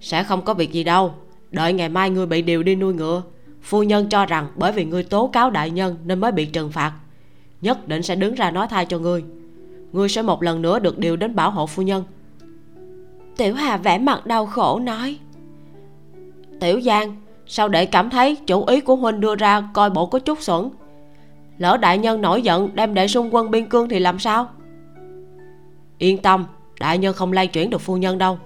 [0.00, 1.14] sẽ không có việc gì đâu.
[1.50, 3.22] Đợi ngày mai ngươi bị điều đi nuôi ngựa.
[3.62, 6.72] Phu nhân cho rằng bởi vì ngươi tố cáo đại nhân nên mới bị trừng
[6.72, 6.92] phạt.
[7.60, 9.24] Nhất định sẽ đứng ra nói thay cho ngươi.
[9.92, 12.04] Ngươi sẽ một lần nữa được điều đến bảo hộ phu nhân.
[13.36, 15.18] Tiểu hà vẽ mặt đau khổ nói
[16.60, 20.18] tiểu giang sao để cảm thấy chủ ý của huynh đưa ra coi bộ có
[20.18, 20.70] chút xuẩn?
[21.58, 24.48] Lỡ đại nhân nổi giận đem đệ xung quân biên cương thì làm sao
[26.00, 26.46] yên tâm,
[26.80, 28.38] đại nhân không lay chuyển được phu nhân đâu.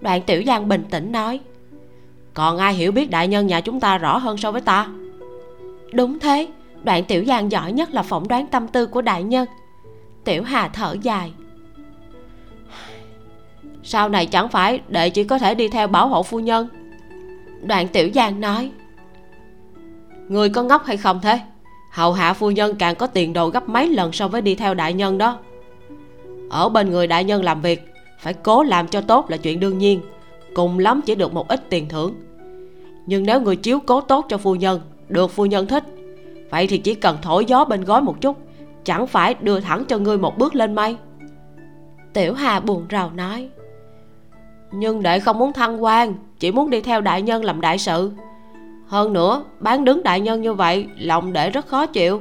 [0.00, 1.40] Đoạn tiểu giang bình tĩnh nói,
[2.34, 4.88] còn ai hiểu biết đại nhân nhà chúng ta rõ hơn so với ta?
[5.92, 6.48] Đúng thế,
[6.82, 9.48] đoạn tiểu giang giỏi nhất là phỏng đoán tâm tư của đại nhân.
[10.24, 11.32] Tiểu hà thở dài,
[13.82, 16.68] sau này chẳng phải đệ chỉ có thể đi theo bảo hộ phu nhân?
[17.62, 18.70] Đoạn tiểu giang nói,
[20.28, 21.40] người có ngốc hay không thế?
[21.90, 24.74] Hầu hạ phu nhân càng có tiền đồ gấp mấy lần so với đi theo
[24.74, 25.38] đại nhân đó
[26.50, 29.78] ở bên người đại nhân làm việc phải cố làm cho tốt là chuyện đương
[29.78, 30.00] nhiên
[30.54, 32.14] cùng lắm chỉ được một ít tiền thưởng.
[33.06, 35.84] Nhưng nếu người chiếu cố tốt cho phu nhân được phu nhân thích
[36.50, 38.36] vậy thì chỉ cần thổi gió bên gói một chút
[38.84, 40.96] chẳng phải đưa thẳng cho ngươi một bước lên mây.
[42.12, 43.48] Tiểu hà buồn rầu nói.
[44.72, 48.12] Nhưng đệ không muốn thăng quan chỉ muốn đi theo đại nhân làm đại sự.
[48.86, 52.20] Hơn nữa bán đứng đại nhân như vậy lòng đệ rất khó chịu.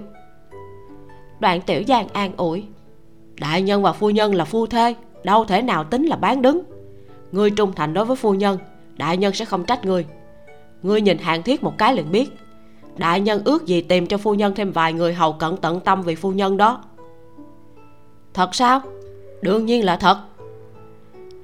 [1.40, 2.66] Đoạn tiểu giang an ủi
[3.40, 6.62] đại nhân và phu nhân là phu thê, đâu thể nào tính là bán đứng.
[7.32, 8.58] Ngươi trung thành đối với phu nhân,
[8.98, 10.06] đại nhân sẽ không trách ngươi.
[10.84, 12.30] Ngươi nhìn hàng thiết một cái liền biết.
[12.98, 16.02] Đại nhân ước gì tìm cho phu nhân thêm vài người hầu cận tận tâm
[16.02, 16.84] vì phu nhân đó.
[18.34, 18.82] Thật sao?
[19.42, 20.18] Đương nhiên là thật.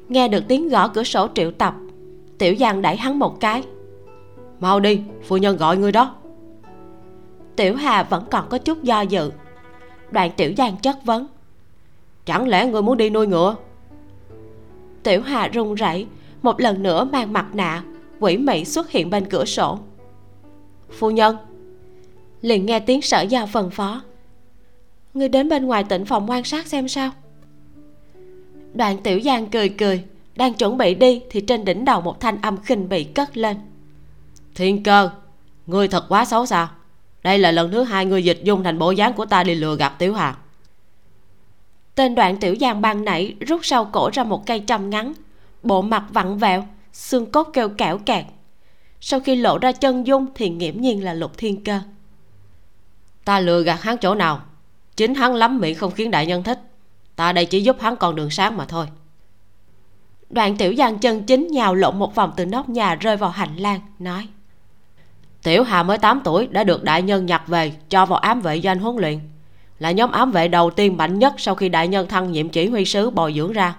[0.09, 1.75] Nghe được tiếng gõ cửa sổ triệu tập,
[2.37, 3.63] tiểu giang đẩy hắn một cái.
[4.59, 6.15] Mau đi, phu nhân gọi ngươi đó.
[7.55, 9.31] Tiểu hà vẫn còn có chút do dự.
[10.11, 11.27] Đoạn tiểu giang chất vấn
[12.25, 13.55] chẳng lẽ ngươi muốn đi nuôi ngựa?
[15.03, 16.07] Tiểu hà run rẩy,
[16.41, 17.83] một lần nữa mang mặt nạ,
[18.19, 19.79] quỷ mị xuất hiện bên cửa sổ.
[20.91, 21.37] Phu nhân,
[22.41, 24.01] liền nghe tiếng sở giao phần phó.
[25.13, 27.11] Ngươi đến bên ngoài tỉnh phòng quan sát xem sao.
[28.73, 30.03] Đoàn tiểu giang cười cười,
[30.35, 33.57] đang chuẩn bị đi thì trên đỉnh đầu một thanh âm khinh bị cất lên.
[34.55, 35.09] Thiên cơ,
[35.67, 36.69] ngươi thật quá xấu sao
[37.25, 39.75] đây là lần thứ hai ngươi dịch dung thành bộ dáng của ta đi lừa
[39.75, 40.35] gạt tiểu hà
[41.95, 45.13] tên đoạn tiểu giang ban nãy rút sau cổ ra một cây trầm ngắn.
[45.63, 48.25] Bộ mặt vặn vẹo xương cốt kêu kẽo kẹt.
[49.01, 51.79] Sau khi lộ ra chân dung thì nghiễm nhiên là lục thiên cơ.
[53.25, 54.41] Ta lừa gạt hắn chỗ nào?
[54.95, 56.61] Chính hắn lắm miệng không khiến đại nhân thích.
[57.15, 58.87] Ta đây chỉ giúp hắn con đường sáng mà thôi.
[60.29, 63.55] Đoạn tiểu giang chân chính nhào lộn một vòng từ nóc nhà rơi vào hành
[63.55, 64.27] lang nói.
[65.43, 68.61] Tiểu hà mới 8 tuổi đã được đại nhân nhặt về cho vào ám vệ
[68.61, 69.19] doanh huấn luyện
[69.79, 72.69] là nhóm ám vệ đầu tiên mạnh nhất sau khi đại nhân thăng nhiệm chỉ
[72.69, 73.75] huy sứ bồi dưỡng ra.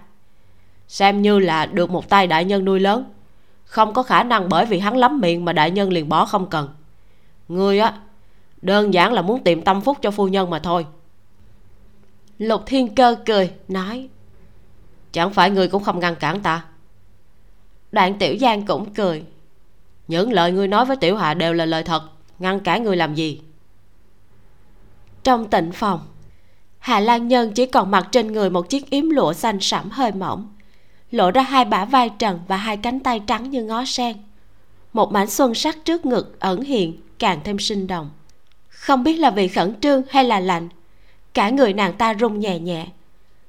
[0.89, 3.05] Xem như là được một tay đại nhân nuôi lớn.
[3.64, 6.51] Không có khả năng bởi vì hắn lắm miệng mà đại nhân liền bỏ không
[6.51, 6.68] cần.
[7.48, 7.94] Ngươi á,
[8.62, 10.86] đơn giản là muốn tìm tâm phúc cho phu nhân mà thôi.
[12.39, 14.09] Lục thiên cơ cười, nói,
[15.12, 16.64] chẳng phải ngươi cũng không ngăn cản ta?
[17.93, 19.24] Đoạn tiểu giang cũng cười,
[20.09, 22.02] những lời ngươi nói với tiểu hạ đều là lời thật,
[22.39, 23.40] ngăn cản ngươi làm gì?
[25.27, 26.01] Trong tịnh phòng.
[26.78, 30.12] Hà lan nhân chỉ còn mặc trên người một chiếc yếm lụa xanh sẫm hơi
[30.12, 30.48] mỏng,
[31.11, 34.16] lộ ra hai bả vai trần và hai cánh tay trắng như ngó sen.
[34.93, 38.11] Một mảnh xuân sắc trước ngực ẩn hiện, càng thêm sinh động.
[38.69, 40.69] Không biết là vì khẩn trương hay là lạnh,
[41.35, 42.86] cả người nàng ta rung nhẹ nhẹ.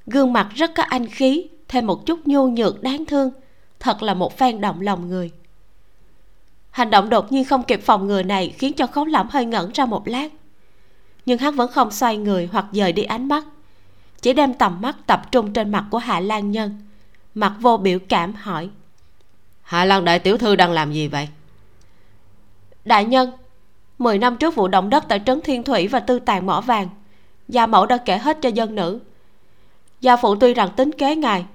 [0.06, 3.32] Gương mặt rất có anh khí, thêm một chút nhu nhược đáng thương,
[3.80, 5.32] thật là một phen động lòng người.
[6.70, 9.72] Hành động đột nhiên không kịp phòng ngừa này khiến cho khấu lẩm hơi ngẩn
[9.74, 10.30] ra một lát
[11.28, 13.44] nhưng hắn vẫn không xoay người hoặc dời đi ánh mắt.
[14.22, 16.82] Chỉ đem tầm mắt tập trung trên mặt của hạ lan nhân.
[17.36, 18.70] Mặt vô biểu cảm hỏi
[19.62, 21.28] hạ lan đại tiểu thư đang làm gì vậy?
[22.86, 23.32] Đại nhân
[23.98, 26.88] mười năm trước vụ động đất tại trấn thiên thủy và tư tàn mỏ vàng
[27.48, 29.00] gia mẫu đã kể hết cho dân nữ.
[30.02, 31.46] Gia phụ tuy rằng tính kế ngài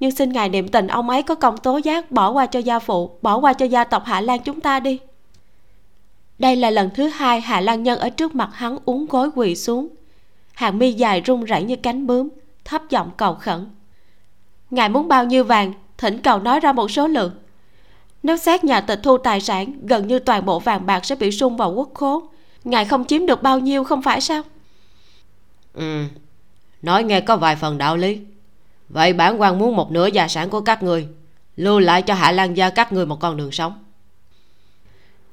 [0.00, 2.78] nhưng xin ngài niệm tình ông ấy có công tố giác bỏ qua cho gia
[2.78, 4.98] phụ bỏ qua cho gia tộc hạ lan chúng ta đi
[6.38, 9.54] đây là lần thứ hai hạ lan nhân ở trước mặt hắn uống gối quỳ
[9.54, 9.88] xuống.
[10.52, 12.28] Hàng mi dài run rẩy như cánh bướm,
[12.64, 13.66] thấp giọng cầu khẩn.
[14.70, 15.72] Ngài muốn bao nhiêu vàng?
[15.98, 17.32] Thỉnh cầu nói ra một số lượng.
[18.22, 21.30] Nếu xét nhà tịch thu tài sản, gần như toàn bộ vàng bạc sẽ bị
[21.30, 22.22] sung vào quốc khố.
[22.64, 24.42] Ngài không chiếm được bao nhiêu, không phải sao?
[25.74, 26.04] Ừ.
[26.82, 28.18] Nói nghe có vài phần đạo lý.
[28.88, 31.08] Vậy bản quan muốn một nửa gia sản của các người,
[31.56, 33.83] lưu lại cho hạ lan gia các người một con đường sống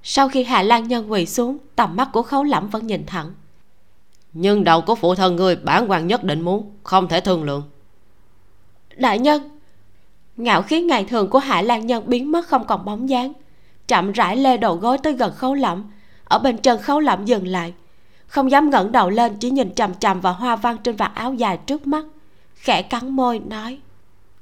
[0.03, 3.33] sau khi hạ lan nhân quỳ xuống tầm mắt của khấu lẫm vẫn nhìn thẳng.
[4.33, 7.63] Nhưng đầu của phụ thân ngươi bản quan nhất định muốn không thể thương lượng.
[8.95, 9.49] Đại nhân
[10.37, 13.33] ngạo khí ngày thường của hạ lan nhân biến mất không còn bóng dáng.
[13.87, 15.83] Chậm rãi lê đầu gối tới gần khấu lẫm.
[16.23, 17.73] Ở bên chân khấu lẫm dừng lại.
[18.27, 21.33] Không dám ngẩng đầu lên chỉ nhìn chằm chằm vào hoa văn trên vạt áo
[21.33, 22.05] dài trước mắt.
[22.55, 23.79] Khẽ cắn môi nói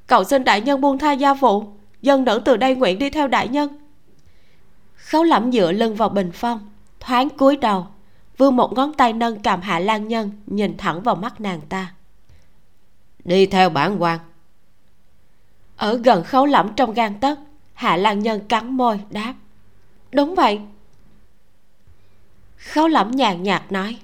[0.10, 1.64] cậu xin đại nhân buông tha gia phụ
[2.02, 3.70] dân nữ từ đây nguyện đi theo đại nhân
[5.10, 6.70] khấu lẫm dựa lưng vào bình phong
[7.00, 7.88] thoáng cúi đầu
[8.38, 11.94] vươn một ngón tay nâng cầm hạ lan nhân nhìn thẳng vào mắt nàng ta.
[13.24, 14.20] Đi theo bản quan
[15.78, 17.40] ở gần khấu lẫm trong gan tấc
[17.74, 19.34] hạ lan nhân cắn môi đáp.
[20.12, 20.62] Đúng vậy.
[22.58, 23.98] Khấu lẫm nhàn nhạt nói.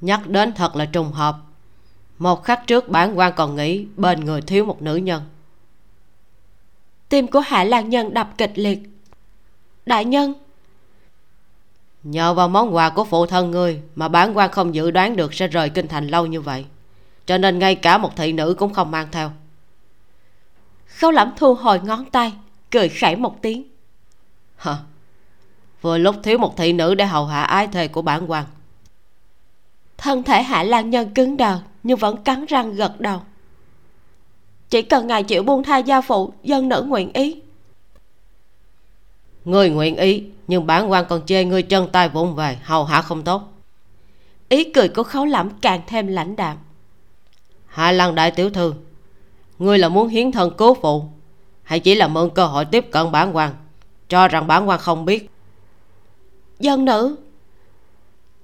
[0.00, 1.36] Nhắc đến thật là trùng hợp.
[2.18, 5.22] Một khắc trước bản quan còn nghĩ bên người thiếu một nữ nhân.
[7.08, 8.93] Tim của hạ lan nhân đập kịch liệt
[9.86, 10.34] đại nhân.
[12.02, 15.34] Nhờ vào món quà của phụ thân ngươi mà bản quan không dự đoán được
[15.34, 16.64] sẽ rời kinh thành lâu như vậy
[17.26, 19.30] cho nên ngay cả một thị nữ cũng không mang theo.
[20.86, 22.32] Khâu lẩm thu hồi ngón tay
[22.70, 23.68] cười khẩy một tiếng.
[24.56, 24.76] Hả?
[25.80, 28.44] Vừa lúc thiếu một thị nữ để hầu hạ ái thề của bản quan.
[29.98, 33.20] Thân thể hạ lan nhân cứng đờ nhưng vẫn cắn răng gật đầu.
[34.70, 37.40] Chỉ cần ngài chịu buông tha gia phụ dân nữ nguyện ý
[39.44, 43.02] ngươi nguyện ý, nhưng bản quan còn chê ngươi chân tay vụng về, hầu hạ
[43.02, 43.42] không tốt.
[44.48, 46.56] Ý cười của khấu lẩm càng thêm lãnh đạm.
[47.66, 48.74] Hạ lăng đại tiểu thư,
[49.58, 51.04] ngươi là muốn hiến thân cứu phụ,
[51.62, 53.50] hay chỉ là mượn cơ hội tiếp cận bản quan,
[54.08, 55.30] cho rằng bản quan không biết?
[56.58, 57.16] Dân nữ,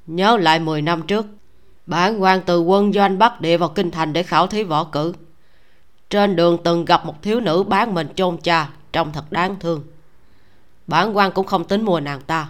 [0.06, 1.26] nhớ lại 10 năm trước
[1.90, 5.12] bản quan từ quân doanh bắc địa vào kinh thành để khảo thí võ cử.
[6.10, 9.82] Trên đường từng gặp một thiếu nữ bán mình chôn cha, trông thật đáng thương
[10.86, 12.48] bản quan cũng không tính mua nàng ta.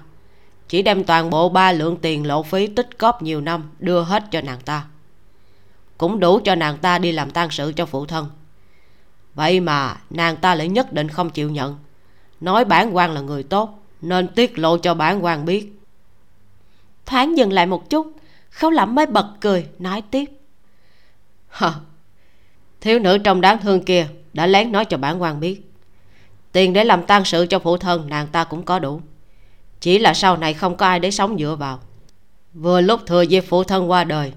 [0.68, 4.24] Chỉ đem toàn bộ ba lượng tiền lộ phí tích cóp nhiều năm đưa hết
[4.30, 4.86] cho nàng ta.
[5.98, 8.28] Cũng đủ cho nàng ta đi làm tang sự cho phụ thân.
[9.34, 11.78] Vậy mà nàng ta lại nhất định không chịu nhận.
[12.40, 15.72] Nói bản quan là người tốt nên tiết lộ cho bản quan biết.
[17.06, 18.12] Thoáng dừng lại một chút
[18.50, 20.24] khấu lẩm mới bật cười nói tiếp.
[21.48, 21.72] Hờ,
[22.80, 25.69] thiếu nữ trong đáng thương kia đã lén nói cho bản quan biết
[26.52, 29.00] tiền để làm tang sự cho phụ thân, nàng ta cũng có đủ.
[29.80, 31.80] Chỉ là sau này không có ai để sống dựa vào.
[32.54, 34.32] Vừa lúc thừa dịp phụ thân qua đời,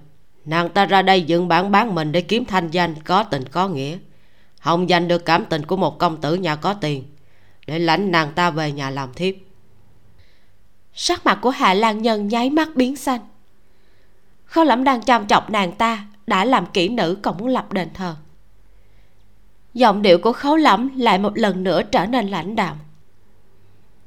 [0.45, 3.67] nàng ta ra đây dựng bản bán mình để kiếm thanh danh có tình có
[3.67, 3.97] nghĩa.
[4.59, 7.03] Hồng giành được cảm tình của một công tử nhà có tiền
[7.67, 9.35] để lãnh nàng ta về nhà làm thiếp.
[10.93, 13.21] Sắc mặt của hạ lan nhân nháy mắt biến xanh.
[14.45, 17.89] Khâu lẩm đang chăm chọc nàng ta đã làm kỹ nữ còn muốn lập đền
[17.93, 18.15] thờ
[19.73, 22.77] giọng điệu của khấu lẩm lại một lần nữa trở nên lãnh đạm.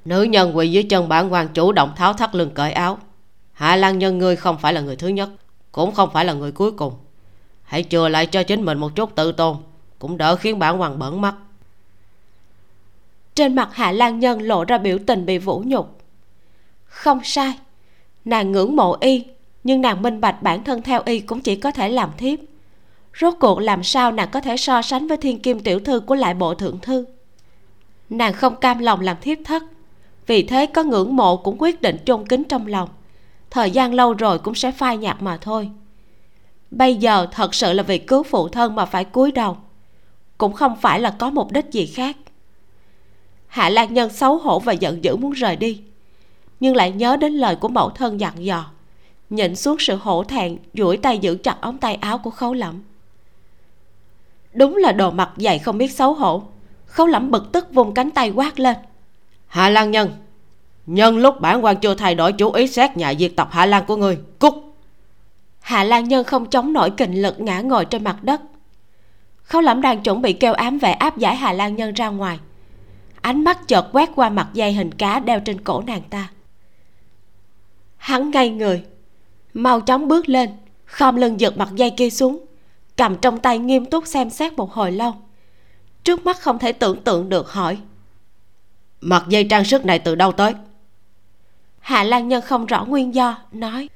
[0.05, 2.99] Nữ nhân quỳ dưới chân bản quan chủ động tháo thắt lưng cởi áo.
[3.53, 5.31] Hạ lan nhân ngươi không phải là người thứ nhất
[5.73, 6.95] cũng không phải là người cuối cùng.
[7.63, 9.57] Hãy chừa lại cho chính mình một chút tự tôn
[9.99, 11.35] cũng đỡ khiến bản quan bẩn mắt.
[13.35, 15.99] Trên mặt hạ lan nhân lộ ra biểu tình bị vũ nhục.
[16.85, 17.59] Không sai
[18.25, 19.25] nàng ngưỡng mộ y
[19.65, 22.39] nhưng nàng minh bạch bản thân theo y cũng chỉ có thể làm thiếp
[23.21, 26.15] rốt cuộc làm sao nàng có thể so sánh với thiên kim tiểu thư của
[26.15, 27.05] lại bộ thượng thư?
[28.11, 29.63] Nàng không cam lòng làm thiếp thất,
[30.27, 32.89] vì thế có ngưỡng mộ cũng quyết định chôn kính trong lòng.
[33.51, 35.71] Thời gian lâu rồi cũng sẽ phai nhạt mà thôi.
[36.71, 39.57] Bây giờ thật sự là vì cứu phụ thân mà phải cúi đầu,
[40.39, 42.17] cũng không phải là có mục đích gì khác.
[43.47, 45.81] Hạ lan nhân xấu hổ và giận dữ muốn rời đi,
[46.61, 48.65] nhưng lại nhớ đến lời của mẫu thân dặn dò,
[49.31, 52.83] nhịn xuống sự hổ thẹn, duỗi tay giữ chặt ống tay áo của khấu lẩm
[54.57, 56.43] đúng là đồ mặt dày không biết xấu hổ.
[56.87, 58.77] Khấu lẩm bực tức vùng cánh tay quát lên.
[59.47, 60.11] Hạ lan nhân
[60.87, 63.85] nhân lúc bản quan chưa thay đổi chủ ý xét nhà diệt tộc hạ lan
[63.87, 64.55] của người cút.
[65.61, 68.41] Hạ lan nhân không chống nổi kình lực ngã ngồi trên mặt đất.
[69.43, 72.39] Khấu lẩm đang chuẩn bị kêu ám vệ áp giải hạ lan nhân ra ngoài.
[73.21, 76.31] Ánh mắt chợt quét qua mặt dây hình cá đeo trên cổ nàng ta.
[77.97, 78.85] Hắn ngay người
[79.55, 80.51] mau chóng bước lên
[80.85, 82.47] khom lưng giật mặt dây kia xuống
[82.97, 85.15] cầm trong tay nghiêm túc xem xét một hồi lâu.
[86.05, 87.79] Trước mắt không thể tưởng tượng được hỏi.
[89.01, 90.55] Mặt dây trang sức này từ đâu tới?
[91.79, 93.89] Hạ lan nhân không rõ nguyên do nói.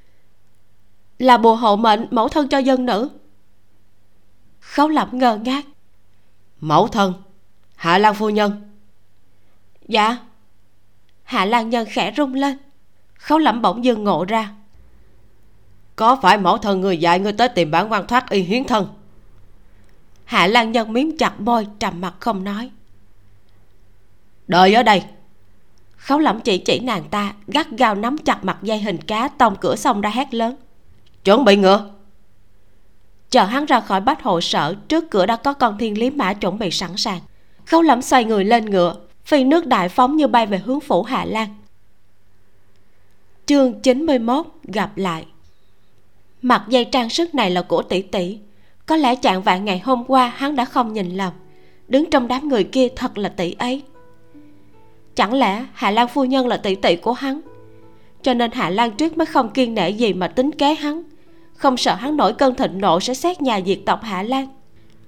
[1.18, 3.10] Là bùa hộ mệnh mẫu thân cho dân nữ.
[4.60, 5.64] Khấu lẩm ngơ ngác.
[6.60, 7.14] Mẫu thân?
[7.76, 8.76] Hạ lan phu nhân?
[9.88, 10.16] Dạ.
[11.22, 12.58] Hạ lan nhân khẽ rung lên.
[13.14, 14.54] Khấu lẩm bỗng dưng ngộ ra
[16.00, 18.88] có phải mẫu thân người dạy ngươi tới tìm bản quan thoát y hiến thân?
[20.24, 22.70] Hạ lan nhân miếm chặt môi, trầm mặt không nói.
[24.48, 25.02] Đợi ở đây.
[25.96, 29.56] Khấu lẩm chỉ chỉ nàng ta, gắt gao nắm chặt mặt dây hình cá, tông
[29.56, 30.56] cửa xong ra hét lớn.
[31.24, 31.90] Chuẩn bị ngựa.
[33.30, 36.32] Chờ hắn ra khỏi bách hộ sở, trước cửa đã có con thiên lý mã
[36.32, 37.20] chuẩn bị sẵn sàng.
[37.66, 41.02] Khấu lẩm xoay người lên ngựa, phi nước đại phóng như bay về hướng phủ
[41.02, 41.48] hạ lan.
[43.46, 45.26] Chương 91 gặp lại
[46.42, 48.38] mặt dây trang sức này là của tỷ tỷ.
[48.86, 51.32] Có lẽ chạng vạn ngày hôm qua hắn đã không nhìn lầm.
[51.88, 53.82] Đứng trong đám người kia thật là tỷ ấy.
[55.14, 57.40] Chẳng lẽ hạ lan phu nhân là tỷ tỷ của hắn?
[58.22, 61.02] Cho nên hạ lan tuyết mới không kiên nể gì mà tính kế hắn.
[61.54, 64.48] Không sợ hắn nổi cơn thịnh nộ sẽ xét nhà diệt tộc hạ lan.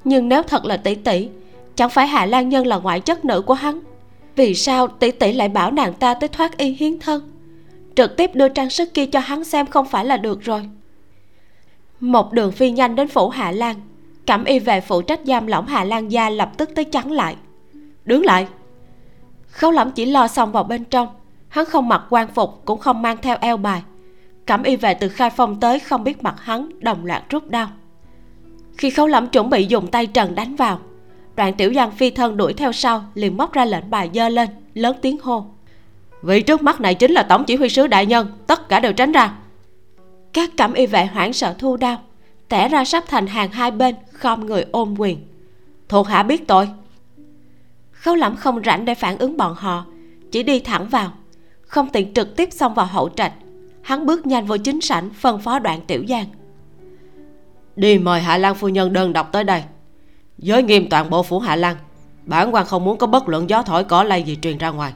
[0.05, 1.29] Nhưng nếu thật là tỷ tỷ,
[1.77, 3.81] chẳng phải hạ lan nhân là ngoại chất nữ của hắn?
[4.37, 7.31] Vì sao tỷ tỷ lại bảo nàng ta tới thoát y hiến thân?
[7.95, 10.63] Trực tiếp đưa trang sức kia cho hắn xem không phải là được rồi
[12.03, 13.77] một đường phi nhanh đến phủ hạ lan.
[14.27, 17.37] Cẩm y về phụ trách giam lỏng hạ lan gia lập tức tới chắn lại.
[18.05, 18.47] Đứng lại.
[19.47, 21.09] Khấu lẫm chỉ lo xong vào bên trong.
[21.49, 23.83] Hắn không mặc quan phục, cũng không mang theo eo bài.
[24.47, 27.69] Cẩm y về từ khai phong tới, không biết mặt hắn, đồng loạt rút đau.
[28.77, 30.79] khi khấu lẫm chuẩn bị dùng tay trần đánh vào
[31.37, 34.49] đoạn tiểu giang phi thân đuổi theo sau, liền móc ra lệnh bài dơ lên,
[34.75, 35.47] lớn tiếng hô.
[36.23, 38.93] Vị trước mắt này chính là tổng chỉ huy sứ đại nhân, tất cả đều
[38.93, 39.35] tránh ra
[40.33, 41.99] các cẩm y vệ hoảng sợ thu đao
[42.49, 45.27] tẻ ra sắp thành hàng hai bên khom người ôm quyền.
[45.89, 46.69] Thuộc hạ biết tội.
[47.93, 49.87] Khấu lẫm không rảnh để phản ứng bọn họ
[50.33, 51.13] chỉ đi thẳng vào.
[51.63, 53.33] Không tiện trực tiếp xông vào hậu trạch
[53.83, 56.27] hắn bước nhanh vô chính sảnh phân phó đoạn tiểu giang.
[57.77, 59.63] Đi mời hạ lan phu nhân đơn độc tới đây.
[60.39, 61.77] Giới nghiêm toàn bộ phủ hạ lan
[62.25, 64.93] bản quan không muốn có bất luận gió thổi cỏ lay gì truyền ra ngoài.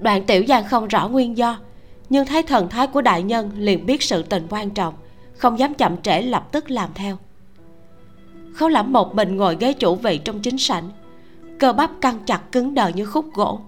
[0.00, 1.58] Đoạn tiểu giang không rõ nguyên do
[2.10, 4.94] nhưng thấy thần thái của đại nhân liền biết sự tình quan trọng,
[5.36, 7.18] không dám chậm trễ lập tức làm theo.
[8.54, 10.90] Khấu lẫm một mình ngồi ghế chủ vị trong chính sảnh,
[11.58, 13.60] cơ bắp căng chặt cứng đờ như khúc gỗ.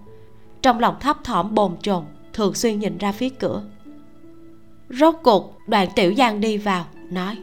[0.61, 2.03] Trong lòng thấp thỏm bồn chồn,
[2.33, 3.63] thường xuyên nhìn ra phía cửa.
[4.89, 7.37] Rốt cuộc, đoàn tiểu giang đi vào, nói,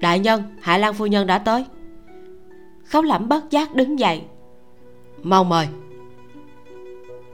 [0.00, 1.64] đại nhân, hạ lan phu nhân đã tới.
[2.84, 4.22] Khấu lẫm bất giác đứng dậy,
[5.22, 5.68] mau mời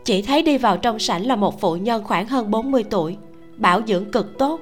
[0.04, 3.16] chỉ thấy đi vào trong sảnh là một phụ nhân khoảng hơn 40 tuổi,
[3.56, 4.60] bảo dưỡng cực tốt.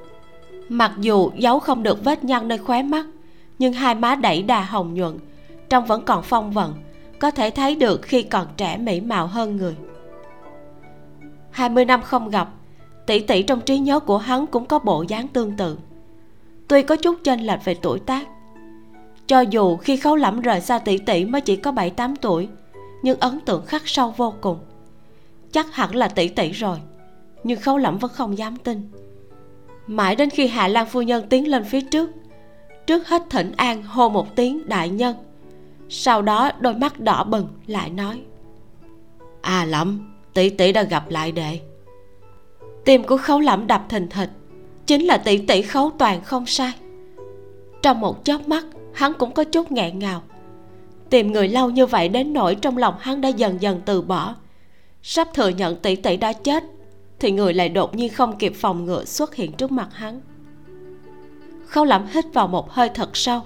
[0.69, 3.07] Mặc dù giấu không được vết nhăn nơi khóe mắt,
[3.59, 5.19] nhưng hai má đẩy đà hồng nhuận,
[5.69, 6.75] trông vẫn còn phong vận,
[7.19, 9.77] có thể thấy được khi còn trẻ mỹ mạo hơn người.
[11.51, 12.49] 20 năm không gặp,
[13.07, 15.79] tỷ tỷ trong trí nhớ của hắn cũng có bộ dáng tương tự.
[16.69, 18.29] Tuy có chút chênh lệch về tuổi tác,
[19.27, 22.49] cho dù khi khấu lẫm rời xa tỷ tỷ mới chỉ có bảy tám tuổi,
[23.03, 24.59] nhưng ấn tượng khắc sâu vô cùng
[25.53, 26.79] chắc hẳn là tỷ tỷ rồi.
[27.45, 28.91] Nhưng khấu lẫm vẫn không dám tin.
[29.87, 32.11] Mãi đến khi hạ lan phu nhân tiến lên phía trước
[32.87, 35.17] trước hết thỉnh an hô một tiếng đại nhân.
[35.89, 38.21] Sau đó đôi mắt đỏ bừng lại nói
[39.41, 41.61] à lẩm tỷ tỷ đã gặp lại đệ.
[42.85, 44.31] Tim của khấu lẫm đập thình thịch,
[44.87, 46.73] chính là tỷ tỷ khấu toàn không sai.
[47.83, 48.65] Trong một chớp mắt,
[48.95, 50.23] hắn cũng có chút nghẹn ngào.
[51.11, 54.35] Tìm người lâu như vậy đến nỗi trong lòng hắn đã dần dần từ bỏ
[55.11, 56.65] sắp thừa nhận tỷ tỷ đã chết
[57.19, 60.21] thì người lại đột nhiên không kịp phòng ngừa xuất hiện trước mặt hắn.
[61.67, 63.41] Khâu lẩm hít vào một hơi thật sâu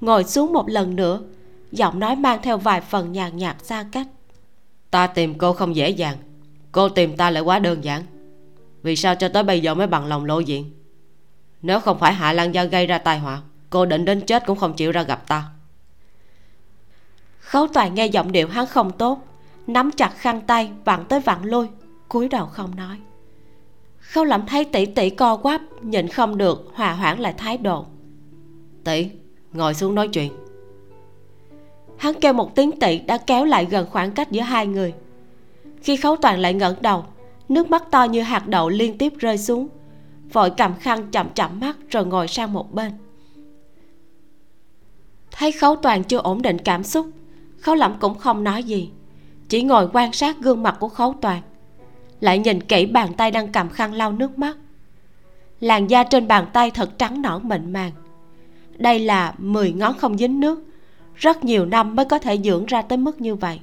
[0.00, 1.20] ngồi xuống một lần nữa
[1.72, 4.06] giọng nói mang theo vài phần nhàn nhạt xa cách.
[4.90, 6.16] Ta tìm cô không dễ dàng
[6.72, 8.02] cô tìm ta lại quá đơn giản.
[8.82, 10.70] Vì sao cho tới bây giờ mới bằng lòng lộ diện?
[11.62, 14.58] Nếu không phải hạ lan gia gây ra tai họa cô định đến chết cũng
[14.58, 15.44] không chịu ra gặp ta.
[17.40, 19.29] Khấu toàn nghe giọng điệu hắn không tốt
[19.72, 21.66] nắm chặt khăn tay, vặn tới vặn lui,
[22.08, 22.96] cúi đầu không nói.
[23.98, 27.86] Khâu lẩm thấy tỷ tỷ co quắp, nhịn không được, hòa hoãn lại thái độ.
[28.84, 29.10] Tỷ,
[29.52, 30.32] ngồi xuống nói chuyện.
[31.98, 34.94] Hắn kêu một tiếng tỷ đã kéo lại gần khoảng cách giữa hai người.
[35.82, 37.04] Khi khấu toàn lại ngẩng đầu,
[37.48, 39.68] nước mắt to như hạt đậu liên tiếp rơi xuống,
[40.32, 42.92] vội cầm khăn chậm chậm mắt rồi ngồi sang một bên.
[45.30, 47.06] Thấy khấu toàn chưa ổn định cảm xúc
[47.60, 48.90] khấu lẩm cũng không nói gì
[49.50, 51.42] chỉ ngồi quan sát gương mặt của khấu toàn,
[52.20, 54.56] lại nhìn kỹ bàn tay đang cầm khăn lau nước mắt.
[55.60, 57.92] Làn da trên bàn tay thật trắng nõn mịn màng.
[58.76, 60.64] Đây là 10 ngón không dính nước,
[61.14, 63.60] rất nhiều năm mới có thể dưỡng ra tới mức như vậy.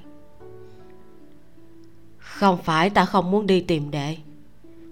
[2.18, 4.18] Không phải ta không muốn đi tìm đệ.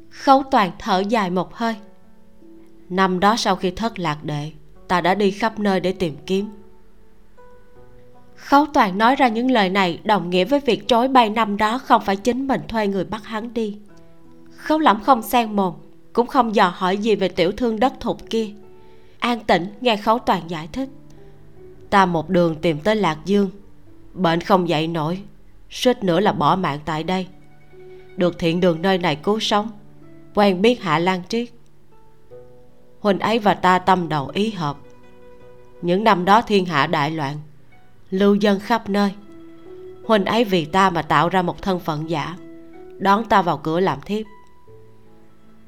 [0.10, 1.76] Khấu toàn thở dài một hơi.
[2.90, 4.52] Năm đó sau khi thất lạc đệ,
[4.88, 6.50] ta đã đi khắp nơi để tìm kiếm
[8.46, 11.78] khấu toàn nói ra những lời này, đồng nghĩa với việc chối bay năm đó
[11.78, 13.78] không phải chính mình thuê người bắt hắn đi.
[14.58, 15.74] Khấu lẩm không xen mồm,
[16.14, 18.48] cũng không dò hỏi gì về tiểu thương đất thục kia.
[19.20, 20.90] An tĩnh, nghe khấu toàn giải thích.
[21.90, 23.50] Ta một đường tìm tới lạc dương,
[24.14, 25.22] bệnh không dậy nổi,
[25.70, 27.28] suýt nữa là bỏ mạng tại đây.
[28.18, 29.70] Được thiện đường nơi này cứu sống,
[30.36, 31.50] quen biết hạ lan triết.
[33.00, 34.78] Huynh ấy và ta tâm đầu ý hợp.
[35.82, 37.38] Những năm đó thiên hạ đại loạn
[38.10, 39.12] lưu dân khắp nơi.
[40.04, 42.36] Huynh ấy vì ta mà tạo ra một thân phận giả,
[42.98, 44.26] đón ta vào cửa làm thiếp.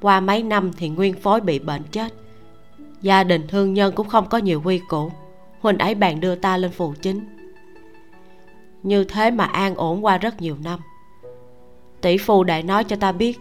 [0.01, 2.14] Qua mấy năm thì nguyên phối bị bệnh chết.
[3.01, 5.11] Gia đình thương nhân cũng không có nhiều quy củ.
[5.59, 7.26] Huynh ấy bèn đưa ta lên phù chính.
[8.84, 10.80] Như thế mà an ổn qua rất nhiều năm.
[12.01, 13.39] Tỷ phu đại nói cho ta biết,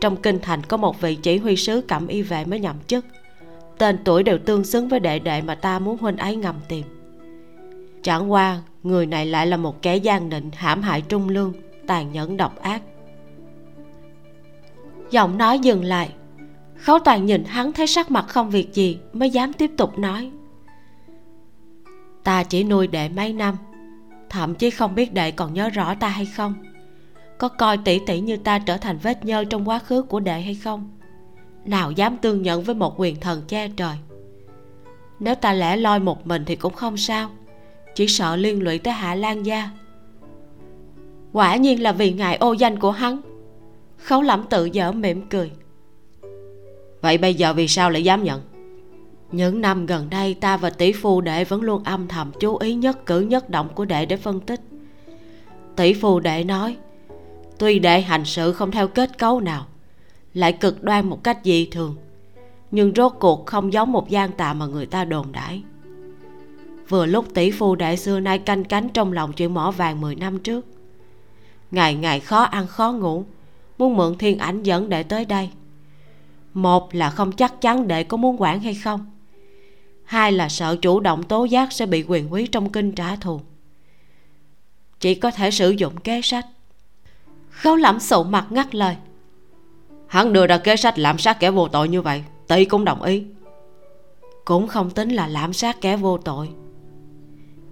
[0.00, 3.04] trong kinh thành có một vị chỉ huy sứ cẩm y vệ mới nhậm chức.
[3.78, 6.84] Tên tuổi đều tương xứng với đệ đệ mà ta muốn huynh ấy ngầm tìm
[8.02, 11.52] chẳng qua, người này lại là một kẻ gian định, hãm hại trung lương,
[11.86, 12.82] tàn nhẫn độc ác.
[15.10, 16.14] Giọng nói dừng lại.
[16.76, 20.30] Khấu toàn nhìn hắn thấy sắc mặt không việc gì, mới dám tiếp tục nói.
[22.24, 23.56] Ta chỉ nuôi đệ mấy năm,
[24.30, 26.54] thậm chí không biết đệ còn nhớ rõ ta hay không.
[27.38, 30.40] Có coi tỷ tỷ như ta trở thành vết nhơ trong quá khứ của đệ
[30.40, 30.90] hay không?
[31.64, 33.96] Nào dám tương nhận với một quyền thần che trời.
[35.20, 37.30] Nếu ta lẻ loi một mình thì cũng không sao
[38.00, 39.70] chỉ sợ liên lụy tới hạ lan gia.
[41.32, 43.20] Quả nhiên là vì ngài ô danh của hắn
[43.96, 45.50] khấu lẩm tự dở mỉm cười.
[47.00, 48.42] Vậy bây giờ vì sao lại dám nhận?
[49.32, 52.74] Những năm gần đây, ta và tỷ phu đệ vẫn luôn âm thầm chú ý
[52.74, 54.60] nhất cử nhất động của đệ để phân tích.
[55.76, 56.76] Tỷ phu đệ nói,
[57.58, 59.66] tuy đệ hành sự không theo kết cấu nào,
[60.34, 61.96] lại cực đoan một cách dị thường,
[62.70, 65.62] nhưng rốt cuộc không giống một gian tà mà người ta đồn đãi
[66.90, 70.14] vừa lúc tỷ phu đệ xưa nay canh cánh trong lòng chuyện mỏ vàng 10
[70.14, 70.66] năm trước.
[71.70, 73.24] Ngày ngày khó ăn khó ngủ,
[73.78, 75.50] muốn mượn thiên ảnh dẫn đệ tới đây.
[76.54, 79.10] Một là không chắc chắn đệ có muốn quản hay không.
[80.04, 83.40] Hai là sợ chủ động tố giác sẽ bị quyền quý trong kinh trả thù.
[85.00, 86.46] Chỉ có thể sử dụng kế sách.
[87.50, 88.96] Khấu lẩm sụ mặt ngắt lời.
[90.06, 93.02] Hắn đưa ra kế sách lạm sát kẻ vô tội như vậy, tỷ cũng đồng
[93.02, 93.24] ý.
[94.44, 96.48] Cũng không tính là lạm sát kẻ vô tội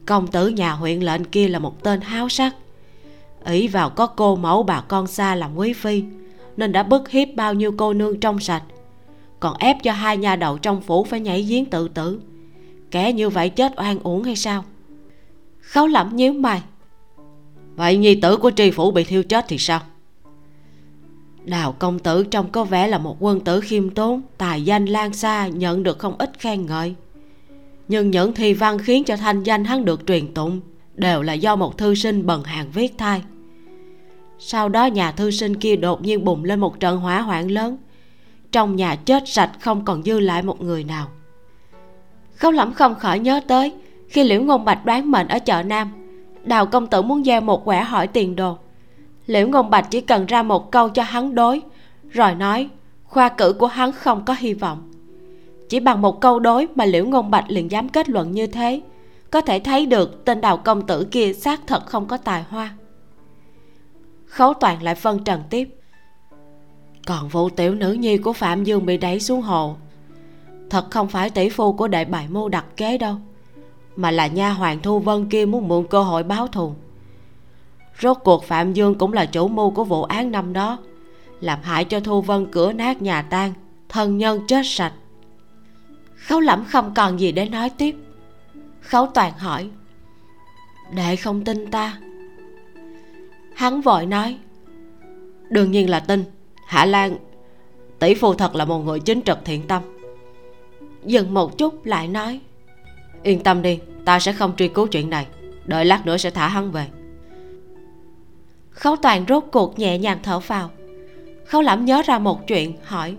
[0.08, 2.54] công tử nhà huyện lệnh kia là một tên háo sắc.
[3.44, 6.02] Ỷ vào có cô mẫu bà con xa làm quý phi,
[6.56, 8.62] nên đã bức hiếp bao nhiêu cô nương trong sạch.
[9.40, 12.20] Còn ép cho hai nhà đầu trong phủ phải nhảy giếng tự tử.
[12.90, 14.64] Kẻ như vậy chết oan uổng hay sao?
[15.60, 16.62] Khấu lẩm nhíu mày.
[17.76, 19.80] Vậy nhi tử của tri phủ bị thiêu chết thì sao?
[21.44, 25.12] Đào công tử trông có vẻ là một quân tử khiêm tốn, tài danh lan
[25.12, 26.94] xa, nhận được không ít khen ngợi
[27.88, 30.60] nhưng những thi văn khiến cho thanh danh hắn được truyền tụng
[30.94, 33.22] đều là do một thư sinh bần hàng viết thay.
[34.38, 37.76] sau đó nhà thư sinh kia đột nhiên bùng lên một trận hỏa hoạn lớn.
[38.52, 41.08] Trong nhà chết sạch không còn dư lại một người nào.
[42.34, 43.72] Khấu lẩm không khỏi nhớ tới,
[44.08, 45.92] khi liễu ngôn bạch đoán mệnh ở chợ nam,
[46.44, 48.58] đào công tử muốn gieo một quẻ hỏi tiền đồ.
[49.26, 51.60] Liễu ngôn bạch chỉ cần ra một câu cho hắn đối,
[52.10, 52.68] rồi nói,
[53.04, 54.87] khoa cử của hắn không có hy vọng
[55.68, 58.80] chỉ bằng một câu đối mà liễu ngôn bạch liền dám kết luận như thế,
[59.30, 62.74] có thể thấy được tên đào công tử kia xác thật không có tài hoa.
[64.26, 65.68] Khấu toàn lại phân trần tiếp.
[67.06, 69.76] Còn vụ tiểu nữ nhi của phạm dương bị đẩy xuống hồ.
[70.70, 73.14] Thật không phải tỷ phu của đệ bài mưu đặt kế đâu,
[73.96, 76.72] mà là nha hoàng thu vân kia muốn mượn cơ hội báo thù.
[78.00, 80.78] Rốt cuộc phạm dương cũng là chủ mưu của vụ án năm đó,
[81.40, 83.52] làm hại cho thu vân cửa nát nhà tan,
[83.88, 84.92] thân nhân chết sạch
[86.28, 87.96] khấu lẩm không còn gì để nói tiếp.
[88.80, 89.70] Khấu toàn hỏi,
[90.94, 91.98] đệ không tin ta?
[93.54, 94.38] Hắn vội nói,
[95.50, 96.24] đương nhiên là tin.
[96.66, 97.16] Hạ lan,
[97.98, 99.82] tỷ phu thật là một người chính trực thiện tâm.
[101.04, 102.40] Dừng một chút lại nói,
[103.22, 105.26] yên tâm đi, ta sẽ không truy cứu chuyện này.
[105.64, 106.86] Đợi lát nữa sẽ thả hắn về.
[108.70, 110.70] Khấu toàn rốt cuộc nhẹ nhàng thở vào.
[111.44, 113.16] Khấu lẩm nhớ ra một chuyện, hỏi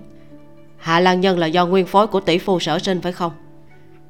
[0.80, 3.32] hạ lan nhân là do nguyên phối của tỷ phu sở sinh phải không?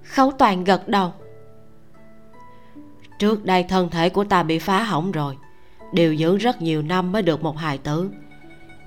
[0.04, 1.14] Khấu toàn gật đầu.
[3.20, 5.36] Trước đây thân thể của ta bị phá hỏng rồi
[5.92, 8.10] điều dưỡng rất nhiều năm mới được một hài tử.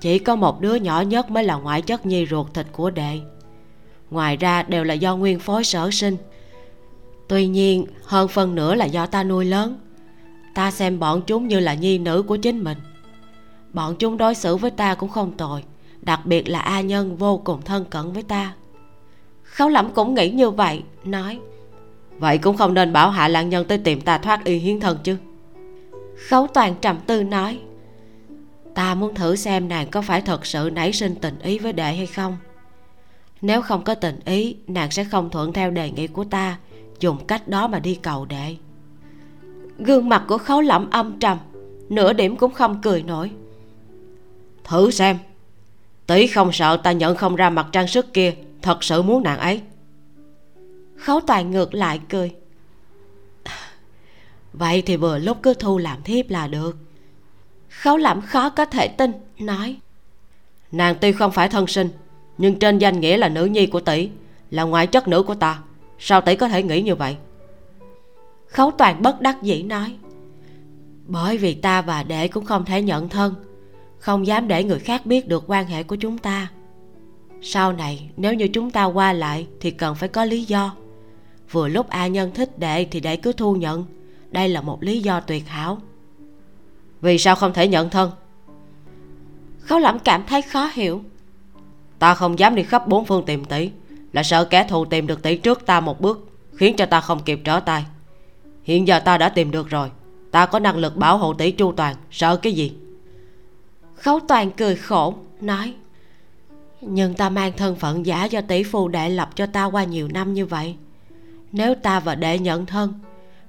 [0.01, 3.19] Chỉ có một đứa nhỏ nhất mới là ngoại chất nhi ruột thịt của đệ.
[4.09, 6.17] Ngoài ra đều là do nguyên phối sở sinh.
[7.27, 9.79] Tuy nhiên hơn phần nữa là do ta nuôi lớn.
[10.55, 12.77] Ta xem bọn chúng như là nhi nữ của chính mình.
[13.73, 15.63] Bọn chúng đối xử với ta cũng không tồi
[16.05, 18.53] đặc biệt là a nhân vô cùng thân cận với ta.
[19.43, 21.39] Khấu lẩm cũng nghĩ như vậy, nói,
[22.17, 24.97] vậy cũng không nên bảo hạ lang nhân tới tìm ta thoát y hiến thân
[25.03, 25.17] chứ?
[26.27, 27.59] Khấu toàn trầm tư nói,
[28.75, 31.95] ta muốn thử xem nàng có phải thật sự nảy sinh tình ý với đệ
[31.95, 32.37] hay không.
[33.41, 36.57] Nếu không có tình ý, nàng sẽ không thuận theo đề nghị của ta,
[36.99, 38.55] dùng cách đó mà đi cầu đệ.
[39.77, 41.37] Gương mặt của khấu lẩm âm trầm,
[41.89, 43.31] nửa điểm cũng không cười nổi.
[44.63, 45.17] Thử xem
[46.07, 49.39] tỷ không sợ ta nhận không ra mặt trang sức kia, thật sự muốn nàng
[49.39, 49.61] ấy.
[50.97, 52.35] Khấu toàn ngược lại cười.
[54.53, 56.77] Vậy thì vừa lúc cứ thu làm thiếp là được.
[57.69, 59.77] Khấu Lãm khó có thể tin, nói.
[60.71, 61.89] Nàng tuy không phải thân sinh,
[62.37, 64.09] nhưng trên danh nghĩa là nữ nhi của tỷ,
[64.51, 65.59] là ngoại chất nữ của ta.
[65.99, 67.15] Sao tỷ có thể nghĩ như vậy?
[68.47, 69.95] Khấu toàn bất đắc dĩ nói.
[71.07, 73.35] Bởi vì ta và đệ cũng không thể nhận thân
[74.03, 76.51] không dám để người khác biết được quan hệ của chúng ta.
[77.41, 80.75] Sau này, nếu như chúng ta qua lại, thì cần phải có lý do.
[81.51, 83.85] Vừa lúc a nhân thích đệ thì đệ cứ thu nhận.
[84.31, 85.77] Đây là một lý do tuyệt hảo.
[87.01, 88.11] Vì sao không thể nhận thân?
[89.59, 91.01] Khấu lẩm cảm thấy khó hiểu.
[91.99, 93.69] Ta không dám đi khắp bốn phương tìm tỷ.
[94.13, 97.19] Là sợ kẻ thù tìm được tỷ trước ta một bước, khiến cho ta không
[97.23, 97.85] kịp trở tay.
[98.63, 99.91] Hiện giờ ta đã tìm được rồi.
[100.31, 101.95] Ta có năng lực bảo hộ tỷ chu toàn.
[102.11, 102.73] Sợ cái gì?
[103.95, 105.73] Khấu toàn cười khổ, nói,
[106.81, 110.07] nhưng ta mang thân phận giả cho tỷ phu đệ lập cho ta qua nhiều
[110.07, 110.75] năm như vậy.
[111.51, 112.93] Nếu ta và đệ nhận thân,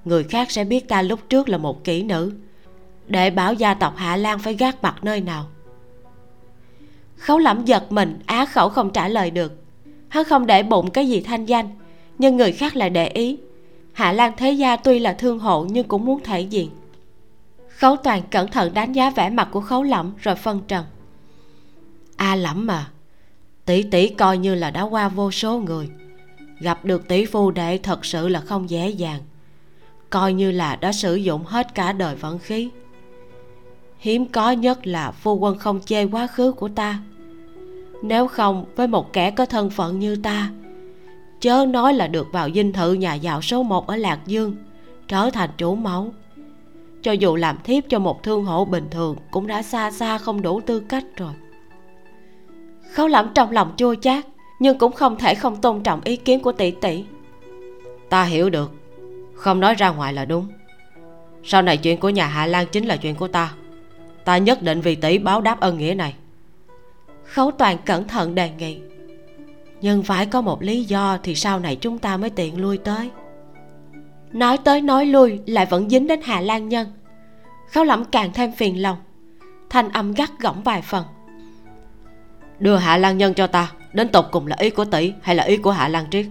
[0.05, 2.33] người khác sẽ biết ta lúc trước là một kỹ nữ.
[3.07, 5.45] Đệ bảo gia tộc hạ lan phải gác mặt nơi nào?
[7.15, 9.53] Khấu lẩm giật mình, á khẩu không trả lời được.
[10.07, 11.69] Hắn không để bụng cái gì thanh danh,
[12.17, 13.37] nhưng người khác lại để ý.
[13.93, 16.69] Hạ lan thế gia tuy là thương hộ nhưng cũng muốn thể diện
[17.77, 20.85] khấu toàn cẩn thận đánh giá vẻ mặt của khấu lẫm rồi phân trần.
[22.17, 22.87] A à, lẫm mà
[23.65, 25.89] tỷ tỷ coi như là đã qua vô số người.
[26.59, 29.21] Gặp được tỷ phu đệ thật sự là không dễ dàng.
[30.09, 32.69] Coi như là đã sử dụng hết cả đời vận khí.
[33.99, 36.99] Hiếm có nhất là phu quân không chê quá khứ của ta.
[38.03, 40.51] Nếu không với một kẻ có thân phận như ta
[41.45, 44.55] chớ nói là được vào dinh thự nhà giàu số một ở lạc dương
[45.07, 46.13] trở thành chủ mẫu
[47.05, 50.41] cho dù làm thiếp cho một thương hộ bình thường, cũng đã xa xa không
[50.41, 51.33] đủ tư cách rồi.
[52.93, 54.25] Khấu lẩm trong lòng chua chát,
[54.59, 57.03] nhưng cũng không thể không tôn trọng ý kiến của tỷ tỷ.
[58.09, 58.71] Ta hiểu được,
[59.35, 60.47] không nói ra ngoài là đúng.
[61.43, 63.53] Sau này chuyện của nhà hạ lan chính là chuyện của ta.
[64.23, 66.13] Ta nhất định vì tỷ báo đáp ân nghĩa này.
[67.23, 68.77] Khấu toàn cẩn thận đề nghị.
[69.81, 73.09] Nhưng phải có một lý do thì sau này chúng ta mới tiện lui tới
[74.35, 76.87] nói tới nói lui lại vẫn dính đến hà lan nhân.
[77.71, 78.97] Khấu lẩm càng thêm phiền lòng.
[79.69, 81.05] Thanh âm gắt gỏng vài phần.
[82.59, 85.43] Đưa hạ lan nhân cho ta đến tột cùng là ý của tỷ hay là
[85.43, 86.25] ý của hạ lan triết?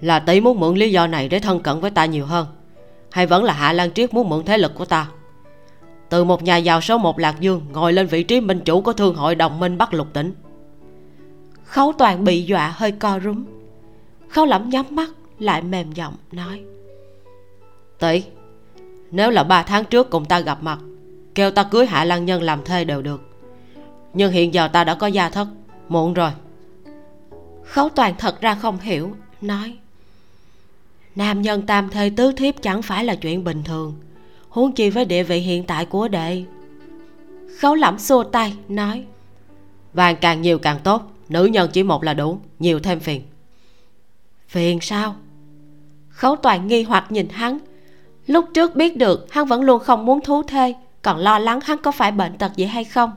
[0.00, 2.46] Là tỷ muốn mượn lý do này để thân cận với ta nhiều hơn
[3.10, 5.06] hay vẫn là hạ lan triết muốn mượn thế lực của ta?
[6.08, 8.92] Từ một nhà giàu số một lạc dương ngồi lên vị trí minh chủ của
[8.92, 10.34] thương hội đồng minh bắc lục tỉnh.
[11.64, 13.44] Khấu toàn bị dọa hơi co rúm.
[14.28, 16.60] Khấu lẩm nhắm mắt lại mềm giọng nói
[18.02, 18.22] tỷ
[19.10, 20.78] nếu là ba tháng trước cùng ta gặp mặt,
[21.34, 23.22] kêu ta cưới hạ lan nhân làm thê đều được.
[24.14, 25.48] Nhưng hiện giờ ta đã có gia thất,
[25.88, 26.30] muộn rồi.
[27.64, 29.76] Khấu toàn thật ra không hiểu, nói,
[31.16, 33.94] nam nhân tam thê tứ thiếp chẳng phải là chuyện bình thường.
[34.48, 36.44] Huống chi với địa vị hiện tại của đệ.
[37.60, 39.04] Khấu lẩm xua tay, nói,
[39.92, 43.22] vàng càng nhiều càng tốt, nữ nhân chỉ một là đủ, nhiều thêm phiền.
[44.48, 45.16] Phiền sao?
[46.08, 47.58] Khấu toàn nghi hoặc nhìn hắn
[48.26, 51.78] lúc trước biết được, hắn vẫn luôn không muốn thú thê, còn lo lắng hắn
[51.78, 53.10] có phải bệnh tật gì hay không.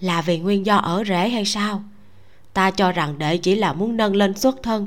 [0.00, 1.82] Là vì nguyên do ở rễ hay sao?
[2.52, 4.86] Ta cho rằng đệ chỉ là muốn nâng lên xuất thân.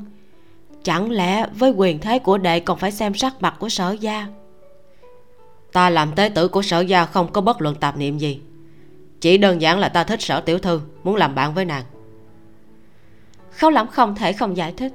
[0.82, 4.26] Chẳng lẽ với quyền thế của đệ còn phải xem sắc mặt của sở gia?
[5.72, 8.40] Ta làm tế tử của sở gia không có bất luận tạp niệm gì.
[9.20, 11.84] Chỉ đơn giản là ta thích sở tiểu thư, muốn làm bạn với nàng.
[13.50, 14.92] Khấu lắm không thể không giải thích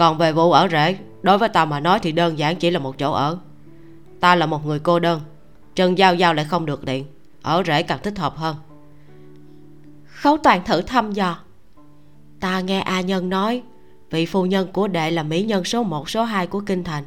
[0.00, 2.78] còn về vụ ở rễ đối với ta mà nói thì đơn giản chỉ là
[2.78, 3.38] một chỗ ở.
[4.20, 5.20] Ta là một người cô đơn
[5.74, 7.04] chân giao giao lại không được điện
[7.42, 8.56] ở rễ càng thích hợp hơn.
[10.04, 11.38] Khấu toàn thử thăm dò.
[12.40, 13.62] Ta nghe a nhân nói
[14.10, 17.04] vị phu nhân của đệ là mỹ nhân số một số hai của kinh thành.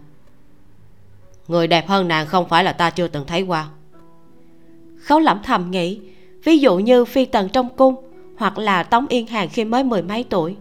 [1.47, 3.67] Người đẹp hơn nàng không phải là ta chưa từng thấy qua.
[5.03, 5.99] Khấu lẩm thầm nghĩ
[6.43, 7.95] ví dụ như phi tần trong cung
[8.37, 10.55] hoặc là tống yên hàng khi mới mười mấy tuổi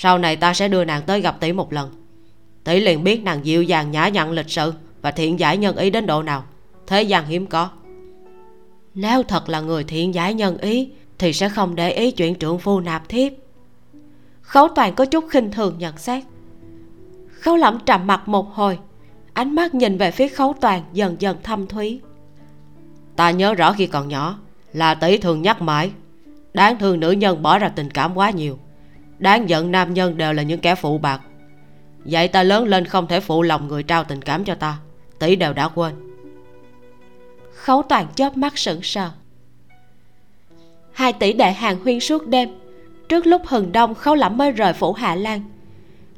[0.00, 1.90] sau này ta sẽ đưa nàng tới gặp tỷ một lần.
[2.64, 4.72] Tỷ liền biết nàng dịu dàng nhã nhặn lịch sự
[5.02, 6.44] và thiện giải nhân ý đến độ nào.
[6.86, 7.70] Thế gian hiếm có.
[8.94, 12.58] Nếu thật là người thiện giải nhân ý, thì sẽ không để ý chuyện trượng
[12.58, 13.32] phu nạp thiếp.
[14.42, 16.24] Khấu toàn có chút khinh thường nhận xét.
[17.40, 18.78] Khấu lẩm trầm mặt một hồi,
[19.32, 22.00] ánh mắt nhìn về phía khấu toàn dần dần thâm thúy.
[23.16, 24.38] Ta nhớ rõ khi còn nhỏ,
[24.72, 25.90] là tỷ thường nhắc mãi,
[26.54, 28.58] đáng thương nữ nhân bỏ ra tình cảm quá nhiều
[29.18, 31.20] đáng giận nam nhân đều là những kẻ phụ bạc.
[32.04, 34.78] Vậy ta lớn lên không thể phụ lòng người trao tình cảm cho ta.
[35.18, 35.94] Tỷ đều đã quên.
[37.52, 39.10] Khấu toàn chớp mắt sững sờ.
[40.92, 42.48] Hai tỷ đệ hàng huyên suốt đêm.
[43.08, 45.42] Trước lúc hừng đông, khấu lẩm mới rời phủ hạ lan.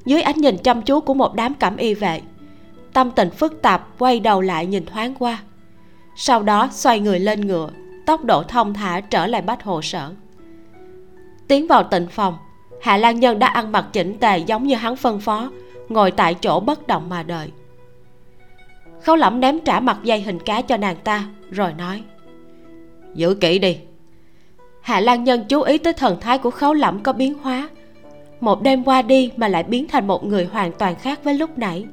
[0.05, 2.20] Dưới ánh nhìn chăm chú của một đám cảm y vệ,
[2.93, 5.43] tâm tình phức tạp quay đầu lại nhìn thoáng qua.
[6.16, 7.68] Sau đó xoay người lên ngựa,
[8.06, 10.12] tốc độ thông thả trở lại bách hồ sở.
[11.48, 12.36] Tiến vào tịnh phòng
[12.81, 15.51] hạ lan nhân đã ăn mặc chỉnh tề giống như hắn phân phó,
[15.89, 17.51] ngồi tại chỗ bất động mà đợi.
[19.02, 22.02] Khấu lẩm ném trả mặt dây hình cá cho nàng ta, rồi nói,
[23.15, 23.78] giữ kỹ đi.
[24.81, 27.69] Hạ lan nhân chú ý tới thần thái của khấu lẩm có biến hóa.
[28.40, 31.59] Một đêm qua đi mà lại biến thành một người hoàn toàn khác với lúc
[31.59, 31.86] nãy.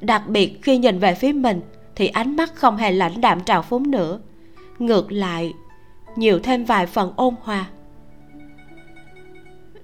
[0.00, 1.60] Đặc biệt khi nhìn về phía mình
[1.94, 4.20] thì ánh mắt không hề lãnh đạm trào phúng nữa.
[4.78, 5.52] Ngược lại,
[6.16, 7.66] nhiều thêm vài phần ôn hòa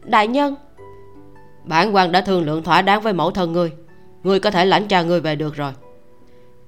[0.04, 0.54] đại nhân.
[1.64, 3.72] Bản quan đã thương lượng thỏa đáng với mẫu thân ngươi.
[4.22, 5.72] Ngươi có thể lãnh cha ngươi về được rồi.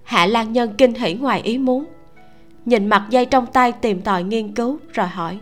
[0.02, 1.84] Hạ lan nhân kinh hỉ ngoài ý muốn
[2.64, 5.38] nhìn mặt dây trong tay tìm tòi nghiên cứu rồi hỏi.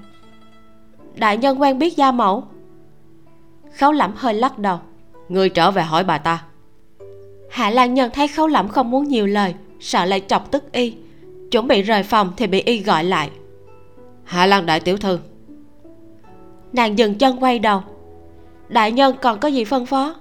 [1.15, 2.45] Đại nhân quen biết gia mẫu?
[3.79, 4.79] Khấu lẩm hơi lắc đầu.
[5.29, 6.45] Ngươi trở về hỏi bà ta.
[7.51, 10.95] Hạ lan nhân thấy khấu lẩm không muốn nhiều lời sợ lại chọc tức y.
[11.51, 13.31] Chuẩn bị rời phòng thì bị y gọi lại.
[14.25, 15.19] Hạ lan đại tiểu thư
[16.73, 17.83] nàng dừng chân quay đầu.
[18.69, 20.15] Đại nhân còn có gì phân phó?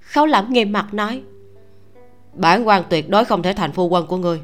[0.00, 1.22] Khấu lẩm nghiêm mặt nói.
[2.34, 4.40] Bản quan tuyệt đối không thể thành phu quân của ngươi.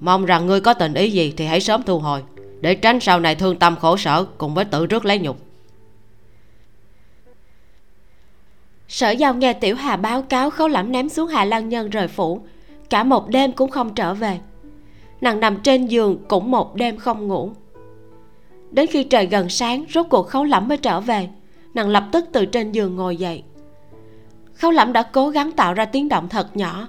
[0.00, 2.22] Mong rằng ngươi có tình ý gì thì hãy sớm thu hồi
[2.60, 5.36] để tránh sau này thương tâm khổ sở cùng với tự rước lấy nhục.
[8.88, 12.08] Sở giao nghe tiểu hà báo cáo khấu lẩm ném xuống hạ lan nhân rời
[12.08, 12.40] phủ
[12.90, 14.38] cả một đêm cũng không trở về.
[15.20, 17.50] Nàng nằm trên giường cũng một đêm không ngủ
[18.70, 21.28] đến khi trời gần sáng rốt cuộc khấu lẩm mới trở về.
[21.74, 23.42] Nàng lập tức từ trên giường ngồi dậy.
[24.54, 26.88] Khấu lẩm đã cố gắng tạo ra tiếng động thật nhỏ.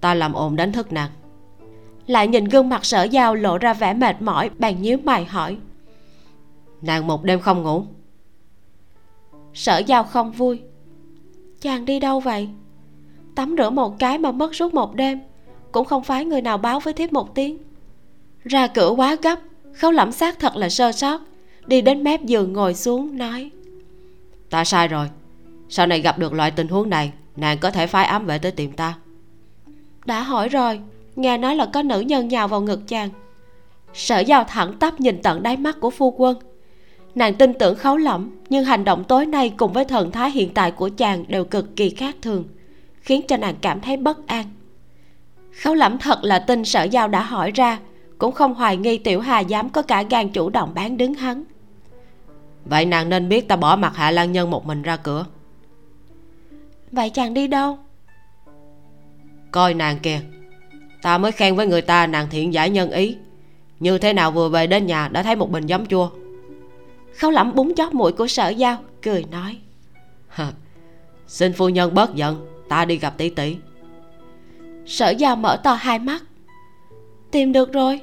[0.00, 1.10] Ta làm ồn đánh thức nàng.
[2.06, 5.56] Lại nhìn gương mặt sở giao lộ ra vẻ mệt mỏi bàn nhíu mày hỏi.
[6.82, 7.84] Nàng một đêm không ngủ.
[9.54, 10.60] Sở giao không vui.
[11.60, 12.48] Chàng đi đâu vậy?
[13.34, 15.20] Tắm rửa một cái mà mất suốt một đêm.
[15.72, 17.58] Cũng không phải người nào báo với thiếp một tiếng.
[18.44, 19.38] Ra cửa quá gấp
[19.80, 21.20] khấu lẩm xác thật là sơ sót.
[21.66, 23.50] Đi đến mép giường ngồi xuống, nói.
[24.50, 25.08] Ta sai rồi.
[25.68, 28.52] Sau này gặp được loại tình huống này, nàng có thể phái ám vệ tới
[28.52, 28.94] tìm ta.
[30.04, 30.80] Đã hỏi rồi.
[31.16, 33.10] Nghe nói là có nữ nhân nhào vào ngực chàng.
[33.94, 36.38] Sở giao thẳng tắp nhìn tận đáy mắt của phu quân.
[37.14, 40.54] Nàng tin tưởng khấu lẩm nhưng hành động tối nay cùng với thần thái hiện
[40.54, 42.44] tại của chàng đều cực kỳ khác thường,
[43.00, 44.46] khiến cho nàng cảm thấy bất an.
[45.62, 47.78] Khấu lẩm thật là tin sở giao đã hỏi ra
[48.20, 51.44] cũng không hoài nghi tiểu hà dám có cả gan chủ động bán đứng hắn.
[52.64, 55.26] Vậy nàng nên biết ta bỏ mặt hạ lan nhân một mình ra cửa.
[56.92, 57.78] Vậy chàng đi đâu?
[59.50, 60.20] Coi nàng kìa.
[61.02, 63.16] Ta mới khen với người ta nàng thiện giải nhân ý.
[63.80, 66.10] Như thế nào vừa về đến nhà đã thấy một bình giấm chua.
[67.16, 69.58] Khấu lẩm búng chót mũi của sở giao cười nói.
[71.26, 73.56] Xin phu nhân bớt giận ta đi gặp tỷ tỷ.
[74.86, 76.22] Sở giao mở to hai mắt.
[77.30, 78.00] Tìm được rồi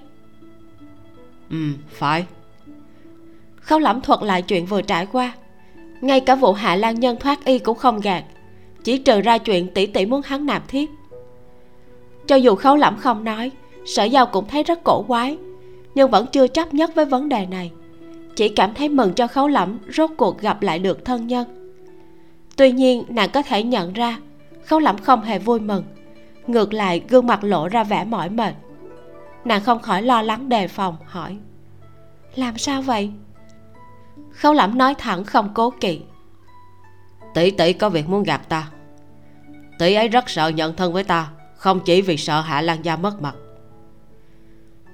[1.49, 2.25] ừ phải.
[3.55, 5.33] Khấu lẩm thuật lại chuyện vừa trải qua.
[6.01, 8.23] Ngay cả vụ hạ lan nhân thoát y cũng không gạt.
[8.83, 10.89] Chỉ trừ ra chuyện tỷ tỷ muốn hắn nạp thiếp.
[12.27, 13.51] Cho dù khấu lẩm không nói,
[13.85, 15.37] sở giao cũng thấy rất cổ quái,
[15.95, 17.71] nhưng vẫn chưa chấp nhất với vấn đề này.
[18.35, 21.47] Chỉ cảm thấy mừng cho khấu lẩm rốt cuộc gặp lại được thân nhân.
[22.55, 24.19] Tuy nhiên, nàng có thể nhận ra,
[24.65, 25.83] khấu lẩm không hề vui mừng.
[26.47, 28.53] Ngược lại, gương mặt lộ ra vẻ mỏi mệt
[29.47, 31.37] nàng không khỏi lo lắng đề phòng hỏi.
[32.35, 33.11] Làm sao vậy?
[34.31, 36.01] Khấu lẩm nói thẳng không cố kỵ.
[37.33, 38.67] Tỷ tỷ có việc muốn gặp ta.
[39.79, 42.95] Tỷ ấy rất sợ nhận thân với ta không chỉ vì sợ hạ lan gia
[42.95, 43.35] mất mặt.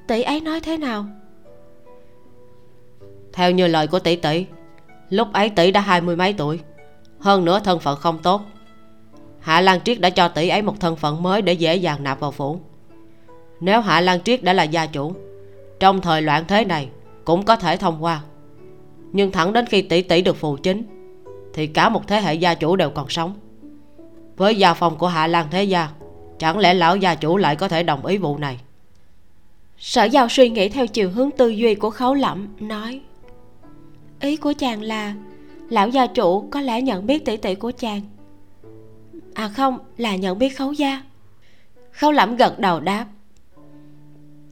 [0.07, 1.05] Tỷ ấy nói thế nào?
[3.33, 4.45] Theo như lời của tỷ tỷ
[5.09, 6.59] lúc ấy tỷ đã hai mươi mấy tuổi.
[7.19, 8.41] Hơn nữa thân phận không tốt.
[9.39, 12.19] Hạ lan triết đã cho tỷ ấy một thân phận mới để dễ dàng nạp
[12.19, 12.59] vào phủ
[13.63, 15.13] nếu hạ lan triết đã là gia chủ,
[15.79, 16.89] trong thời loạn thế này
[17.25, 18.21] cũng có thể thông qua.
[19.11, 20.83] Nhưng thẳng đến khi tỷ tỷ được phù chính,
[21.53, 23.39] thì cả một thế hệ gia chủ đều còn sống.
[24.37, 25.89] Với gia phong của hạ lan thế gia,
[26.39, 28.59] chẳng lẽ lão gia chủ lại có thể đồng ý vụ này?
[29.77, 33.01] Sở giao suy nghĩ theo chiều hướng tư duy của khấu lẩm nói,
[34.19, 35.15] ý của chàng là,
[35.69, 38.01] lão gia chủ có lẽ nhận biết tỷ tỷ của chàng.
[39.33, 41.03] À không, là nhận biết khấu gia.
[41.91, 43.05] Khấu lẩm gật đầu đáp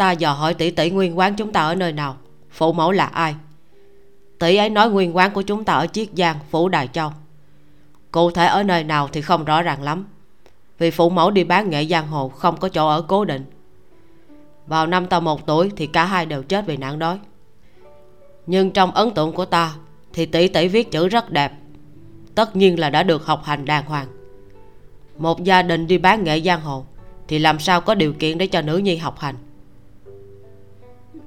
[0.02, 2.18] ta dò hỏi tỷ tỷ nguyên quán chúng ta ở nơi nào?
[2.52, 3.36] Phụ mẫu là ai?
[4.40, 7.12] Tỷ ấy nói nguyên quán của chúng ta ở chiết giang, phủ đài châu.
[8.12, 10.06] Cụ thể ở nơi nào thì không rõ ràng lắm.
[10.78, 13.46] Vì phụ mẫu đi bán nghệ giang hồ, không có chỗ ở cố định.
[14.68, 17.20] Vào năm ta một tuổi thì cả hai đều chết vì nạn đói.
[18.48, 19.76] Nhưng trong ấn tượng của ta
[20.14, 21.54] thì tỷ tỷ viết chữ rất đẹp.
[22.36, 24.08] Tất nhiên là đã được học hành đàng hoàng.
[25.18, 26.86] Một gia đình đi bán nghệ giang hồ
[27.28, 29.36] thì làm sao có điều kiện để cho nữ nhi học hành?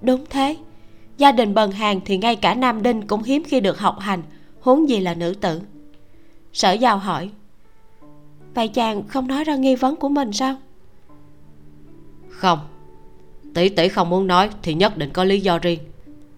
[0.05, 0.57] Đúng thế.
[1.17, 4.23] Gia đình bần hàng thì ngay cả nam đinh cũng hiếm khi được học hành
[4.61, 5.61] huống gì là nữ tử.
[6.53, 7.31] Sở giao hỏi
[8.55, 10.57] vậy chàng không nói ra nghi vấn của mình sao?
[12.29, 12.59] Không.
[13.55, 15.79] Tỷ tỷ không muốn nói thì nhất định có lý do riêng.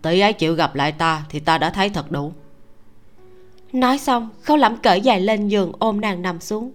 [0.03, 2.33] Tỷ ấy chịu gặp lại ta thì ta đã thấy thật đủ.
[3.73, 6.71] Nói xong khâu lẩm cởi dài lên giường ôm nàng nằm xuống.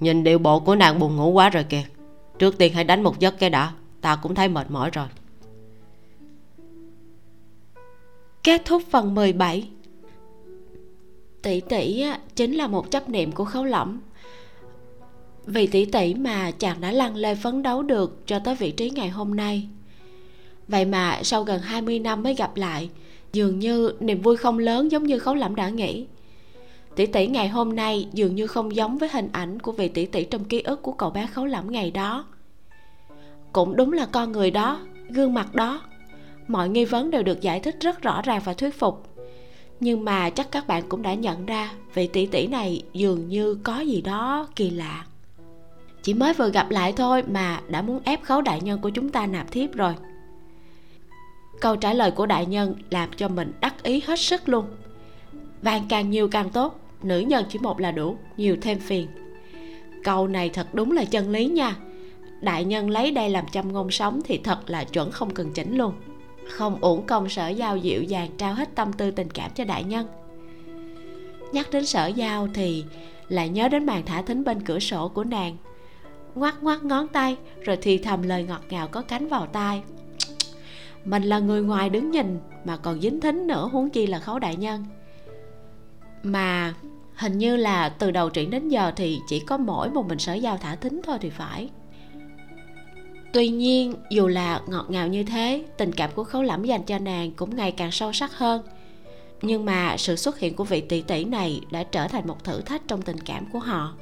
[0.00, 1.82] Nhìn điệu bộ của nàng buồn ngủ quá rồi kìa.
[2.38, 5.06] Trước tiên hãy đánh một giấc cái đã ta cũng thấy mệt mỏi rồi
[8.44, 9.68] kết thúc phần 17
[11.42, 12.04] tỷ tỷ
[12.36, 14.00] chính là một chấp niệm của khấu lẩm
[15.46, 18.90] vì tỷ tỷ mà chàng đã lăn lê phấn đấu được cho tới vị trí
[18.90, 19.68] ngày hôm nay.
[20.68, 22.90] Vậy mà sau gần 20 năm mới gặp lại,
[23.32, 26.06] dường như niềm vui không lớn giống như khấu lẩm đã nghĩ.
[26.96, 30.06] Tỷ tỷ ngày hôm nay dường như không giống với hình ảnh của vị tỷ
[30.06, 32.24] tỷ trong ký ức của cậu bé khấu lẩm ngày đó.
[33.52, 35.82] Cũng đúng là con người đó, gương mặt đó
[36.48, 39.02] mọi nghi vấn đều được giải thích rất rõ ràng và thuyết phục.
[39.80, 43.54] Nhưng mà chắc các bạn cũng đã nhận ra, vị tỷ tỷ này dường như
[43.54, 45.04] có gì đó kỳ lạ.
[46.02, 49.08] Chỉ mới vừa gặp lại thôi mà đã muốn ép khấu đại nhân của chúng
[49.08, 49.94] ta nạp thiếp rồi.
[51.60, 54.64] Câu trả lời của đại nhân làm cho mình đắc ý hết sức luôn.
[55.62, 59.08] Vàng càng nhiều càng tốt, nữ nhân chỉ một là đủ, nhiều thêm phiền.
[60.04, 61.76] Câu này thật đúng là chân lý nha.
[62.40, 65.76] Đại nhân lấy đây làm châm ngôn sống thì thật là chuẩn không cần chỉnh
[65.76, 65.92] luôn
[66.50, 69.84] không uổng công sở giao dịu dàng trao hết tâm tư tình cảm cho đại
[69.84, 70.06] nhân.
[71.52, 72.84] Nhắc đến sở giao thì
[73.28, 75.56] lại nhớ đến màn thả thính bên cửa sổ của nàng.
[76.34, 79.82] Ngoắt ngoắt ngón tay, rồi thì thầm lời ngọt ngào có cánh vào tai.
[81.04, 84.38] Mình là người ngoài đứng nhìn, mà còn dính thính nữa huống chi là khấu
[84.38, 84.84] đại nhân.
[86.22, 86.74] Mà
[87.14, 90.34] hình như là từ đầu truyện đến giờ thì chỉ có mỗi một mình sở
[90.34, 91.70] giao thả thính thôi thì phải
[93.32, 96.98] tuy nhiên, dù là ngọt ngào như thế, tình cảm của khấu lẫm dành cho
[96.98, 98.62] nàng cũng ngày càng sâu sắc hơn.
[99.42, 102.60] Nhưng mà sự xuất hiện của vị tỷ tỷ này đã trở thành một thử
[102.60, 103.94] thách trong tình cảm của họ.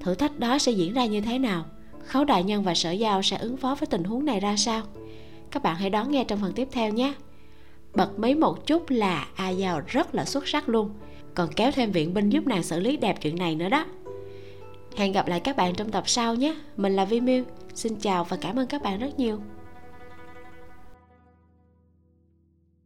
[0.00, 1.64] Thử thách đó sẽ diễn ra như thế nào?
[2.04, 4.82] Khấu đại nhân và sở giao sẽ ứng phó với tình huống này ra sao?
[5.50, 7.14] Các bạn hãy đón nghe trong phần tiếp theo nhé.
[7.94, 10.90] Bật mí một chút là a giao rất là xuất sắc luôn.
[11.34, 13.84] Còn kéo thêm viện binh giúp nàng xử lý đẹp chuyện này nữa đó
[14.98, 16.54] hẹn gặp lại các bạn trong tập sau nhé.
[16.76, 17.44] Mình là vi miu.
[17.74, 19.40] Xin chào và cảm ơn các bạn rất nhiều.